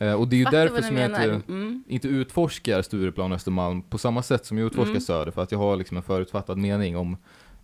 Eh, 0.00 0.12
och 0.12 0.28
det 0.28 0.36
är 0.36 0.38
ju 0.38 0.44
Fattar 0.44 0.58
därför 0.58 0.82
som 0.82 0.96
jag 0.96 1.10
inte, 1.10 1.40
Mm. 1.48 1.84
inte 1.88 2.08
utforskar 2.08 2.82
Stureplan 2.82 3.32
och 3.32 3.36
Östermalm 3.36 3.82
på 3.82 3.98
samma 3.98 4.22
sätt 4.22 4.46
som 4.46 4.58
jag 4.58 4.66
utforskar 4.66 4.90
Mm. 4.90 5.00
Söder, 5.00 5.32
för 5.32 5.42
att 5.42 5.52
jag 5.52 5.58
har 5.58 5.76
liksom 5.76 5.96
en 5.96 6.02
förutfattad 6.02 6.58
mening 6.58 6.96
om 6.96 7.16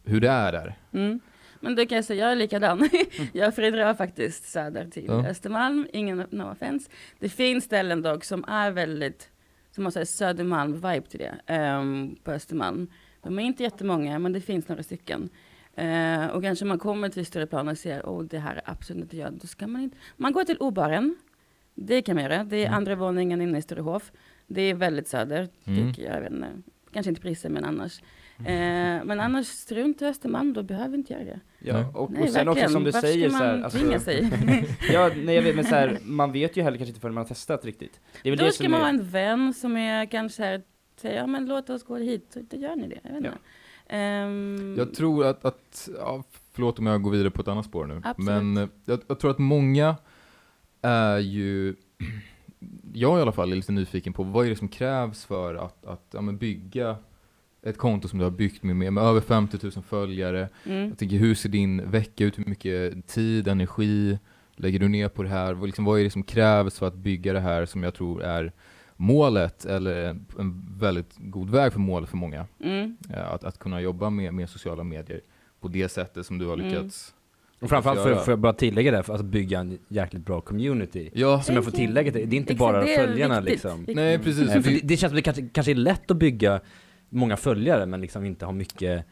hur 0.05 0.21
det 0.21 0.29
är 0.29 0.53
där. 0.53 0.75
Mm. 0.93 1.21
Men 1.61 1.75
det 1.75 1.87
kan 1.87 1.97
jag 1.97 2.05
säga, 2.05 2.25
jag 2.25 2.33
är 2.33 2.37
likadan. 2.37 2.89
jag 3.33 3.55
föredrar 3.55 3.95
faktiskt 3.95 4.45
söder 4.53 4.87
till 4.91 5.05
Ja. 5.07 5.27
Östermalm, 5.27 5.87
ingen 5.93 6.27
no 6.31 6.53
offense. 6.53 6.91
Det 7.19 7.29
finns 7.29 7.65
ställen 7.65 8.03
dock 8.03 8.25
som 8.25 8.45
är 8.49 8.71
väldigt, 8.71 9.29
som 9.71 9.85
har 9.85 9.91
Södermalm-vibe 10.05 11.09
till 11.09 11.19
det, 11.19 11.35
ehm, 11.47 12.17
på 12.25 12.31
Östermalm. 12.31 12.87
De 13.23 13.39
är 13.39 13.43
inte 13.43 13.63
jättemånga, 13.63 14.19
men 14.19 14.33
det 14.33 14.41
finns 14.41 14.69
några 14.69 14.83
stycken. 14.83 15.29
Eh, 15.77 16.27
och 16.27 16.43
kanske 16.43 16.65
man 16.65 16.79
kommer 16.79 17.09
till 17.09 17.27
Stureplan 17.27 17.69
och 17.69 17.79
ser, 17.79 18.07
åh 18.09 18.23
det 18.23 18.39
här 18.39 18.55
är 18.55 18.63
absolut 18.65 19.03
inte 19.03 19.17
jag, 19.17 19.33
då 19.33 19.47
ska 19.47 19.67
man 19.67 19.83
inte, 19.83 19.97
man 20.17 20.33
går 20.33 20.45
till 20.45 20.57
Obaren, 20.61 21.17
det 21.75 22.03
kan 22.03 22.15
man 22.15 22.25
göra, 22.25 22.45
det 22.45 22.57
är 22.57 22.67
Mm. 22.67 22.75
andra 22.77 22.95
våningen 22.95 23.41
inne 23.41 23.59
i 23.59 23.63
Sturehof. 23.63 24.13
Det 24.47 24.63
är 24.63 24.75
väldigt 24.75 25.09
söder, 25.09 25.49
Mm. 25.65 25.93
tycker 25.93 26.03
jag, 26.09 26.17
jag 26.17 26.21
vet 26.23 26.33
inte, 26.33 26.49
kanske 26.93 27.11
inte 27.11 27.23
priser, 27.23 27.49
men 27.49 27.65
annars. 27.65 28.01
Eh, 28.39 29.05
men 29.05 29.21
annars, 29.21 29.47
strunt 29.47 30.03
i 30.03 30.05
Östermalm, 30.07 30.53
då 30.53 30.63
behöver 30.63 30.95
inte 30.99 31.13
göra 31.13 31.25
det. 31.25 31.41
Ja, 31.59 31.91
och, 31.95 32.11
Nej, 32.11 32.23
och 32.23 32.29
sen 32.31 32.49
också 32.49 32.69
som 32.69 32.85
du 32.85 32.91
Varför 32.91 33.09
säger 33.09 33.29
ska 33.29 33.39
så 33.39 33.45
här, 33.45 33.63
alltså, 33.63 33.99
sig? 34.01 34.31
ja, 34.93 35.11
nej 35.17 35.35
jag 35.35 35.43
vet, 35.43 35.57
men 35.57 35.65
så 35.65 35.75
här, 35.75 35.99
man 36.05 36.33
vet 36.33 36.57
ju 36.57 36.63
heller 36.63 36.77
kanske 36.79 36.89
inte 36.91 37.01
förrän 37.01 37.15
man 37.15 37.21
har 37.25 37.29
testat 37.29 37.65
riktigt. 37.65 38.01
Det 38.23 38.29
är 38.29 38.31
väl 38.31 38.39
Då 38.39 38.45
det 38.45 38.53
ska 38.53 38.69
man 38.69 38.81
ha 38.81 38.87
är, 38.89 38.93
en 38.93 39.09
vän 39.09 39.55
som 39.55 39.77
är 39.77 40.07
kanske 40.07 40.43
här, 40.43 40.63
säger, 40.97 41.17
ja 41.17 41.27
men 41.27 41.47
låt 41.47 41.71
oss 41.71 41.83
gå 41.85 41.97
hit, 41.97 42.27
så 42.35 42.41
då 42.51 42.57
gör 42.57 42.77
ni 42.77 42.89
det. 42.89 42.99
Jag 43.03 43.11
vet 43.11 43.17
inte. 43.25 43.39
Ehm, 43.87 44.75
Jag 44.79 44.95
tror 44.95 45.27
att, 45.27 45.45
att 45.45 45.89
ja, 45.99 46.23
förlåt 46.53 46.79
om 46.79 46.87
jag 46.87 47.03
går 47.03 47.11
vidare 47.11 47.31
på 47.31 47.43
ett 47.43 47.49
annat 47.49 47.67
spår 47.67 47.87
nu, 47.87 48.01
Absolut. 48.05 48.17
men 48.43 48.57
eh, 48.57 48.69
jag, 48.85 49.01
jag 49.07 49.19
tror 49.19 49.31
att 49.31 49.39
många 49.39 49.97
är 50.83 51.19
ju, 51.19 51.75
jag 52.93 53.19
i 53.19 53.23
alla 53.23 53.33
fall 53.33 53.53
är 53.53 53.57
lite 53.57 53.73
nyfiken 53.73 54.13
på 54.13 54.23
vad 54.23 54.47
är 54.47 54.51
det 54.51 54.57
som 54.57 54.69
krävs 54.69 55.25
för 55.25 55.55
att, 55.55 55.85
att 55.85 56.07
ja, 56.11 56.23
bygga 56.23 56.97
ett 57.63 57.79
konto 57.79 58.09
som 58.09 58.19
du 58.19 58.25
har 58.25 58.31
byggt 58.31 58.63
med, 58.63 58.77
med, 58.77 58.93
med 58.93 59.05
över 59.05 59.21
50 59.21 59.59
000 59.63 59.73
följare. 59.73 60.49
mm. 60.65 60.89
Jag 60.89 60.99
tänker, 60.99 61.17
hur 61.17 61.35
ser 61.35 61.49
din 61.49 61.91
vecka 61.91 62.25
ut? 62.25 62.39
Hur 62.39 62.45
mycket 62.45 63.07
tid, 63.07 63.49
energi 63.49 64.19
lägger 64.57 64.79
du 64.79 64.89
ner 64.89 65.09
på 65.09 65.23
det 65.23 65.29
här? 65.29 65.53
Vad, 65.53 65.69
liksom, 65.69 65.85
vad 65.85 66.01
är 66.01 66.05
det 66.05 66.11
som 66.11 66.23
krävs 66.23 66.79
för 66.79 66.87
att 66.87 66.95
bygga 66.95 67.33
det 67.33 67.41
här 67.41 67.67
som 67.67 67.83
jag 67.83 67.95
tror 67.95 68.23
är 68.23 68.53
målet, 68.97 69.65
eller 69.65 70.17
en, 70.39 70.67
väldigt 70.79 71.15
god 71.19 71.51
väg 71.51 71.73
för 71.73 71.81
målet 71.81 72.11
för 72.11 72.17
många? 72.17 72.47
Mm. 72.61 72.97
Eh, 73.11 73.33
Att, 73.33 73.45
att 73.45 73.59
kunna 73.59 73.81
jobba 73.81 74.11
med, 74.11 74.35
med 74.35 74.51
sociala 74.51 74.85
medier 74.85 75.21
på 75.61 75.69
det 75.69 75.89
sättet 75.89 76.27
som 76.27 76.39
du 76.39 76.47
har 76.47 76.57
Mm. 76.57 76.71
Och 77.63 77.69
framförallt 77.69 78.01
för, 78.03 78.15
för 78.17 78.33
att 78.33 78.39
bara 78.39 78.53
tillägga 78.53 78.91
det, 78.91 79.03
för 79.03 79.15
att 79.15 79.25
bygga 79.25 79.59
en 79.61 79.79
jäkligt 79.89 80.27
bra 80.27 80.41
community. 80.41 81.11
Ja, 81.15 81.43
Som 81.43 81.55
jag 81.55 81.65
får 81.65 81.71
tillägga, 81.71 82.13
det 82.13 82.25
det 82.25 82.37
är 82.37 82.39
inte 82.39 82.55
bara 82.55 82.85
det 82.85 82.95
är 82.95 83.07
följarna 83.07 83.41
viktigt, 83.41 83.53
liksom. 83.53 83.79
viktigt. 83.79 83.97
nej 83.97 84.19
precis. 84.19 84.47
Nej, 84.49 84.63
för 84.63 84.71
Det- 84.71 84.81
det, 84.83 84.97
känns 84.97 85.11
som 85.11 85.17
det 85.17 85.23
kanske, 85.23 85.49
kanske 85.53 85.73
är 85.73 85.75
lätt 85.77 86.11
att 86.11 86.17
bygga 86.17 86.61
många 87.09 87.37
följare 87.37 87.87
men 87.87 88.01
liksom 88.01 88.25
inte 88.25 88.45
ha 88.45 88.53
mycket 88.53 89.07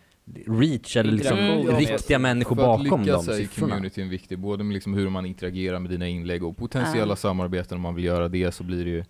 reach 0.47 0.97
eller 0.97 1.13
liksom 1.13 1.39
Interaktion, 1.39 1.67
ja, 1.73 1.79
riktiga 1.95 2.19
människor 2.19 2.57
för 2.57 2.63
att 2.63 2.79
bakom 2.81 3.01
de 3.01 3.07
lyckas 3.07 3.29
är 3.29 3.33
ju 3.33 3.39
siffrorna. 3.39 3.75
communityn 3.75 4.09
viktig, 4.09 4.39
både 4.39 4.65
med 4.65 4.75
liksom 4.75 4.95
hur 4.95 5.09
man 5.09 5.27
interagerar 5.27 5.79
med 5.79 5.91
dina 5.91 6.09
inlägg 6.09 6.45
och 6.45 6.57
potentiella 6.57 7.13
Ja. 7.13 7.17
samarbeten 7.17 7.77
om 7.77 7.83
man 7.83 7.95
vill 7.95 8.05
göra 8.05 8.29
det 8.29 8.53
så 8.53 8.65
blir 8.65 8.85
det 8.85 8.91
ju 8.91 9.05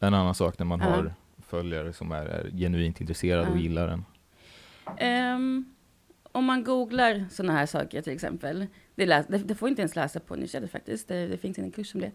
en 0.00 0.14
annan 0.14 0.34
sak 0.34 0.58
när 0.58 0.66
man 0.66 0.80
Ja. 0.80 0.86
har 0.86 1.14
följare 1.48 1.92
som 1.92 2.12
är, 2.12 2.26
är 2.26 2.50
genuint 2.58 3.00
intresserade 3.00 3.50
och 3.50 3.56
Ja. 3.56 3.60
gillar 3.60 3.86
den. 3.88 4.04
Ehm, 4.98 5.64
om 6.32 6.44
man 6.44 6.64
googlar 6.64 7.24
sådana 7.30 7.52
här 7.52 7.66
saker 7.66 8.02
till 8.02 8.12
exempel, 8.12 8.66
det, 8.94 9.06
läs, 9.06 9.26
det, 9.26 9.38
det 9.38 9.54
får 9.54 9.68
inte 9.68 9.82
ens 9.82 9.96
läsa 9.96 10.20
på 10.20 10.36
Nykällor 10.36 10.68
faktiskt, 10.68 11.08
det, 11.08 11.26
det 11.26 11.38
finns 11.38 11.58
ingen 11.58 11.70
kurs 11.70 11.94
om 11.94 12.00
det. 12.00 12.12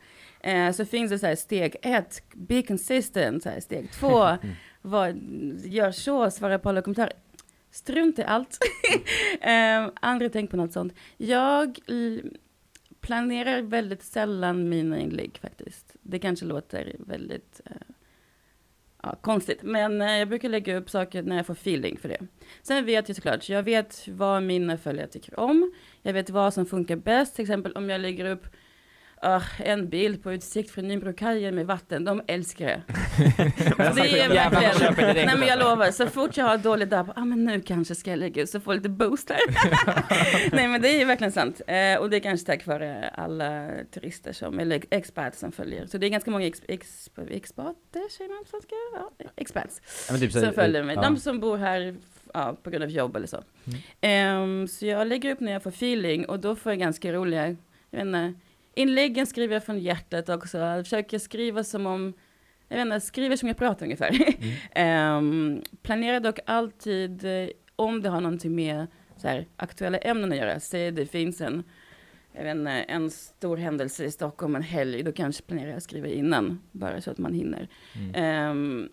Eh, 0.52 0.72
så 0.72 0.86
finns 0.86 1.12
det 1.12 1.20
så 1.20 1.26
här 1.26 1.36
steg 1.36 1.76
ett, 1.82 2.24
be 2.34 2.62
consistent, 2.62 3.44
så 3.44 3.50
här, 3.50 3.60
steg 3.60 3.92
två, 3.92 4.38
vad, 4.82 5.20
gör 5.66 5.92
så, 5.92 6.32
svara 6.32 6.60
på 6.60 6.70
alla 6.70 6.82
kommentarer. 6.82 7.14
Strunt 7.72 8.20
i 8.20 8.24
allt. 8.24 8.58
eh, 9.42 9.90
aldrig 10.02 10.34
tänkt 10.34 10.52
på 10.52 10.58
något 10.58 10.74
sånt. 10.74 10.94
Jag 11.18 11.80
planerar 13.02 13.62
väldigt 13.62 14.04
sällan 14.04 14.70
mina 14.70 15.00
inlägg 15.00 15.40
faktiskt. 15.42 15.96
Det 16.02 16.20
kanske 16.20 16.46
låter 16.46 16.96
väldigt 17.00 17.62
eh, 17.66 17.72
ja, 19.04 19.16
konstigt, 19.22 19.64
men 19.64 20.02
eh, 20.02 20.18
jag 20.18 20.28
brukar 20.28 20.50
lägga 20.50 20.78
upp 20.78 20.90
saker 20.90 21.24
när 21.24 21.36
jag 21.36 21.46
får 21.46 21.54
feeling 21.54 21.98
för 21.98 22.10
det. 22.10 22.20
Sen 22.62 22.86
vet 22.86 23.10
jag 23.10 23.16
såklart, 23.16 23.50
jag 23.50 23.64
vet 23.64 24.08
vad 24.08 24.44
mina 24.44 24.78
följare 24.78 25.08
tycker 25.08 25.40
om. 25.40 25.72
Jag 26.02 26.14
vet 26.14 26.30
vad 26.30 26.54
som 26.54 26.66
funkar 26.66 26.96
bäst, 26.96 27.36
till 27.36 27.44
exempel 27.44 27.72
om 27.72 27.90
jag 27.90 28.02
lägger 28.02 28.26
upp 28.26 28.48
ah, 29.22 29.42
en 29.58 29.90
bild 29.90 30.24
på 30.24 30.34
utsikt 30.34 30.72
från 30.72 30.88
Nybrokajen 30.88 31.56
med 31.56 31.66
vatten, 31.68 32.06
de 32.06 32.22
älskar 32.28 32.66
det. 32.66 32.82
det 33.96 34.20
är 34.22 34.30
verkligen, 34.50 35.26
nej 35.26 35.38
men 35.38 35.48
jag 35.48 35.60
lovar, 35.60 35.92
så 35.92 36.08
fort 36.08 36.38
jag 36.38 36.46
har 36.46 36.58
dålig 36.58 36.88
dag, 36.88 37.10
ah, 37.16 37.26
men 37.26 37.46
nu 37.46 37.62
kanske 37.62 37.96
ska 37.96 38.10
jag 38.10 38.20
lägga 38.20 38.42
ut 38.42 38.50
så 38.50 38.60
får 38.60 38.74
jag 38.74 38.78
lite 38.78 38.90
boost 38.90 39.30
här. 39.30 39.40
nej 40.56 40.68
men 40.68 40.82
det 40.82 41.02
är 41.02 41.06
verkligen 41.06 41.32
sant. 41.32 41.62
Eh, 41.68 41.96
och 42.00 42.10
det 42.10 42.18
är 42.18 42.20
kanske 42.20 42.46
tack 42.46 42.66
vare 42.68 43.10
alla 43.10 43.70
turister 43.92 44.34
som, 44.34 44.60
eller 44.60 44.82
expats 44.90 45.40
som 45.40 45.52
följer. 45.52 45.86
Så 45.86 45.98
det 45.98 46.08
är 46.08 46.10
ganska 46.10 46.32
många 46.32 46.46
ex, 46.48 46.62
ex, 46.68 47.10
expater, 47.30 48.10
säger 48.18 48.30
man 48.30 48.44
på 48.44 48.50
svenska? 48.50 48.76
Ja, 49.18 49.26
expats 49.36 49.82
Ja, 50.10 50.18
typ 50.18 50.32
så- 50.32 50.40
som 50.40 50.54
följer 50.54 50.84
mig. 50.84 50.96
ja. 50.96 51.02
De 51.02 51.18
som 51.18 51.40
bor 51.40 51.58
här 51.58 51.96
ja, 52.34 52.58
på 52.64 52.70
grund 52.70 52.84
av 52.84 52.90
jobb 52.90 53.16
eller 53.16 53.28
så. 53.28 53.44
Ehm, 54.02 54.68
så 54.68 54.86
jag 54.86 55.08
lägger 55.08 55.32
upp 55.32 55.40
när 55.40 55.52
jag 55.52 55.64
får 55.64 55.70
feeling 55.70 56.26
och 56.26 56.40
då 56.40 56.56
får 56.56 56.72
jag 56.72 56.80
ganska 56.80 57.14
roliga, 57.14 57.48
jag 57.48 57.56
vet 57.92 58.02
inte, 58.02 58.34
inläggen 58.80 59.28
skriver 59.28 59.56
jag 59.56 59.64
från 59.66 59.80
hjärtat 59.80 60.30
också. 60.30 60.58
Jag 60.58 60.86
försöker 60.86 61.20
skriva 61.20 61.64
som 61.64 61.86
om, 61.88 62.14
jag 62.68 62.78
vet 62.78 62.86
inte, 62.86 63.00
skriver 63.00 63.36
som 63.36 63.48
jag 63.48 63.58
pratar 63.58 63.86
ungefär. 63.86 64.36
Ehm, 64.72 65.62
planerar 65.82 66.20
dock 66.20 66.40
alltid 66.46 67.26
eh, 67.26 67.50
om 67.76 68.02
det 68.02 68.10
har 68.10 68.22
någonting 68.22 68.56
med 68.56 68.88
så 69.18 69.28
här, 69.28 69.48
aktuella 69.56 69.98
ämnen 69.98 70.32
att 70.32 70.38
göra. 70.38 70.60
Säg 70.60 70.92
det 70.92 71.06
finns 71.06 71.42
en, 71.42 71.64
jag 72.34 72.44
vet 72.44 72.56
inte, 72.56 72.72
en 72.72 73.10
stor 73.10 73.58
händelse 73.58 74.06
i 74.06 74.12
Stockholm 74.12 74.56
en 74.56 74.62
helg, 74.62 75.04
då 75.04 75.12
kanske 75.12 75.44
planerar 75.44 75.68
jag 75.68 75.78
att 75.78 75.84
skriva 75.84 76.08
innan, 76.08 76.62
bara 76.72 77.02
så 77.02 77.12
att 77.12 77.18
man 77.18 77.34
hinner. 77.34 77.68
Mm. 78.14 78.52
Um, 78.52 78.90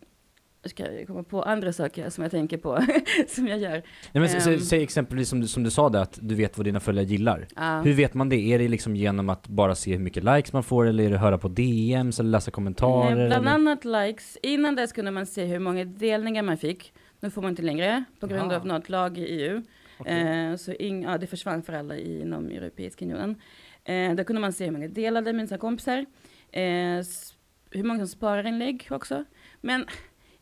ska 0.69 0.93
jag 0.93 1.07
komma 1.07 1.23
på 1.23 1.43
andra 1.43 1.73
saker 1.73 2.11
som 2.11 2.23
jag 2.23 2.31
tänker 2.31 2.57
på, 2.59 2.79
som 3.29 3.49
jag 3.49 3.59
gör. 3.59 3.71
Nej, 3.73 3.83
men, 4.13 4.25
s- 4.25 4.47
Ehm. 4.47 4.61
säg 4.61 4.83
exempelvis 4.83 5.29
som 5.29 5.41
du, 5.41 5.47
som 5.49 5.63
du 5.63 5.71
sa 5.71 5.89
där, 5.89 6.01
att 6.01 6.19
du 6.23 6.35
vet 6.35 6.57
vad 6.59 6.67
dina 6.67 6.81
följare 6.81 7.07
gillar. 7.07 7.47
Ja. 7.57 7.81
Hur 7.81 7.93
vet 7.93 8.15
man 8.15 8.29
det? 8.29 8.37
Är 8.55 8.59
det 8.59 8.69
liksom 8.69 8.97
genom 8.97 9.29
att 9.29 9.49
bara 9.49 9.75
se 9.75 9.93
hur 9.93 9.99
mycket 9.99 10.25
likes 10.25 10.53
man 10.53 10.63
får, 10.63 10.87
eller 10.87 11.05
är 11.05 11.11
det 11.11 11.19
höra 11.19 11.39
på 11.39 11.49
DMs, 11.49 12.21
eller 12.21 12.31
läsa 12.31 12.51
kommentarer? 12.51 13.11
Eh, 13.21 13.27
Bland 13.27 13.33
eller? 13.49 13.51
annat 13.55 13.85
likes. 13.85 14.39
Innan 14.43 14.75
dess 14.75 14.93
kunde 14.93 15.11
man 15.11 15.27
se 15.27 15.45
hur 15.45 15.59
många 15.59 15.85
delningar 15.85 16.43
man 16.43 16.57
fick. 16.59 16.93
Nu 17.21 17.31
får 17.31 17.43
man 17.43 17.51
inte 17.51 17.63
längre 17.63 18.05
på 18.21 18.27
grund 18.27 18.53
Jaha. 18.53 18.61
av 18.61 18.67
något 18.67 18.89
lag 18.89 19.19
i 19.19 19.23
EU. 19.25 19.63
Okej. 19.99 20.49
Eh, 20.51 20.57
så 20.57 20.73
ing, 20.73 21.03
ja, 21.03 21.19
det 21.19 21.27
försvann 21.27 21.63
för 21.63 21.73
alla 21.73 21.97
inom 21.97 22.47
Europeiska 22.51 23.05
unionen. 23.05 23.37
Eh, 23.85 24.15
då 24.15 24.25
kunde 24.25 24.41
man 24.41 24.53
se 24.53 24.65
hur 24.65 24.73
många 24.73 24.89
delade 24.89 25.33
med 25.33 25.49
sina 25.49 25.59
kompisar. 25.59 26.07
S- 26.53 27.33
hur 27.71 27.83
många 27.85 27.99
som 27.99 28.09
sparar 28.09 28.47
inlägg 28.47 28.87
också. 28.91 29.25
Men 29.61 29.87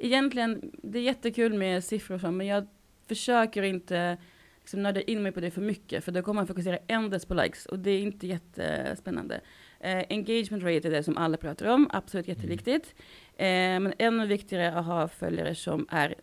egentligen, 0.06 0.70
det 0.82 0.98
är 0.98 1.02
jättekul 1.02 1.54
med 1.54 1.84
siffror 1.84 2.14
och 2.14 2.20
så, 2.20 2.30
men 2.30 2.46
jag 2.46 2.66
försöker 3.08 3.62
inte 3.62 4.16
liksom 4.60 4.82
nörda 4.82 5.00
in 5.00 5.22
mig 5.22 5.32
på 5.32 5.40
det 5.40 5.50
för 5.50 5.60
mycket, 5.60 6.04
för 6.04 6.12
då 6.12 6.22
kommer 6.22 6.40
man 6.40 6.46
fokusera 6.46 6.78
endast 6.86 7.28
på 7.28 7.34
likes 7.34 7.66
och 7.66 7.78
det 7.78 7.90
är 7.90 8.00
inte 8.02 8.26
jättespännande. 8.26 9.40
Eh, 9.80 10.04
engagement 10.10 10.62
rate 10.64 10.88
är 10.88 10.90
det 10.90 11.02
som 11.02 11.16
alla 11.16 11.36
pratar 11.36 11.66
om, 11.66 11.88
absolut 11.92 12.28
jätteviktigt. 12.28 12.94
Eh, 13.36 13.46
men 13.80 13.94
ännu 13.98 14.26
viktigare 14.26 14.72
att 14.78 14.86
ha 14.86 15.08
följare 15.08 15.54
som 15.54 15.86
är 15.90 16.14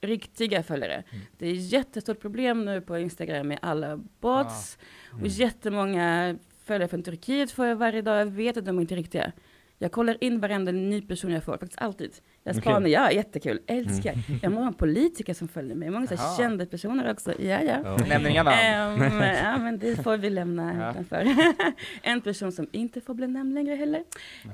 riktiga 0.00 0.62
följare. 0.62 0.94
Mm. 0.94 1.24
Det 1.38 1.46
är 1.46 1.54
jättestort 1.54 2.20
problem 2.20 2.64
nu 2.64 2.80
på 2.80 2.98
Instagram 2.98 3.48
med 3.48 3.58
alla 3.62 3.96
bots 4.20 4.78
Mm. 5.10 5.22
och 5.22 5.28
jättemånga 5.28 6.38
följare 6.64 6.88
från 6.88 7.02
Turkiet 7.02 7.50
får 7.50 7.66
jag 7.66 7.76
varje 7.76 8.02
dag. 8.02 8.20
Jag 8.20 8.26
vet 8.26 8.56
att 8.56 8.64
de 8.64 8.80
inte 8.80 8.94
är 8.94 8.96
riktiga. 8.96 9.32
Jag 9.80 9.92
kollar 9.92 10.16
in 10.24 10.40
varenda 10.40 10.72
ny 10.72 11.02
person 11.02 11.30
jag 11.30 11.44
får, 11.44 11.52
faktiskt 11.58 11.82
alltid. 11.82 12.10
Jag 12.44 12.56
spanar, 12.56 12.88
ja, 12.88 13.10
jättekul, 13.12 13.60
älskar. 13.66 14.14
Jag 14.42 14.50
har 14.50 14.54
många 14.54 14.72
politiker 14.72 15.34
som 15.34 15.48
följer 15.48 15.74
mig, 15.76 15.90
många 15.90 16.06
så 16.06 16.14
här 16.14 16.36
kända 16.36 16.66
personer 16.66 17.10
också. 17.10 17.32
Ja, 17.42 17.60
ja. 17.62 17.76
Ja. 17.84 17.96
Nämn 18.08 18.26
inga 18.26 18.42
namn. 18.42 18.58
Ehm, 19.02 19.22
ja, 19.44 19.58
men 19.58 19.78
det 19.78 20.02
får 20.02 20.16
vi 20.16 20.30
lämna 20.30 20.74
Ja. 20.78 20.90
utanför. 20.90 21.26
en 22.02 22.20
person 22.20 22.52
som 22.52 22.68
inte 22.72 23.00
får 23.00 23.14
bli 23.14 23.26
nämnd 23.26 23.54
längre 23.54 23.74
heller. 23.74 24.04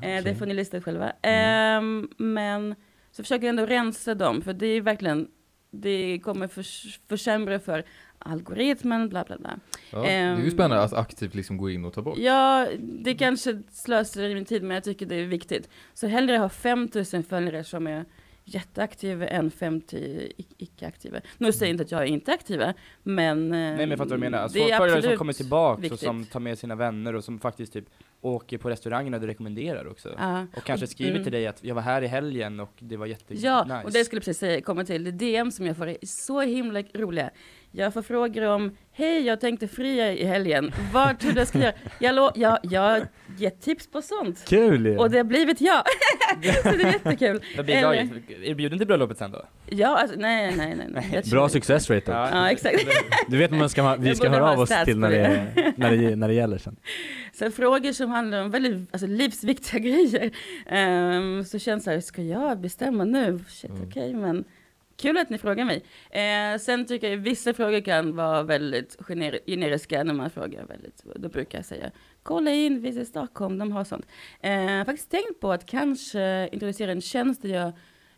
Eh, 0.03 0.25
det 0.25 0.35
får 0.39 0.47
ni 0.47 0.55
lista 0.55 0.77
ut 0.77 0.85
själva. 0.85 1.13
Ehm, 1.23 2.09
men 2.19 2.75
så 3.11 3.23
försöker 3.23 3.47
jag 3.47 3.51
ändå 3.51 3.67
rensa 3.67 4.15
dem, 4.15 4.43
för 4.43 4.53
det 4.53 4.67
är 4.67 4.81
verkligen, 4.81 5.29
det 5.71 6.19
kommer 6.19 6.49
förs- 6.49 7.01
försämra 7.09 7.59
för 7.61 7.85
algoritmen, 8.25 9.09
bla 9.09 9.25
bla 9.25 9.37
bla. 9.39 9.59
Ja, 9.91 10.03
det 10.03 10.11
är 10.11 10.37
ju 10.37 10.43
Ehm, 10.45 10.51
spännande 10.51 10.83
att 10.85 10.93
aktivt 10.93 11.35
liksom 11.35 11.57
gå 11.57 11.71
in 11.71 11.85
och 11.85 11.93
ta 11.93 12.03
bort. 12.03 12.19
Ja, 12.19 12.67
det 12.81 13.15
kanske 13.15 13.63
slösar 13.73 14.23
i 14.23 14.35
min 14.35 14.45
tid, 14.45 14.63
men 14.63 14.75
jag 14.75 14.85
tycker 14.85 15.07
det 15.07 15.15
är 15.15 15.27
viktigt. 15.27 15.69
Så 15.95 16.07
hellre 16.07 16.37
ha 16.37 16.49
5000 16.49 17.23
följare 17.25 17.65
som 17.65 17.87
är 17.87 18.05
jätteaktiva 18.47 19.27
än 19.27 19.51
50 19.51 19.97
ic- 20.37 20.55
icke-aktiva. 20.59 21.21
Nu 21.39 21.53
säger 21.53 21.67
jag 21.67 21.75
inte 21.75 21.85
att 21.85 21.91
jag 21.91 22.01
är 22.03 22.07
inte 22.07 22.33
aktiva, 22.33 22.75
men... 23.03 23.49
Nej 23.49 23.77
men 23.77 23.91
jag 23.91 23.99
fattar 23.99 24.11
vad 24.11 24.19
du 24.19 24.21
menar. 24.21 24.39
Alltså, 24.39 24.59
det 24.59 24.71
är 24.71 24.79
följare 24.79 25.03
som 25.03 25.17
kommer 25.17 25.33
tillbaka 25.33 25.79
och 25.79 25.85
viktigt. 25.85 26.01
som 26.01 26.25
tar 26.25 26.41
med 26.41 26.59
sina 26.59 26.75
vänner 26.75 27.15
och 27.15 27.25
som 27.25 27.39
faktiskt 27.39 27.73
typ 27.73 27.85
åker 28.21 28.59
på 28.59 28.71
restaurangerna 28.71 29.19
du 29.19 29.27
rekommenderar 29.27 29.89
också. 29.89 30.15
Ja. 30.19 30.47
Och 30.57 30.63
kanske 30.65 30.87
skriver 30.87 31.11
Mm. 31.11 31.23
till 31.23 31.33
dig 31.33 31.47
att 31.47 31.65
jag 31.65 31.75
var 31.75 31.83
här 31.83 32.03
i 32.03 32.07
helgen 32.07 32.61
och 32.61 32.73
det 32.79 32.97
var 32.97 33.07
jätte 33.07 33.35
Ja, 33.35 33.65
nice. 33.65 33.83
och 33.85 33.93
det 33.93 34.05
skulle 34.05 34.17
jag 34.19 34.25
precis 34.25 34.39
säga, 34.39 34.61
komma 34.61 34.85
till. 34.85 35.05
Det 35.05 35.11
DM 35.11 35.51
som 35.51 35.67
jag 35.67 35.77
får 35.77 35.89
är 35.89 35.97
så 36.03 36.41
himla 36.41 36.83
roliga. 36.83 37.31
Jag 37.77 37.95
får 37.95 38.03
frågor 38.03 38.43
om, 38.47 38.77
hej 38.93 39.21
jag 39.27 39.41
tänkte 39.41 39.69
fria 39.69 40.13
i 40.13 40.25
helgen, 40.25 40.73
vad 40.93 41.19
tror 41.19 41.33
du 41.33 41.39
jag 41.39 41.49
ska 41.49 41.59
göra? 41.59 41.73
Jag, 41.99 42.15
lo- 42.15 42.31
jag, 42.35 42.59
jag 42.63 43.03
ger 43.39 43.51
tips 43.51 43.87
på 43.91 44.03
sånt. 44.03 44.45
Kul 44.49 44.87
ju! 44.87 44.99
Och 44.99 45.11
det 45.11 45.17
har 45.17 45.25
blivit 45.25 45.61
ja. 45.61 45.85
så 46.63 46.69
det 46.71 46.83
är 46.83 46.93
jättekul. 46.93 47.41
Vad 47.57 47.65
blir 47.67 47.75
Eller- 47.77 47.93
jag? 47.95 47.97
Är 48.45 48.49
du 48.49 48.55
bjuden 48.55 48.79
till 48.79 48.87
bröllopet 48.87 49.19
sen 49.19 49.31
då? 49.31 49.45
Ja, 49.67 49.99
alltså, 49.99 50.17
nej, 50.19 50.55
nej, 50.57 50.75
nej. 50.77 50.87
nej. 50.91 51.11
Jag 51.13 51.25
Bra 51.25 51.31
tror- 51.41 51.49
success 51.49 51.91
rate 51.91 52.07
då. 52.07 52.13
Ja, 52.13 52.51
exakt. 52.51 52.87
Du 53.29 53.37
vet 53.37 53.51
man 53.51 53.69
ska, 53.69 53.97
vi 53.97 54.09
Jag 54.09 54.17
ska 54.17 54.27
borde 54.29 54.37
höra 54.39 54.47
ha 54.47 54.53
av 54.55 54.61
oss 54.61 54.69
stats 54.69 54.85
till 54.85 54.95
på 54.95 55.01
när 55.01 55.11
det, 55.11 55.47
det. 55.55 55.73
när 55.77 55.91
det, 55.97 56.17
när 56.17 56.29
det 56.29 56.35
gäller 56.35 56.59
sen. 56.59 56.77
Så 57.33 57.51
frågor 57.51 57.93
som 57.93 58.11
handlar 58.11 58.43
om 58.43 58.51
väldigt 58.51 58.89
alltså, 58.95 59.07
livsviktiga 59.07 59.79
grejer. 59.81 60.31
Ehm, 60.67 61.45
så 61.45 61.59
känns 61.59 61.83
det 61.85 61.85
så 61.85 61.91
här, 61.91 62.01
ska 62.01 62.23
jag 62.23 62.61
bestämma 62.61 63.05
nu? 63.05 63.41
Shit, 63.49 63.71
Mm. 63.71 63.89
okej, 63.89 64.15
men 64.15 64.45
kul 64.97 65.19
att 65.19 65.31
ni 65.31 65.39
frågar 65.39 65.65
mig. 65.65 65.85
Eh, 66.11 66.59
sen 66.59 66.87
tycker 66.87 67.11
jag 67.11 67.17
vissa 67.17 67.55
frågor 67.55 67.81
kan 67.81 68.17
vara 68.17 68.43
väldigt 68.43 68.97
gener- 68.97 69.41
generiska 69.47 70.05
när 70.05 70.15
man 70.15 70.31
frågar 70.31 70.65
väldigt, 70.67 71.05
då 71.17 71.29
brukar 71.29 71.59
jag 71.59 71.65
säga, 71.65 71.91
kolla 72.23 72.51
in, 72.51 72.81
Visit 72.81 73.09
Stockholm, 73.09 73.59
de 73.59 73.73
har 73.73 73.85
sånt. 73.85 74.07
Eh, 74.41 74.53
jag 74.53 74.79
har 74.79 74.85
faktiskt 74.85 75.11
tänkt 75.11 75.41
på 75.41 75.53
att 75.53 75.67
kanske 75.67 76.49
introducera 76.53 76.93
en 76.93 77.01
tjänst 77.01 77.43
där 77.43 77.49
jag 77.49 77.73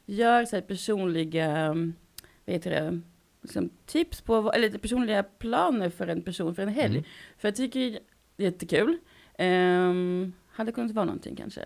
gör 0.07 0.45
så 0.45 0.57
här 0.57 0.63
personliga, 0.63 1.69
vad 2.45 2.55
heter 2.55 2.71
det, 2.71 3.01
liksom 3.43 3.71
tips 3.87 4.21
på, 4.21 4.53
eller 4.53 4.79
personliga 4.79 5.23
planer 5.23 5.91
för 5.91 6.07
en 6.07 6.23
person 6.23 6.55
för 6.55 6.63
en 6.63 6.69
helg. 6.69 6.95
Mm. 6.95 7.05
För 7.39 7.49
jag 7.49 7.57
tycker 7.57 7.99
det 8.37 8.45
är 8.45 8.51
jättekul. 8.51 8.99
Um, 9.39 10.33
hade 10.49 10.73
kunnat 10.73 10.93
vara 10.93 11.05
någonting 11.05 11.37
kanske. 11.37 11.63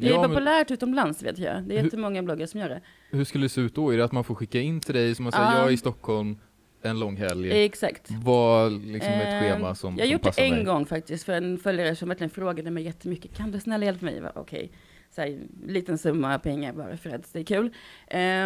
Det 0.00 0.06
är 0.06 0.10
Ja, 0.10 0.20
men- 0.20 0.30
populärt 0.30 0.70
utomlands 0.70 1.22
vet 1.22 1.38
jag. 1.38 1.62
Det 1.62 1.74
är 1.74 1.76
Hur- 1.78 1.84
jättemånga 1.84 2.22
bloggare 2.22 2.46
som 2.48 2.60
gör 2.60 2.68
det. 2.68 2.80
Hur 3.10 3.24
skulle 3.24 3.44
det 3.44 3.48
se 3.48 3.60
ut 3.60 3.74
då? 3.74 3.90
Är 3.90 3.96
det 3.98 4.04
att 4.04 4.12
man 4.12 4.24
får 4.24 4.34
skicka 4.34 4.60
in 4.60 4.80
till 4.80 4.94
dig, 4.94 5.14
som 5.14 5.22
man 5.22 5.32
säger, 5.32 5.44
Ja. 5.52 5.58
jag 5.58 5.66
är 5.68 5.70
i 5.72 5.76
Stockholm 5.76 6.38
en 6.82 7.00
lång 7.00 7.16
helg. 7.16 7.64
Exakt. 7.64 8.10
Vad 8.10 8.72
liksom 8.72 9.12
ett 9.12 9.26
Ehm, 9.26 9.40
schema 9.42 9.74
som, 9.74 9.96
Jag 9.96 10.04
har 10.06 10.12
gjort 10.12 10.22
det 10.22 10.38
en 10.42 10.54
mig? 10.54 10.64
gång 10.64 10.86
faktiskt 10.86 11.24
för 11.24 11.32
en 11.32 11.58
följare 11.58 11.96
som 11.96 12.08
verkligen 12.08 12.30
frågade 12.30 12.70
mig 12.70 12.82
jättemycket. 12.84 13.36
Kan 13.36 13.50
du 13.50 13.60
snälla 13.60 13.84
hjälpa 13.84 14.04
mig? 14.04 14.22
Okej, 14.34 14.70
så 15.10 15.20
här, 15.20 15.38
liten 15.66 15.98
summa 15.98 16.38
pengar 16.38 16.72
bara 16.72 16.96
för 16.96 17.10
att 17.10 17.32
det 17.32 17.38
är 17.40 17.44
kul. 17.44 17.70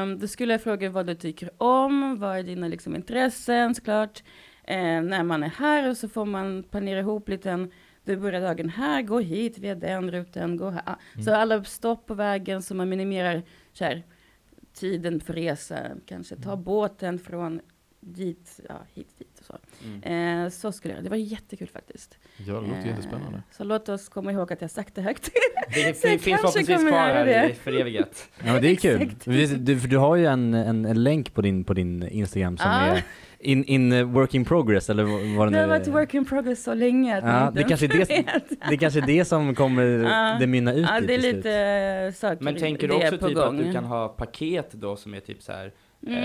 Um, 0.03 0.19
då 0.19 0.27
skulle 0.29 0.53
jag 0.55 0.63
fråga 0.63 0.91
vad 0.91 1.07
du 1.07 1.15
tycker 1.15 1.51
om, 1.63 2.19
vad 2.19 2.39
är 2.39 2.43
dina 2.43 2.69
liksom, 2.69 2.97
intressen 2.97 3.75
såklart. 3.75 4.23
Eh, 4.65 4.77
när 5.03 5.23
man 5.23 5.43
är 5.43 5.49
här 5.49 5.91
och 5.91 5.97
så 5.97 6.09
får 6.09 6.25
man 6.25 6.63
planera 6.71 7.01
ihop 7.01 7.29
lite 7.29 7.51
en 7.51 7.71
du 8.05 8.17
börjar 8.17 8.41
dagen 8.41 8.69
här, 8.69 9.03
gå 9.03 9.19
hit 9.21 9.59
via 9.59 9.75
den 9.75 10.11
rutan, 10.11 10.57
gå 10.57 10.71
här. 10.71 10.83
Ah, 10.87 10.95
Mm. 11.15 11.25
Så 11.25 11.35
alla 11.35 11.65
stopp 11.65 12.07
på 12.07 12.15
vägen 12.15 12.63
så 12.63 12.75
man 12.75 12.89
minimerar 12.89 13.43
så 13.73 13.85
här, 13.85 14.03
tiden 14.75 15.21
för 15.21 15.33
resa, 15.33 15.79
kanske 16.07 16.37
ta 16.37 16.53
Mm. 16.53 16.65
båten 16.65 17.19
från 17.19 17.61
dit, 18.01 18.61
ja, 18.69 18.75
hit, 18.95 19.09
dit 19.19 19.39
och 19.41 19.45
så. 19.47 19.57
Mm. 19.85 20.45
Eh, 20.45 20.51
så 20.51 20.73
skulle 20.73 20.95
jag, 20.95 21.05
det 21.05 21.11
var 21.11 21.17
jättekul 21.17 21.69
faktiskt. 21.69 22.19
Ja, 22.37 22.45
det 22.55 22.61
låter 22.61 22.81
Eh, 22.81 22.87
jättespännande. 22.87 23.43
Så 23.51 23.65
låt 23.65 23.89
oss 23.89 24.09
komma 24.09 24.33
ihåg 24.33 24.53
att 24.53 24.61
jag 24.61 24.71
sagt 24.71 24.95
det 24.95 25.03
högt. 25.03 25.31
Det 25.75 25.81
jag 25.81 25.97
finns 25.97 26.03
kanske 26.03 26.31
förhoppningsvis 26.37 26.77
kvar 26.79 26.89
göra 26.89 27.13
här 27.15 27.25
det. 27.49 27.55
för 27.55 27.73
evighet. 27.73 28.29
Ja 28.45 28.53
men 28.53 28.63
det 28.63 28.69
är 28.71 28.75
kul. 28.77 29.11
Du, 29.25 29.47
du, 29.47 29.81
för 29.81 29.89
du 29.89 29.97
har 29.99 30.17
ju 30.17 30.27
en, 30.27 30.55
en, 30.55 30.85
en 30.85 31.03
länk 31.03 31.35
på 31.35 31.43
din, 31.43 31.65
på 31.65 31.75
din 31.75 32.09
Instagram 32.09 32.57
som 32.57 32.71
Ja. 32.71 32.77
är 32.81 33.05
in, 33.43 33.65
in 33.65 33.93
uh, 33.93 34.05
work 34.13 34.35
in 34.35 34.45
progress 34.45 34.91
eller 34.91 35.05
vad 35.37 35.47
det 35.47 35.51
nu 35.51 35.57
Det 35.57 35.61
har 35.63 35.69
varit 35.69 35.87
är. 35.87 35.91
work 35.93 36.15
in 36.15 36.25
progress 36.25 36.63
så 36.63 36.75
länge 36.75 37.19
att 37.19 37.25
Ja, 37.25 37.51
det 37.55 37.63
kanske 37.65 37.87
är 37.87 37.89
det-. 37.89 38.05
Det 38.69 38.75
är 38.75 38.77
kanske 38.77 39.01
är 39.01 39.07
det 39.07 39.25
som 39.25 39.55
kommer 39.55 39.83
Ja. 40.05 40.37
det 40.41 40.47
mynna 40.47 40.73
ut 40.73 40.87
Ja, 40.89 40.99
i 41.03 41.07
det 41.07 41.15
är 41.15 41.19
lite 41.35 41.53
eh, 42.07 42.13
saker 42.13 42.45
Men 42.45 42.57
tänker 42.57 42.89
du 42.89 42.95
är 42.95 42.99
också 43.15 43.27
typ 43.29 43.37
gång. 43.37 43.59
att 43.59 43.65
du 43.67 43.73
kan 43.73 43.85
ha 43.85 44.09
paket 44.09 44.73
då 44.73 44.97
som 44.97 45.15
är 45.15 45.21
typ 45.21 45.43
så 45.43 45.53
här, 45.53 45.67
eh, 45.67 45.73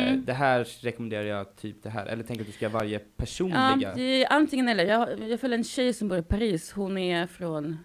Mm. 0.08 0.26
det 0.26 0.34
här 0.34 0.68
rekommenderar 0.82 1.24
jag 1.24 1.56
typ 1.56 1.84
det 1.84 1.90
här, 1.90 2.06
eller 2.06 2.24
tänker 2.24 2.36
du 2.36 2.42
att 2.42 2.48
du 2.48 2.54
ska 2.54 2.66
göra 2.66 2.74
varje 2.74 2.94
Ja, 2.94 3.00
personliga? 3.18 3.94
är 3.94 4.26
antingen 4.34 4.68
eller. 4.68 4.86
Jag, 4.86 5.10
jag 5.30 5.40
följer 5.40 5.58
en 5.58 5.64
tjej 5.64 5.94
som 5.94 6.08
bor 6.08 6.18
i 6.18 6.22
Paris. 6.24 6.72
Hon 6.72 6.98
är 6.98 7.28
från 7.28 7.78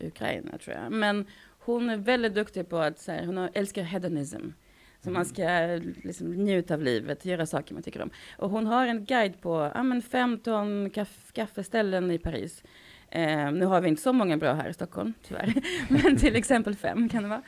Ukraina 0.00 0.58
tror 0.64 0.76
jag. 0.82 0.92
Men 0.92 1.26
hon 1.64 1.90
är 1.90 1.96
väldigt 1.96 2.34
duktig 2.34 2.68
på 2.68 2.78
att 2.78 2.98
så 2.98 3.12
här, 3.12 3.26
hon 3.26 3.48
älskar 3.54 3.82
hedonism. 3.82 4.36
Så 5.04 5.10
man 5.10 5.24
ska 5.24 5.44
liksom 6.02 6.32
njuta 6.32 6.74
av 6.74 6.82
livet, 6.82 7.24
göra 7.24 7.46
saker 7.46 7.74
man 7.74 7.82
tycker 7.82 8.02
om. 8.02 8.10
Och 8.38 8.50
hon 8.50 8.66
har 8.66 8.86
en 8.86 9.04
guide 9.04 9.40
på 9.40 9.70
ja, 9.74 9.82
men 9.82 10.02
15 10.02 10.90
kaff, 10.90 11.32
kaffeställen 11.32 12.10
i 12.10 12.18
Paris. 12.18 12.62
Eh, 13.10 13.52
nu 13.52 13.66
har 13.66 13.80
vi 13.80 13.88
inte 13.88 14.02
så 14.02 14.12
många 14.12 14.36
bra 14.36 14.52
här 14.52 14.68
i 14.68 14.74
Stockholm, 14.74 15.14
tyvärr. 15.28 15.54
Men 15.88 16.16
till 16.16 16.36
exempel 16.36 16.74
fem 16.74 17.08
kan 17.08 17.22
det 17.22 17.28
vara. 17.28 17.42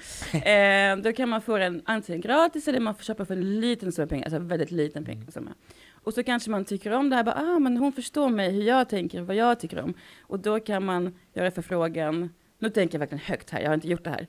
Eh, 0.53 0.97
då 0.97 1.13
kan 1.13 1.29
man 1.29 1.43
få 1.43 1.59
den 1.59 1.83
antingen 1.85 2.21
gratis 2.21 2.69
eller 2.69 2.81
man 2.81 2.95
får 2.95 3.05
köpa 3.05 3.25
för 3.25 3.35
en 3.35 3.61
liten 3.61 3.93
summa 3.93 4.07
pengar, 4.07 4.25
alltså 4.25 4.39
väldigt 4.39 4.71
liten 4.71 5.05
pengasumma. 5.05 5.51
Och 5.93 6.15
så 6.15 6.23
kanske 6.23 6.51
man 6.51 6.65
tycker 6.65 6.91
om 6.91 7.11
det 7.11 7.17
här, 7.17 7.25
bara, 7.25 7.35
ah, 7.35 7.59
men 7.59 7.77
hon 7.77 7.93
förstår 7.93 8.29
mig, 8.29 8.53
hur 8.53 8.63
jag 8.63 8.89
tänker, 8.89 9.21
vad 9.21 9.37
jag 9.37 9.61
tycker 9.61 9.81
om. 9.81 9.95
Och 10.21 10.41
då 10.41 10.61
kan 10.61 10.85
man 10.85 11.15
göra 11.35 11.51
förfrågan, 11.51 12.31
nu 12.59 12.71
tänker 12.71 12.95
jag 12.95 13.01
verkligen 13.01 13.25
högt 13.25 13.51
här, 13.51 13.61
jag 13.61 13.69
har 13.69 13.75
inte 13.75 13.89
gjort 13.89 14.05
det 14.05 14.11
här, 14.11 14.27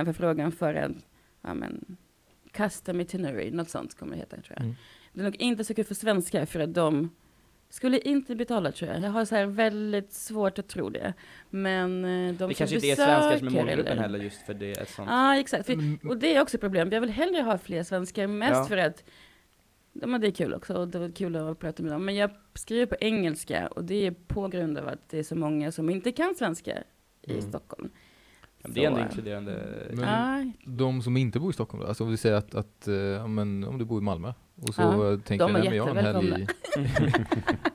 eh, 0.00 0.04
förfrågan 0.04 0.52
för 0.52 0.74
en, 0.74 1.02
ja 1.42 1.54
men, 1.54 1.96
custom 2.56 3.00
itinerary, 3.00 3.50
något 3.50 3.70
sånt 3.70 3.94
kommer 3.98 4.12
det 4.12 4.18
heta 4.18 4.36
tror 4.36 4.46
jag. 4.56 4.60
Mm. 4.64 4.74
Det 5.12 5.20
är 5.20 5.24
nog 5.24 5.36
inte 5.36 5.64
så 5.64 5.74
kul 5.74 5.84
för 5.84 5.94
svenskar 5.94 6.46
för 6.46 6.60
att 6.60 6.74
de 6.74 7.10
skulle 7.70 7.98
inte 7.98 8.34
betala 8.36 8.72
tror 8.72 8.90
jag. 8.90 9.00
Jag 9.02 9.10
har 9.10 9.24
så 9.24 9.34
här 9.34 9.46
väldigt 9.46 10.12
svårt 10.12 10.58
att 10.58 10.68
tro 10.68 10.88
det. 10.90 11.14
Men 11.50 12.04
eh, 12.04 12.34
de 12.34 12.48
Det 12.48 12.54
kanske 12.54 12.76
inte 12.76 12.86
är 12.90 12.94
svenskar 12.96 13.38
som 13.38 13.46
är 13.46 13.50
målgruppen 13.50 13.86
eller- 13.92 14.02
heller 14.02 14.18
just 14.18 14.42
för 14.46 14.54
det, 14.54 14.70
ett 14.72 14.88
sånt. 14.90 15.08
Ja, 15.10 15.36
exakt. 15.38 15.66
För, 15.66 15.72
Mm, 15.72 15.98
och 16.08 16.16
det 16.16 16.34
är 16.36 16.42
också 16.42 16.56
ett 16.56 16.60
problem. 16.60 16.92
Jag 16.92 17.00
vill 17.00 17.10
hellre 17.10 17.42
ha 17.42 17.58
fler 17.58 17.82
svenskar, 17.82 18.26
mest 18.26 18.52
Ja. 18.54 18.64
för 18.64 18.76
att 18.76 19.04
ja, 19.92 20.06
men 20.06 20.20
det 20.20 20.26
är 20.26 20.30
kul 20.30 20.54
också 20.54 20.74
och 20.74 20.88
det 20.88 20.98
var 20.98 21.10
kul 21.10 21.36
att 21.36 21.58
prata 21.58 21.82
med 21.82 21.92
dem. 21.92 22.04
Men 22.04 22.14
jag 22.14 22.30
skriver 22.54 22.86
på 22.86 22.96
engelska 23.00 23.66
och 23.66 23.84
det 23.84 24.06
är 24.06 24.10
på 24.10 24.48
grund 24.48 24.78
av 24.78 24.88
att 24.88 25.08
det 25.08 25.18
är 25.18 25.22
så 25.22 25.36
många 25.36 25.72
som 25.72 25.90
inte 25.90 26.12
kan 26.12 26.34
svenska 26.34 26.82
i 27.22 27.30
Mm. 27.32 27.42
Stockholm. 27.42 27.90
Det 28.68 28.84
är 28.84 28.88
ändå 28.88 29.00
inkluderande. 29.00 29.62
Men- 29.92 30.52
De 30.64 31.02
som 31.02 31.16
inte 31.16 31.40
bor 31.40 31.50
i 31.50 31.52
Stockholm 31.52 31.82
då? 31.82 31.88
Alltså 31.88 32.04
om 32.04 32.10
vi 32.10 32.16
säger 32.16 32.36
att, 32.36 32.54
att 32.54 32.88
eh, 32.88 33.28
men, 33.28 33.64
om 33.64 33.78
du 33.78 33.84
bor 33.84 33.98
i 33.98 34.04
Malmö 34.04 34.32
och 34.62 34.74
så 34.74 34.82
Ja, 34.82 35.18
tänker 35.24 35.46
de 35.46 35.52
du, 35.52 35.58
är 35.58 35.62
nej 35.62 35.68
men 35.68 35.76
jag 35.76 35.84
har 35.84 35.94
en 35.96 36.04
helg 36.04 36.42
i... 36.42 36.46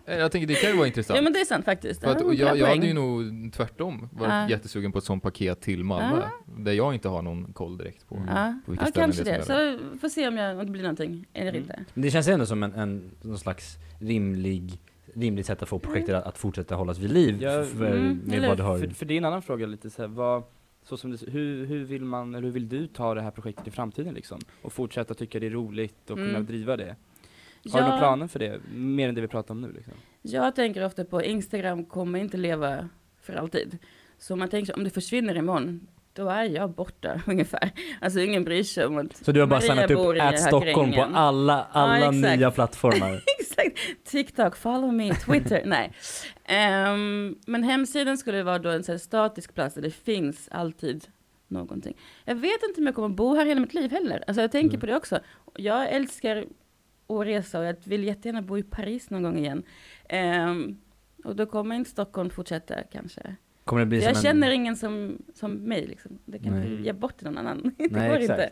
jag 0.19 0.31
tänker 0.31 0.47
det 0.47 0.53
kan 0.55 0.69
ju 0.71 0.77
vara 0.77 0.87
intressant. 0.87 1.17
ja, 1.17 1.21
men 1.23 1.33
det 1.33 1.39
är 1.39 1.45
sant 1.45 1.65
faktiskt. 1.65 2.01
För 2.01 2.11
att, 2.11 2.17
Ja, 2.19 2.25
och 2.25 2.35
bra 2.35 2.39
jag, 2.47 2.57
jag 2.57 2.67
hade 2.67 2.87
ju 2.87 2.93
nog 2.93 3.23
tvärtom 3.53 4.09
varit 4.11 4.29
Ja. 4.31 4.49
jättesugen 4.49 4.91
på 4.91 4.97
ett 4.97 5.03
sånt 5.03 5.23
paket 5.23 5.61
till 5.61 5.83
Malmö. 5.83 6.21
Där 6.57 6.71
jag 6.71 6.93
inte 6.93 7.09
har 7.09 7.21
någon 7.21 7.53
koll 7.53 7.77
direkt 7.77 8.07
på. 8.07 8.21
Ja, 8.27 8.59
på 8.65 8.71
vilka 8.71 8.85
ja 8.85 8.91
ställen 8.91 9.07
kanske 9.11 9.23
det 9.23 9.31
är 9.53 9.77
Så 9.77 9.97
får 9.99 10.09
se 10.09 10.27
om, 10.27 10.37
jag, 10.37 10.59
om 10.59 10.65
det 10.65 10.71
blir 10.71 10.81
någonting 10.83 11.25
eller 11.33 11.49
Mm. 11.49 11.61
inte. 11.61 11.79
Men 11.93 12.01
det 12.01 12.11
känns 12.11 12.27
ändå 12.27 12.45
som 12.45 12.63
en, 12.63 12.73
en 12.73 13.11
någon 13.21 13.37
slags 13.39 13.77
rimlig, 13.99 14.81
rimligt 15.15 15.45
sätt 15.45 15.61
att 15.63 15.69
få 15.69 15.79
projektet 15.79 16.15
att, 16.15 16.23
att 16.27 16.37
fortsätta 16.37 16.75
hållas 16.75 16.97
vid 16.97 17.11
liv. 17.11 17.37
Ja, 17.41 17.63
för, 17.63 17.91
mm, 17.91 18.21
med 18.25 18.37
eller- 18.37 18.47
vad 18.47 18.57
du 18.57 18.63
har. 18.63 18.79
För, 18.79 18.87
för 18.87 19.05
det 19.05 19.13
är 19.13 19.17
en 19.17 19.25
annan 19.25 19.41
fråga 19.41 19.67
lite 19.67 19.89
så 19.89 20.01
här, 20.01 20.09
vad, 20.09 20.43
så 20.89 20.97
som 20.97 21.11
det, 21.11 21.17
hur, 21.31 21.65
hur 21.65 21.83
vill 21.83 22.01
man, 22.03 22.35
eller 22.35 22.45
hur 22.45 22.53
vill 22.53 22.69
du 22.69 22.87
ta 22.87 23.13
det 23.13 23.21
här 23.21 23.31
projektet 23.31 23.67
i 23.67 23.71
framtiden 23.71 24.13
liksom? 24.13 24.39
Och 24.61 24.73
fortsätta 24.73 25.13
tycka 25.13 25.39
det 25.39 25.45
är 25.45 25.49
roligt 25.51 26.09
och 26.09 26.17
kunna 26.17 26.29
Mm. 26.29 26.45
driva 26.45 26.77
det? 26.77 26.95
Har 27.71 27.79
du 27.79 27.85
några 27.85 27.97
planer 27.99 28.27
för 28.27 28.39
det? 28.39 28.59
Mer 28.73 29.09
än 29.09 29.15
det 29.15 29.21
vi 29.21 29.27
pratar 29.27 29.53
om 29.53 29.61
nu 29.61 29.71
liksom? 29.71 29.93
Jag 30.21 30.55
tänker 30.55 30.85
ofta 30.85 31.05
på 31.05 31.23
Instagram 31.23 31.85
kommer 31.85 32.19
inte 32.19 32.37
leva 32.37 32.89
för 33.21 33.33
alltid. 33.33 33.77
Så 34.17 34.35
man 34.35 34.49
tänker 34.49 34.75
om 34.77 34.83
det 34.83 34.89
försvinner 34.89 35.37
imorgon, 35.37 35.87
då 36.13 36.29
är 36.29 36.43
jag 36.43 36.69
borta 36.69 37.21
ungefär. 37.27 37.71
Alltså 38.01 38.19
ingen 38.19 38.43
bryr 38.43 38.63
sig 38.63 38.85
om 38.85 38.97
att 38.97 39.17
Så 39.17 39.31
du 39.31 39.39
har 39.39 39.47
bara 39.47 39.55
Maria 39.59 39.87
signat 39.87 39.91
upp 39.91 40.33
Ät 40.33 40.39
Stockholm 40.39 40.91
på 40.91 41.01
alla, 41.03 41.67
alla 41.71 41.97
exakt. 41.97 42.37
nya 42.39 42.51
plattformar? 42.51 43.21
TikTok, 44.03 44.55
follow 44.55 44.93
me, 44.93 45.15
Twitter. 45.15 45.61
Nej. 45.65 45.93
Ehm, 46.45 47.35
men 47.47 47.63
hemsidan 47.63 48.17
skulle 48.17 48.43
vara 48.43 48.59
då 48.59 48.69
en 48.69 48.83
här 48.87 48.97
statisk 48.97 49.53
plats 49.53 49.75
där 49.75 49.81
det 49.81 49.91
finns 49.91 50.49
alltid 50.51 51.07
någonting. 51.47 51.97
Jag 52.25 52.35
vet 52.35 52.63
inte 52.69 52.81
om 52.81 52.85
jag 52.85 52.95
kommer 52.95 53.09
bo 53.09 53.35
här 53.35 53.45
hela 53.45 53.61
mitt 53.61 53.73
liv 53.73 53.91
heller. 53.91 54.23
Alltså 54.27 54.41
jag 54.41 54.51
tänker 54.51 54.69
Mm. 54.69 54.79
på 54.79 54.85
det 54.85 54.95
också. 54.95 55.19
Jag 55.55 55.89
älskar 55.89 56.37
att 57.07 57.25
resa 57.25 57.59
och 57.59 57.65
jag 57.65 57.75
vill 57.83 58.03
jättegärna 58.03 58.41
bo 58.41 58.57
i 58.57 58.63
Paris 58.63 59.09
någon 59.09 59.23
gång 59.23 59.37
igen. 59.37 59.63
Ehm, 60.09 60.77
och 61.23 61.35
då 61.35 61.45
kommer 61.45 61.75
inte 61.75 61.89
Stockholm 61.89 62.29
fortsätta 62.29 62.83
kanske. 62.83 63.35
Kommer 63.65 63.79
det 63.79 63.85
bli 63.85 64.03
Jag 64.03 64.21
känner 64.21 64.47
en... 64.47 64.53
ingen 64.53 64.75
som, 64.75 65.17
som 65.33 65.51
mig 65.53 65.87
liksom. 65.87 66.19
Det 66.25 66.39
kan 66.39 66.53
Nej. 66.59 66.71
inte 66.71 66.83
ge 66.83 66.93
bort 66.93 67.17
till 67.17 67.25
någon 67.27 67.37
annan. 67.37 67.61
det 67.77 67.91
Nej, 67.91 68.09
går 68.09 68.17
exakt. 68.17 68.39
inte. 68.41 68.49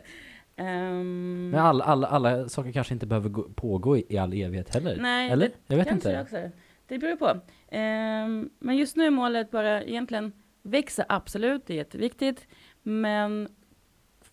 Ehm, 0.58 1.50
Men 1.50 1.60
alla, 1.60 1.84
alla, 1.84 2.06
alla 2.06 2.48
saker 2.48 2.72
kanske 2.72 2.94
inte 2.94 3.06
behöver 3.06 3.28
gå, 3.28 3.42
pågå 3.42 3.96
i, 3.96 4.06
i 4.08 4.18
all 4.18 4.32
evighet 4.32 4.74
heller? 4.74 4.96
Nej, 5.00 5.30
Eller? 5.30 5.50
Jag 5.66 5.76
vet 5.76 5.88
Kanske 5.88 6.08
inte. 6.10 6.22
Också. 6.22 6.50
Det 6.86 6.98
beror 6.98 7.16
på. 7.16 7.40
Ehm, 7.68 8.50
men 8.58 8.76
just 8.76 8.96
nu 8.96 9.06
är 9.06 9.10
målet 9.10 9.50
bara 9.50 9.82
egentligen 9.82 10.32
växa, 10.62 11.04
absolut, 11.08 11.66
det 11.66 11.72
är 11.72 11.76
jätteviktigt. 11.76 12.46
Men 12.82 13.48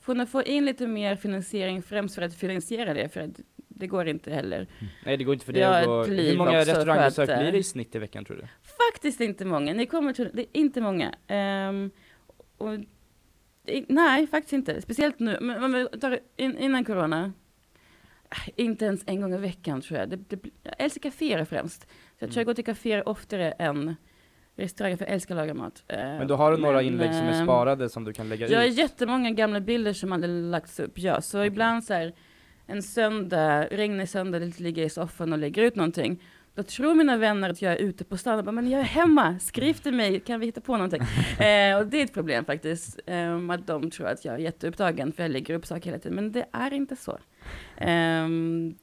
kunna 0.05 0.25
få 0.25 0.43
in 0.43 0.65
lite 0.65 0.87
mer 0.87 1.15
finansiering, 1.15 1.81
främst 1.81 2.15
för 2.15 2.21
att 2.21 2.35
finansiera 2.35 2.93
det, 2.93 3.09
för 3.09 3.21
att 3.21 3.39
det 3.55 3.87
går 3.87 4.07
inte 4.07 4.31
heller. 4.31 4.67
Nej 5.05 5.17
det 5.17 5.23
går 5.23 5.33
inte 5.33 5.45
för 5.45 5.53
det 5.53 5.63
att 5.63 5.85
gå, 5.85 6.03
Hur 6.03 6.37
många 6.37 6.59
restaurangbesök 6.59 7.27
blir 7.27 7.37
det 7.37 7.49
eh, 7.49 7.55
i 7.55 7.63
snitt 7.63 7.95
i 7.95 7.99
veckan 7.99 8.25
tror 8.25 8.37
du? 8.37 8.47
Faktiskt 8.91 9.21
inte 9.21 9.45
många. 9.45 9.73
Ni 9.73 9.85
kommer 9.85 10.13
till, 10.13 10.29
det 10.33 10.41
är 10.41 10.47
inte 10.53 10.81
många. 10.81 11.15
Ehm, 11.27 11.91
och 12.57 12.69
nej, 13.87 14.27
faktiskt 14.27 14.53
inte. 14.53 14.81
Speciellt 14.81 15.19
nu. 15.19 15.37
Men 15.41 15.63
om 15.63 15.73
vi 15.73 15.99
tar 15.99 16.19
in, 16.37 16.57
innan 16.57 16.85
corona. 16.85 17.33
äh, 18.31 18.49
Inte 18.55 18.85
ens 18.85 19.03
en 19.05 19.21
gång 19.21 19.33
i 19.33 19.37
veckan 19.37 19.81
tror 19.81 19.99
jag. 19.99 20.09
Det, 20.09 20.15
det, 20.15 20.39
jag 20.63 20.73
älskar 20.77 21.09
kaféer 21.09 21.45
främst. 21.45 21.81
Så 21.81 21.87
jag 22.19 22.29
tror 22.31 22.31
jag 22.31 22.37
Mm. 22.37 22.45
går 22.45 22.53
till 22.53 22.65
kaféer 22.65 23.09
oftare 23.09 23.51
än 23.51 23.95
restauranger, 24.55 24.97
för 24.97 25.05
jag 25.05 25.13
älskar 25.13 25.35
att 25.35 25.41
laga 25.41 25.53
mat. 25.53 25.83
Eh, 25.87 25.97
Men 25.97 26.27
då 26.27 26.35
har 26.35 26.51
du 26.51 26.57
några 26.57 26.75
men, 26.77 26.85
inlägg 26.85 27.13
som 27.13 27.23
är 27.27 27.39
ehm, 27.39 27.45
sparade 27.45 27.89
som 27.89 28.03
du 28.03 28.13
kan 28.13 28.29
lägga 28.29 28.47
Jag 28.47 28.59
har 28.59 28.65
ut? 28.67 28.77
jättemånga 28.77 29.31
gamla 29.31 29.59
bilder 29.59 29.93
som 29.93 30.11
hade 30.11 30.27
lagts 30.27 30.79
upp, 30.79 30.99
ja. 30.99 31.21
Så 31.21 31.43
ibland 31.43 31.83
så 31.83 31.93
här, 31.93 32.13
en 32.67 32.83
söndag, 32.83 33.67
regnig 33.71 34.09
söndag, 34.09 34.39
lite 34.39 34.63
ligger 34.63 34.83
i 34.83 34.89
soffan 34.89 35.33
och 35.33 35.39
lägger 35.39 35.61
ut 35.63 35.75
någonting. 35.75 36.23
Då 36.55 36.63
tror 36.63 36.93
mina 36.93 37.17
vänner 37.17 37.49
att 37.49 37.61
jag 37.61 37.73
är 37.73 37.77
ute 37.77 38.03
på 38.03 38.17
stan 38.17 38.39
och 38.39 38.45
bara, 38.45 38.51
men 38.51 38.69
jag 38.69 38.81
är 38.81 38.85
hemma, 38.85 39.39
skriv 39.39 39.73
till 39.73 39.93
mig, 39.93 40.19
kan 40.19 40.39
vi 40.39 40.45
hitta 40.45 40.61
på 40.61 40.77
någonting? 40.77 41.01
eh, 41.39 41.77
och 41.77 41.87
det 41.87 41.97
är 41.97 42.03
ett 42.03 42.13
problem 42.13 42.45
faktiskt, 42.45 42.99
eh, 43.05 43.49
att 43.49 43.67
de 43.67 43.91
tror 43.91 44.07
att 44.07 44.25
jag 44.25 44.35
är 44.35 44.39
jätteupptagen 44.39 45.13
för 45.13 45.23
jag 45.23 45.31
lägger 45.31 45.53
upp 45.53 45.65
saker 45.65 45.85
hela 45.85 45.99
tiden, 45.99 46.15
men 46.15 46.31
det 46.31 46.45
är 46.51 46.73
inte 46.73 46.95
så. 46.95 47.11
Eh, 47.77 48.27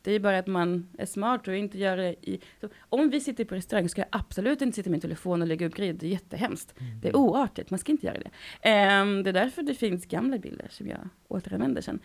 det 0.02 0.12
är 0.12 0.20
bara 0.20 0.38
att 0.38 0.46
man 0.46 0.88
är 0.98 1.06
smart 1.06 1.48
och 1.48 1.56
inte 1.56 1.78
gör 1.78 1.96
det 1.96 2.10
i... 2.10 2.40
Så, 2.60 2.68
om 2.88 3.10
vi 3.10 3.20
sitter 3.20 3.44
på 3.44 3.54
restaurang 3.54 3.88
ska 3.88 4.00
jag 4.00 4.08
absolut 4.12 4.62
inte 4.62 4.76
sitta 4.76 4.90
med 4.90 4.94
min 4.94 5.00
telefon 5.00 5.42
och 5.42 5.48
lägga 5.48 5.66
upp 5.66 5.74
grejer, 5.74 5.92
det 5.92 6.06
är 6.06 6.10
jättehemskt. 6.10 6.74
Det 7.02 7.08
är 7.08 7.16
oartigt, 7.16 7.70
man 7.70 7.78
ska 7.78 7.92
inte 7.92 8.06
göra 8.06 8.18
det. 8.18 8.30
Ehm, 8.62 9.22
det 9.22 9.30
är 9.30 9.34
därför 9.34 9.62
det 9.62 9.74
finns 9.74 10.06
gamla 10.06 10.38
bilder 10.38 10.66
som 10.70 10.88
jag 10.88 11.08
återanvänder 11.28 11.82
sen. 11.82 12.00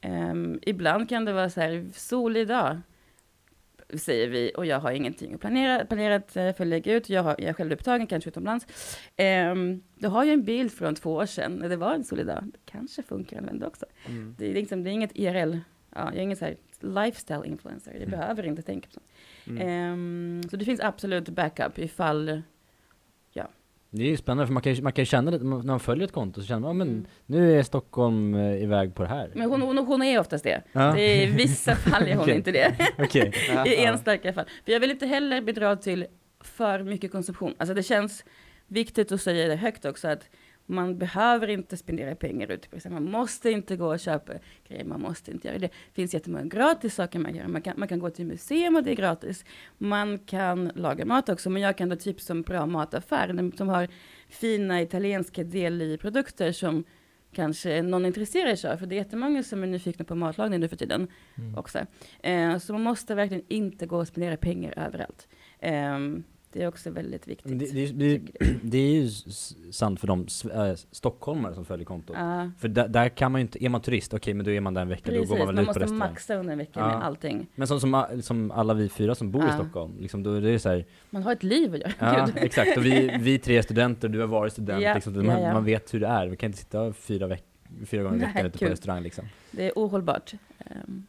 Ehm, 0.00 0.58
ibland 0.62 1.08
kan 1.08 1.24
det 1.24 1.32
vara 1.32 1.50
så 1.50 1.60
här, 1.60 1.86
solig 1.92 2.48
dag, 2.48 2.80
säger 3.98 4.28
vi, 4.28 4.52
och 4.56 4.66
jag 4.66 4.80
har 4.80 4.92
ingenting 4.92 5.34
att 5.34 5.40
planera, 5.40 5.84
planerat 5.84 6.36
eh, 6.36 6.52
för 6.52 6.64
att 6.64 6.66
lägga 6.66 6.94
ut. 6.94 7.08
Jag, 7.10 7.22
har, 7.22 7.36
jag 7.38 7.48
är 7.48 7.52
själv 7.52 7.72
upptagen, 7.72 8.06
kanske 8.06 8.30
utomlands. 8.30 8.66
Um, 9.52 9.82
då 9.94 10.08
har 10.08 10.24
jag 10.24 10.32
en 10.32 10.44
bild 10.44 10.72
från 10.72 10.94
två 10.94 11.12
år 11.14 11.26
sedan, 11.26 11.52
när 11.52 11.68
det 11.68 11.76
var 11.76 11.94
en 11.94 12.04
solig 12.04 12.26
dag. 12.26 12.44
Det 12.52 12.58
kanske 12.72 13.02
funkar 13.02 13.36
att 13.36 13.42
använda 13.42 13.66
också. 13.66 13.86
Mm. 14.06 14.34
Det 14.38 14.50
är, 14.50 14.54
liksom, 14.54 14.82
det 14.84 14.90
är 14.90 14.92
inget 14.92 15.12
IRL, 15.18 15.56
ja, 15.94 16.04
jag 16.04 16.16
är 16.16 16.20
ingen 16.22 16.36
så 16.36 16.44
här 16.44 16.56
lifestyle 16.80 17.44
influencer, 17.46 17.90
jag 17.92 18.02
Mm. 18.02 18.10
behöver 18.10 18.46
inte 18.46 18.62
tänka 18.62 18.86
på 18.86 18.92
sånt. 18.92 19.06
Mm. 19.46 19.68
Ehm, 19.68 20.42
så 20.50 20.56
det 20.56 20.64
finns 20.64 20.80
absolut 20.80 21.28
backup 21.28 21.78
ifall 21.78 22.42
Det 23.90 24.02
är 24.02 24.06
ju 24.08 24.16
spännande 24.16 24.46
för 24.46 24.52
man 24.54 24.62
kan 24.62 24.74
ju, 24.74 24.82
man 24.82 24.92
kan 24.92 25.02
ju 25.02 25.06
känna 25.06 25.30
det, 25.30 25.38
när 25.38 25.62
man 25.62 25.80
följer 25.80 26.04
ett 26.04 26.12
konto 26.12 26.40
så 26.40 26.46
känner 26.46 26.60
man, 26.60 26.68
ja, 26.68 26.74
men 26.74 26.88
Mm. 26.88 27.06
nu 27.26 27.58
är 27.58 27.62
Stockholm 27.62 28.34
eh, 28.34 28.62
iväg 28.62 28.94
på 28.94 29.02
det 29.02 29.08
här. 29.08 29.30
Men 29.34 29.50
hon, 29.50 29.62
hon, 29.62 29.78
hon 29.78 30.02
är 30.02 30.20
oftast 30.20 30.44
det. 30.44 30.62
Är, 30.72 30.96
I 30.98 31.26
vissa 31.26 31.74
fall 31.76 32.02
är 32.08 32.12
hon 32.14 32.22
Okej. 32.22 32.36
inte 32.36 32.52
det. 32.52 32.74
Ja, 33.54 33.66
I 33.66 33.84
enstaka 33.84 34.32
fall. 34.32 34.44
För 34.64 34.72
jag 34.72 34.80
vill 34.80 34.90
inte 34.90 35.06
heller 35.06 35.40
bidra 35.42 35.76
till 35.76 36.06
för 36.40 36.82
mycket 36.82 37.12
konsumtion. 37.12 37.54
Alltså 37.58 37.74
det 37.74 37.82
känns 37.82 38.24
viktigt 38.66 39.12
att 39.12 39.20
säga 39.20 39.48
det 39.48 39.56
högt 39.56 39.84
också 39.84 40.08
att 40.08 40.30
Man 40.70 40.98
behöver 40.98 41.48
inte 41.50 41.76
spendera 41.76 42.14
pengar 42.14 42.50
ute 42.50 42.68
på. 42.68 42.90
Man 42.90 43.10
måste 43.10 43.50
inte 43.50 43.76
gå 43.76 43.86
och 43.86 44.00
köpa 44.00 44.32
grejer. 44.68 44.84
Man 44.84 45.00
måste 45.00 45.30
inte 45.30 45.48
göra 45.48 45.58
det. 45.58 45.66
Det 45.66 45.92
finns 45.92 46.14
jättemånga 46.14 46.44
gratis 46.44 46.94
saker 46.94 47.18
man 47.18 47.30
kan 47.30 47.38
göra. 47.38 47.48
Man 47.48 47.62
kan, 47.62 47.74
man 47.76 47.88
kan 47.88 47.98
gå 47.98 48.10
till 48.10 48.26
museum 48.26 48.76
och 48.76 48.82
det 48.82 48.90
är 48.90 48.96
gratis. 48.96 49.44
Man 49.78 50.18
kan 50.18 50.70
laga 50.74 51.04
mat 51.04 51.28
också. 51.28 51.50
Men 51.50 51.62
jag 51.62 51.76
kan 51.76 51.88
då 51.88 51.96
tipsa 51.96 52.32
om 52.32 52.42
bra 52.42 52.66
mataffär 52.66 53.56
som 53.56 53.68
har 53.68 53.88
fina 54.28 54.82
italienska 54.82 55.44
deli-produkter 55.44 56.52
som 56.52 56.84
kanske 57.32 57.82
någon 57.82 58.06
intresserar 58.06 58.56
sig 58.56 58.70
av. 58.70 58.76
För 58.76 58.86
det 58.86 58.94
är 58.94 58.96
jättemånga 58.96 59.42
som 59.42 59.62
är 59.62 59.66
nyfikna 59.66 60.04
på 60.04 60.14
matlagning 60.14 60.60
nu 60.60 60.68
för 60.68 60.76
tiden 60.76 61.08
Mm. 61.38 61.58
också. 61.58 61.78
Eh, 62.22 62.58
så 62.58 62.72
man 62.72 62.82
måste 62.82 63.14
verkligen 63.14 63.44
inte 63.48 63.86
gå 63.86 63.98
och 63.98 64.08
spendera 64.08 64.36
pengar 64.36 64.74
överallt. 64.76 65.28
Eh, 65.58 65.98
det 66.52 66.62
är 66.62 66.68
också 66.68 66.90
väldigt 66.90 67.28
viktigt. 67.28 67.58
Det, 67.58 67.66
det, 67.72 67.86
det, 67.92 68.20
det 68.62 68.78
är 68.78 68.92
ju 68.92 69.08
sant 69.72 70.00
för 70.00 70.06
de 70.06 70.26
äh, 70.54 70.74
stockholmare 70.90 71.54
som 71.54 71.64
följer 71.64 71.84
kontot. 71.86 72.16
Ja, 72.18 72.50
För 72.58 72.68
där, 72.68 72.88
där 72.88 73.08
kan 73.08 73.32
man 73.32 73.40
ju 73.40 73.42
inte, 73.42 73.64
är 73.64 73.68
man 73.68 73.80
turist, 73.80 74.14
okej 74.14 74.34
men 74.34 74.44
då 74.46 74.50
är 74.52 74.60
man 74.60 74.74
där 74.74 74.82
en 74.82 74.88
vecka, 74.88 75.02
precis. 75.10 75.28
då 75.28 75.34
går 75.34 75.38
man 75.38 75.46
väl 75.46 75.54
Man 75.54 75.62
ut 75.62 75.66
på 75.66 75.68
måste 75.70 75.80
restaurang. 75.80 76.10
maxa 76.12 76.34
under 76.34 76.52
en 76.52 76.58
vecka 76.58 76.80
Ja. 76.80 76.86
med 76.86 77.04
allting. 77.06 77.46
Men 77.54 77.66
som, 77.68 77.80
som, 77.80 78.22
som 78.22 78.50
alla 78.50 78.74
vi 78.74 78.88
fyra 78.88 79.14
som 79.14 79.30
bor 79.30 79.42
i 79.42 79.46
Ja. 79.46 79.52
Stockholm, 79.54 79.92
liksom, 80.00 80.22
då 80.22 80.32
är 80.32 80.40
det 80.40 80.58
så 80.58 80.68
här, 80.68 80.84
Man 81.10 81.22
har 81.22 81.32
ett 81.32 81.42
liv 81.42 81.74
att 81.74 81.80
göra. 81.80 81.92
ja 81.98 82.28
exakt, 82.36 82.76
och 82.76 82.84
vi, 82.84 83.16
vi 83.20 83.38
tre 83.38 83.56
är 83.58 83.62
studenter, 83.62 84.08
du 84.08 84.20
har 84.20 84.26
varit 84.26 84.52
student, 84.52 84.82
Ja, 84.82 84.94
liksom, 84.94 85.26
man, 85.26 85.42
ja. 85.42 85.52
man 85.52 85.64
vet 85.64 85.94
hur 85.94 86.00
det 86.00 86.06
är, 86.06 86.26
vi 86.26 86.36
kan 86.36 86.46
inte 86.48 86.58
sitta 86.58 86.92
fyra, 86.92 87.26
veck 87.26 87.44
fyra 87.86 88.02
gånger 88.02 88.16
i 88.16 88.20
veckan 88.20 88.46
ute 88.46 88.58
på 88.58 88.64
restaurang 88.64 89.02
liksom. 89.02 89.24
Det 89.50 89.66
är 89.66 89.72
ohållbart. 89.76 90.32
Ehm, 90.58 91.06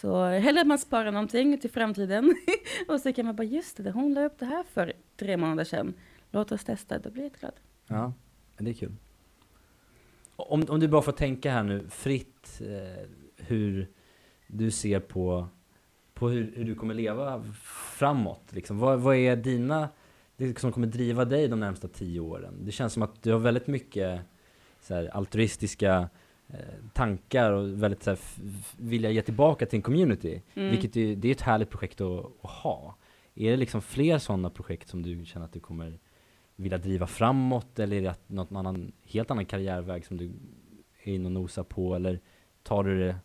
så 0.00 0.24
hellre 0.24 0.60
att 0.60 0.66
man 0.66 0.78
sparar 0.78 1.12
någonting 1.12 1.58
till 1.58 1.70
framtiden. 1.70 2.36
och 2.88 3.00
så 3.00 3.12
kan 3.12 3.26
man 3.26 3.36
bara, 3.36 3.44
just 3.44 3.76
det, 3.76 3.90
hon 3.90 4.14
la 4.14 4.24
upp 4.24 4.38
det 4.38 4.46
här 4.46 4.64
för 4.72 4.92
tre 5.16 5.36
månader 5.36 5.64
sedan. 5.64 5.94
Låt 6.30 6.52
oss 6.52 6.64
testa, 6.64 6.98
då 6.98 7.10
blir 7.10 7.22
jag 7.22 7.32
glad. 7.32 7.52
Ja, 7.86 8.12
det 8.58 8.70
är 8.70 8.74
kul. 8.74 8.92
Om, 10.36 10.64
om 10.68 10.80
du 10.80 10.88
bara 10.88 11.02
får 11.02 11.12
tänka 11.12 11.52
här 11.52 11.62
nu 11.62 11.88
fritt 11.88 12.60
eh, 12.60 13.08
hur 13.36 13.88
du 14.46 14.70
ser 14.70 15.00
på, 15.00 15.48
på 16.14 16.28
hur, 16.28 16.52
hur 16.56 16.64
du 16.64 16.74
kommer 16.74 16.94
leva 16.94 17.44
framåt. 17.98 18.44
Liksom. 18.50 18.78
Vad, 18.78 19.00
vad 19.00 19.16
är 19.16 19.36
dina, 19.36 19.88
det 20.36 20.58
som 20.58 20.72
kommer 20.72 20.86
driva 20.86 21.24
dig 21.24 21.48
de 21.48 21.60
närmsta 21.60 21.88
tio 21.88 22.20
åren? 22.20 22.54
Det 22.64 22.72
känns 22.72 22.92
som 22.92 23.02
att 23.02 23.22
du 23.22 23.32
har 23.32 23.38
väldigt 23.38 23.66
mycket 23.66 24.20
så 24.80 24.94
här, 24.94 25.16
altruistiska 25.16 25.96
eh, 25.96 26.06
tankar 26.92 27.52
och 27.52 27.82
väldigt 27.82 28.02
så 28.02 28.10
här, 28.10 28.18
vilja 28.76 29.10
ge 29.10 29.22
tillbaka 29.22 29.66
till 29.66 29.76
en 29.76 29.82
community. 29.82 30.42
Mm. 30.54 30.70
Vilket 30.70 30.96
är, 30.96 31.16
det 31.16 31.28
är 31.28 31.32
ett 31.32 31.40
härligt 31.40 31.70
projekt 31.70 32.00
att, 32.00 32.24
att 32.42 32.50
ha. 32.50 32.96
Är 33.34 33.50
det 33.50 33.56
liksom 33.56 33.82
fler 33.82 34.18
sådana 34.18 34.50
projekt 34.50 34.88
som 34.88 35.02
du 35.02 35.24
känner 35.24 35.46
att 35.46 35.52
du 35.52 35.60
kommer 35.60 35.98
vilja 36.56 36.78
driva 36.78 37.06
framåt 37.06 37.78
eller 37.78 37.96
är 37.96 38.02
det 38.02 38.10
att 38.10 38.28
något 38.28 38.52
annan, 38.52 38.92
helt 39.02 39.30
annan 39.30 39.46
karriärväg 39.46 40.06
som 40.06 40.16
du 40.16 40.32
är 41.02 41.12
inne 41.12 41.24
och 41.24 41.32
nosar 41.32 41.62
på 41.62 41.94
eller 41.94 42.20
tar 42.62 42.84
du 42.84 43.00
det 43.00 43.16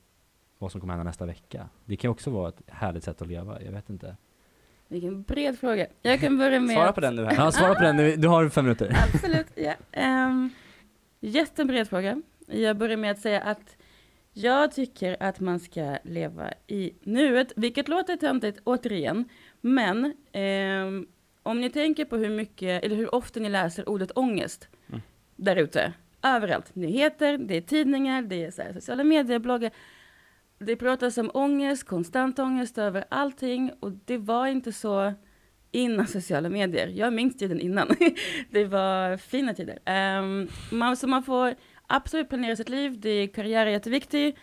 vad 0.57 0.71
som 0.71 0.81
kommer 0.81 0.93
hända 0.93 1.03
nästa 1.03 1.25
vecka? 1.25 1.69
Det 1.85 1.95
kan 1.95 2.11
också 2.11 2.29
vara 2.29 2.49
ett 2.49 2.61
härligt 2.67 3.03
sätt 3.03 3.21
att 3.21 3.27
leva, 3.27 3.61
jag 3.61 3.71
vet 3.71 3.89
inte. 3.89 4.15
Vilken 4.87 5.23
bred 5.23 5.59
fråga. 5.59 5.87
Jag 6.01 6.19
kan 6.19 6.37
börja 6.37 6.59
med 6.59 6.75
Svara 6.75 6.91
på 6.91 7.01
den 7.01 7.15
nu 7.15 7.25
här. 7.25 7.35
Ja, 7.35 7.51
svara 7.51 7.75
på 7.75 7.81
den, 7.81 7.97
nu. 7.97 8.15
du 8.15 8.27
har 8.27 8.49
fem 8.49 8.65
minuter. 8.65 8.97
Absolut, 9.13 9.47
ja. 9.55 9.73
Um, 10.27 10.49
jättebred 11.19 11.89
fråga. 11.89 12.21
Jag 12.45 12.77
börjar 12.77 12.97
med 12.97 13.11
att 13.11 13.19
säga 13.19 13.41
att 13.41 13.77
jag 14.33 14.71
tycker 14.71 15.17
att 15.19 15.39
man 15.39 15.59
ska 15.59 15.97
leva 16.03 16.53
i 16.67 16.93
nuet, 17.03 17.53
vilket 17.55 17.87
låter 17.87 18.15
töntigt 18.17 18.59
återigen, 18.63 19.29
men 19.61 20.13
ehm, 20.31 21.07
om 21.43 21.61
ni 21.61 21.69
tänker 21.69 22.05
på 22.05 22.17
hur 22.17 22.29
mycket, 22.29 22.83
eller 22.83 22.95
hur 22.95 23.15
ofta 23.15 23.39
ni 23.39 23.49
läser 23.49 23.89
ordet 23.89 24.11
ångest 24.15 24.67
Mm. 24.89 25.01
där 25.35 25.55
ute, 25.55 25.93
överallt, 26.23 26.75
nyheter, 26.75 27.37
det 27.37 27.57
är 27.57 27.61
tidningar, 27.61 28.21
det 28.21 28.43
är 28.43 28.51
så 28.51 28.61
här, 28.61 28.73
sociala 28.73 29.03
medier, 29.03 29.39
bloggar, 29.39 29.71
det 30.59 30.75
pratas 30.75 31.17
om 31.17 31.31
ångest, 31.33 31.83
konstant 31.83 32.39
ångest 32.39 32.77
över 32.77 33.05
allting 33.09 33.71
och 33.79 33.91
det 33.91 34.17
var 34.17 34.47
inte 34.47 34.71
så 34.71 35.13
innan 35.71 36.07
sociala 36.07 36.49
medier. 36.49 36.87
Jag 36.87 37.13
minns 37.13 37.37
tiden 37.37 37.59
innan. 37.59 37.87
det 38.51 38.65
var 38.65 39.17
fina 39.17 39.53
tider. 39.53 39.79
Um, 40.19 40.47
man, 40.71 40.97
så 40.97 41.07
man 41.07 41.23
får 41.23 41.55
absolut 41.87 42.29
planera 42.29 42.55
sitt 42.55 42.69
liv. 42.69 42.99
Det 42.99 43.09
är 43.09 43.27
karriär 43.27 43.65
är 43.65 43.71
jätteviktig. 43.71 44.37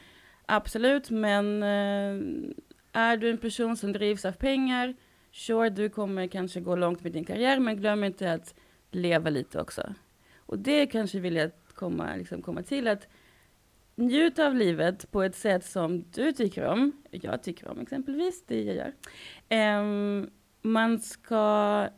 Absolut, 0.46 1.10
men 1.10 1.62
eh, 1.62 2.52
är 2.92 3.16
du 3.16 3.30
en 3.30 3.38
person 3.38 3.76
som 3.76 3.92
drivs 3.92 4.24
av 4.24 4.32
pengar, 4.32 4.94
sure, 5.32 5.70
du 5.70 5.88
kommer 5.88 6.26
kanske 6.26 6.60
gå 6.60 6.76
långt 6.76 7.02
med 7.02 7.12
din 7.12 7.24
karriär, 7.24 7.58
men 7.58 7.76
glöm 7.76 8.04
inte 8.04 8.32
att 8.32 8.54
leva 8.90 9.30
lite 9.30 9.60
också. 9.60 9.94
Och 10.36 10.58
det 10.58 10.86
kanske 10.86 11.20
vill 11.20 11.36
jag 11.36 11.50
komma, 11.74 12.16
liksom 12.16 12.42
komma 12.42 12.62
till, 12.62 12.88
att 12.88 13.08
njuta 13.94 14.46
av 14.46 14.54
livet 14.54 15.10
på 15.10 15.22
ett 15.22 15.36
sätt 15.36 15.64
som 15.64 16.04
du 16.10 16.32
tycker 16.32 16.64
om. 16.64 16.92
Jag 17.10 17.42
tycker 17.42 17.68
om 17.68 17.80
exempelvis, 17.80 18.44
det 18.46 18.62
jag 18.62 18.76
gör. 18.76 18.92
Um, 19.80 20.30
man 20.62 20.98
ska 20.98 21.88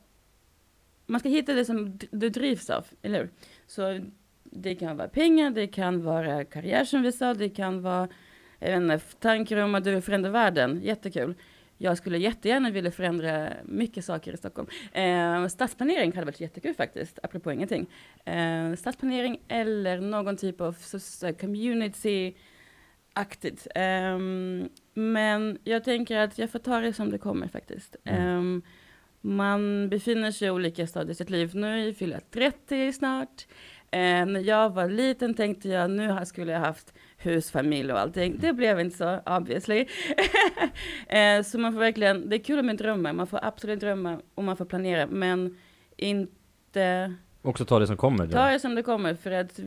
man 1.06 1.20
ska 1.20 1.28
hitta 1.28 1.54
det 1.54 1.64
som 1.64 1.98
du 2.10 2.28
drivs 2.28 2.70
av, 2.70 2.86
eller 3.02 3.18
hur? 3.18 3.30
Så 3.66 4.00
det 4.54 4.74
kan 4.74 4.96
vara 4.96 5.08
pengar, 5.08 5.50
det 5.50 5.66
kan 5.66 6.02
vara 6.02 6.44
karriär 6.44 6.84
som 6.84 7.02
vi 7.02 7.12
sa, 7.12 7.34
det 7.34 7.48
kan 7.48 7.82
vara 7.82 8.08
jag 8.58 8.80
vet 8.80 8.82
inte, 8.82 8.98
tankar 9.18 9.56
om 9.56 9.74
att 9.74 9.84
du 9.84 9.90
vill 9.90 10.02
förändra 10.02 10.30
världen, 10.30 10.80
jättekul. 10.82 11.34
Jag 11.78 11.98
skulle 11.98 12.18
jättegärna 12.18 12.70
vilja 12.70 12.90
förändra 12.90 13.52
mycket 13.64 14.04
saker 14.04 14.32
i 14.32 14.36
Stockholm. 14.36 14.68
Eh, 14.92 15.46
stadsplanering 15.46 16.12
hade 16.12 16.24
varit 16.24 16.40
jättekul 16.40 16.74
faktiskt, 16.74 17.18
apropå 17.22 17.52
ingenting. 17.52 17.86
Eh, 18.24 18.74
stadsplanering 18.74 19.40
eller 19.48 20.00
någon 20.00 20.36
typ 20.36 20.60
av 20.60 20.76
community-aktigt. 21.40 23.66
Ehm, 23.74 24.68
men 24.94 25.58
jag 25.64 25.84
tänker 25.84 26.18
att 26.18 26.38
jag 26.38 26.50
får 26.50 26.58
ta 26.58 26.80
det 26.80 26.92
som 26.92 27.10
det 27.10 27.18
kommer 27.18 27.48
faktiskt. 27.48 27.96
Mm. 28.04 28.22
Ehm, 28.22 28.62
man 29.20 29.88
befinner 29.88 30.30
sig 30.30 30.48
i 30.48 30.50
olika 30.50 30.86
stadier 30.86 31.10
i 31.10 31.14
sitt 31.14 31.30
liv. 31.30 31.50
Nu 31.54 31.94
fyller 31.94 32.14
jag 32.14 32.30
30 32.30 32.92
snart. 32.92 33.46
Eh, 33.94 34.26
när 34.26 34.40
jag 34.40 34.70
var 34.70 34.88
liten 34.88 35.34
tänkte 35.34 35.68
jag 35.68 35.90
nu 35.90 36.18
skulle 36.26 36.52
jag 36.52 36.60
haft 36.60 36.94
hus, 37.16 37.50
familj 37.50 37.92
och 37.92 37.98
allting. 38.00 38.36
Det 38.40 38.52
blev 38.52 38.80
inte 38.80 38.96
så, 38.96 39.20
obviously. 39.26 39.86
eh, 41.08 41.42
så 41.42 41.58
man 41.58 41.72
får 41.72 41.80
verkligen, 41.80 42.28
det 42.28 42.36
är 42.36 42.44
kul 42.44 42.62
med 42.62 42.76
drömmar. 42.76 43.12
Man 43.12 43.26
får 43.26 43.40
absolut 43.42 43.80
drömma 43.80 44.20
och 44.34 44.44
man 44.44 44.56
får 44.56 44.64
planera, 44.64 45.06
men 45.06 45.56
inte 45.96 47.14
Också 47.42 47.64
ta 47.64 47.78
det 47.78 47.86
som 47.86 47.96
kommer. 47.96 48.28
ta 48.28 48.50
det 48.50 48.60
som 48.60 48.74
det 48.74 48.82
kommer. 48.82 49.14
För 49.14 49.30
att, 49.30 49.60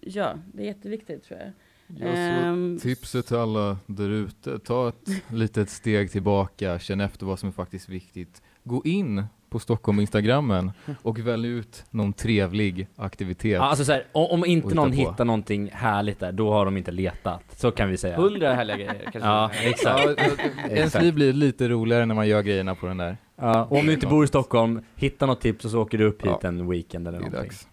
ja, 0.00 0.34
det 0.54 0.62
är 0.62 0.66
jätteviktigt 0.66 1.24
tror 1.24 1.40
jag. 1.40 1.52
Ja, 2.00 2.06
Ehm, 2.06 2.78
tipset 2.82 3.26
till 3.26 3.36
alla 3.36 3.78
där 3.86 4.10
ute, 4.10 4.58
ta 4.58 4.88
ett 4.88 5.08
litet 5.32 5.70
steg 5.70 6.10
tillbaka, 6.10 6.78
känn 6.78 7.00
efter 7.00 7.26
vad 7.26 7.38
som 7.38 7.48
är 7.48 7.52
faktiskt 7.52 7.88
viktigt. 7.88 8.42
Gå 8.64 8.82
in 8.84 9.24
på 9.50 9.58
Stockholm 9.58 10.00
Instagrammen 10.00 10.72
och 11.02 11.18
välj 11.18 11.48
ut 11.48 11.84
någon 11.90 12.12
trevlig 12.12 12.88
aktivitet. 12.96 13.50
Ja, 13.52 13.60
alltså 13.62 13.84
så 13.84 13.92
här, 13.92 14.04
om, 14.12 14.26
om 14.30 14.44
inte 14.44 14.68
hitta 14.68 14.74
någon 14.80 14.90
på. 14.90 14.96
hittar 14.96 15.24
någonting 15.24 15.70
härligt 15.72 16.18
där, 16.20 16.32
då 16.32 16.52
har 16.52 16.64
de 16.64 16.76
inte 16.76 16.90
letat. 16.90 17.42
Så 17.56 17.70
kan 17.70 17.88
vi 17.88 17.96
säga. 17.96 18.16
Hundra 18.16 18.54
härliga 18.54 18.76
grejer 18.76 19.02
kanske. 19.12 19.18
Ja, 19.20 19.50
exakt. 19.62 20.04
Ja, 20.16 20.68
ens 20.68 20.94
liv 21.00 21.14
blir 21.14 21.32
lite 21.32 21.68
roligare 21.68 22.06
när 22.06 22.14
man 22.14 22.28
gör 22.28 22.42
grejerna 22.42 22.74
på 22.74 22.86
den 22.86 22.96
där. 22.96 23.16
Ja, 23.36 23.64
och 23.64 23.78
om 23.78 23.86
du 23.86 23.92
inte 23.92 24.06
bor 24.06 24.24
i 24.24 24.28
Stockholm, 24.28 24.80
hitta 24.94 25.26
något 25.26 25.40
tips 25.40 25.64
och 25.64 25.70
så 25.70 25.82
åker 25.82 25.98
du 25.98 26.04
upp 26.04 26.22
hit 26.22 26.30
Ja. 26.42 26.48
en 26.48 26.68
weekend 26.70 27.08
eller 27.08 27.18
någonting. 27.18 27.40
dags. 27.42 27.68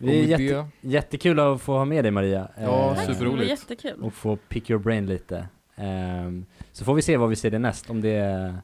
Det 0.00 0.20
är 0.20 0.24
jätte, 0.24 0.42
det, 0.80 0.88
jättekul 0.88 1.38
att 1.40 1.60
få 1.60 1.72
ha 1.72 1.84
med 1.84 2.04
dig 2.04 2.10
Maria. 2.10 2.48
Ja, 2.60 2.92
Eh, 2.96 3.00
superroligt. 3.06 3.50
jättekul. 3.50 4.02
Och 4.02 4.12
få 4.14 4.36
pick 4.36 4.70
your 4.70 4.82
brain 4.82 5.06
lite. 5.06 5.48
Ehm, 5.76 6.46
så 6.72 6.84
får 6.84 6.94
vi 6.94 7.02
se 7.02 7.16
vad 7.16 7.28
vi 7.28 7.36
ser 7.36 7.50
det 7.50 7.58
näst, 7.58 7.90
om 7.90 8.00
det 8.00 8.10
är... 8.10 8.54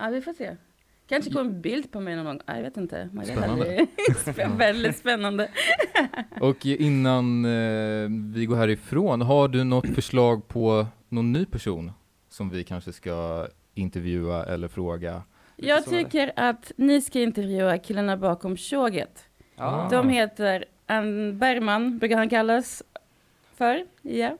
Ja, 0.00 0.08
vi 0.08 0.20
får 0.20 0.32
se. 0.32 0.56
Kanske 1.10 1.30
kommer 1.30 1.50
en 1.50 1.60
bild 1.60 1.92
på 1.92 2.00
mig 2.00 2.16
någon 2.16 2.24
gång. 2.24 2.40
Ja, 2.46 2.56
jag 2.56 2.62
vet 2.62 2.76
inte. 2.76 3.08
Spännande. 3.24 3.86
Väldigt 4.56 4.96
spännande. 4.96 5.48
och 6.40 6.66
innan 6.66 7.44
eh, 7.44 8.08
vi 8.34 8.46
går 8.46 8.56
härifrån, 8.56 9.20
har 9.20 9.48
du 9.48 9.64
något 9.64 9.94
förslag 9.94 10.48
på 10.48 10.86
någon 11.08 11.32
ny 11.32 11.46
person 11.46 11.92
som 12.28 12.50
vi 12.50 12.64
kanske 12.64 12.92
ska 12.92 13.46
intervjua 13.74 14.44
eller 14.44 14.68
fråga? 14.68 15.22
Jag 15.56 15.84
tycker 15.84 16.32
att 16.36 16.72
ni 16.76 17.00
ska 17.00 17.20
intervjua 17.20 17.78
killarna 17.78 18.16
bakom 18.16 18.56
Tjoget. 18.56 19.24
Ja. 19.56 19.88
De 19.90 20.08
heter 20.08 20.64
Ann 20.86 21.38
Bergman, 21.38 21.98
brukar 21.98 22.16
han 22.16 22.28
kallas 22.28 22.82
för. 23.56 23.86
Ja. 24.02 24.36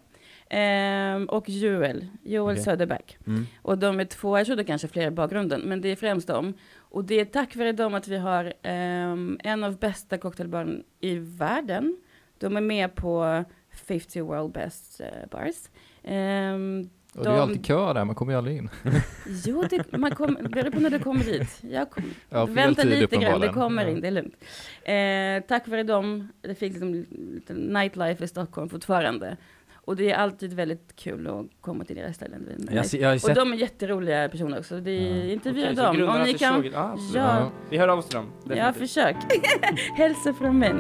Ehm, 0.53 1.25
och 1.27 1.49
Joel, 1.49 2.07
Joel 2.23 2.53
Okej. 2.55 2.65
Söderberg. 2.65 3.19
Mm. 3.27 3.47
Och 3.63 3.79
de 3.79 4.01
är 4.01 4.05
två, 4.05 4.39
jag 4.39 4.47
tror 4.47 4.57
det 4.57 4.65
kanske 4.65 4.89
fler 4.89 5.07
i 5.07 5.11
bakgrunden, 5.11 5.61
men 5.61 5.81
det 5.81 5.89
är 5.89 5.97
främst 5.97 6.29
dem. 6.29 6.55
Och 6.79 7.05
det 7.05 7.21
är 7.21 7.25
tack 7.25 7.57
vare 7.57 7.73
dem 7.73 7.95
att 7.95 8.09
vi 8.09 8.17
har 8.17 8.53
ehm, 8.63 9.39
en 9.45 9.65
av 9.65 9.79
bästa 9.79 10.19
cocktailbaren 10.19 10.83
i 11.01 11.19
världen. 11.19 11.97
De 12.39 12.57
är 12.57 12.61
med 12.61 12.95
på 12.95 13.45
50 13.87 14.21
World 14.21 14.53
Best 14.53 15.01
eh, 15.01 15.07
Bars. 15.31 15.57
Ehm, 16.03 16.91
Och 17.15 17.25
det 17.25 17.31
är 17.31 17.35
alltid 17.35 17.65
kö 17.67 17.93
där, 17.93 18.05
man 18.05 18.15
kommer 18.15 18.33
ju 18.33 18.39
aldrig 18.39 18.57
in. 18.57 18.69
Jo, 19.47 19.65
det, 19.71 19.93
man 19.99 20.11
kom, 20.11 20.39
beror 20.51 20.71
på 20.71 20.81
när 20.81 20.91
du 20.91 20.99
kommer 20.99 21.25
dit. 21.25 21.59
Jag 21.61 21.91
kom, 21.91 22.05
Ja, 22.29 22.47
vänta 22.47 22.83
lite 22.83 23.17
grann, 23.17 23.41
det 23.41 23.49
kommer 23.49 23.87
in, 23.89 24.01
det 24.01 24.07
är 24.07 24.11
lugnt. 24.11 24.35
Eh, 24.83 25.49
tack 25.49 25.69
vare 25.69 25.83
dem, 25.83 26.29
det 26.41 26.55
finns 26.55 26.73
liksom 26.73 26.95
lite 27.35 27.55
nightlife 27.55 28.25
i 28.25 28.29
Stockholm 28.29 28.69
fortfarande. 28.69 29.37
Och 29.85 29.97
det 29.97 30.11
är 30.11 30.17
alltid 30.17 30.53
väldigt 30.53 30.97
kul 30.97 31.27
att 31.27 31.47
komma 31.61 31.85
till 31.85 31.97
deras 31.97 32.17
ställen. 32.17 32.69
Jag, 32.71 32.87
ser- 32.87 32.99
jag 33.03 33.21
Och 33.25 33.35
de 33.35 33.53
är 33.53 33.57
jätteroliga 33.57 34.29
personer 34.29 34.59
också. 34.59 34.81
Det 34.81 34.91
är 34.91 35.25
Ja. 35.27 35.33
intervjua 35.33 35.75
så 35.77 35.83
dem. 35.83 36.09
Om 36.09 36.23
ni 36.23 36.35
kan, 36.35 36.55
Tjoget- 36.63 36.73
ja, 36.75 36.97
ja, 37.15 37.51
Vi 37.71 37.79
hör 37.79 37.89
av 37.89 37.99
oss 37.99 38.07
till 38.07 38.17
dem. 38.17 38.27
ja, 38.45 38.55
definitivt. 38.55 38.79
försök. 38.89 39.17
Hälsa 39.97 40.33
från 40.35 40.59
mig. 40.59 40.75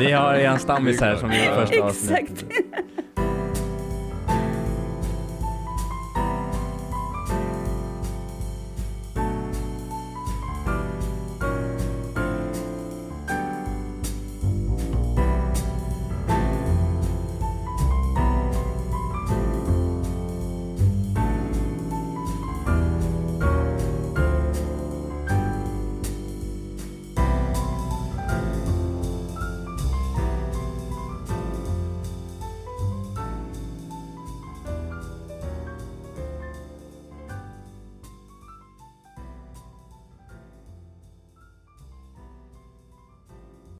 Vi 0.00 0.12
har 0.12 0.34
en 0.34 0.58
stammis 0.58 1.00
här 1.00 1.16
som 1.16 1.28
vi 1.30 1.36
första 1.36 1.62
Exakt. 1.76 1.82
avsnitt. 1.82 2.44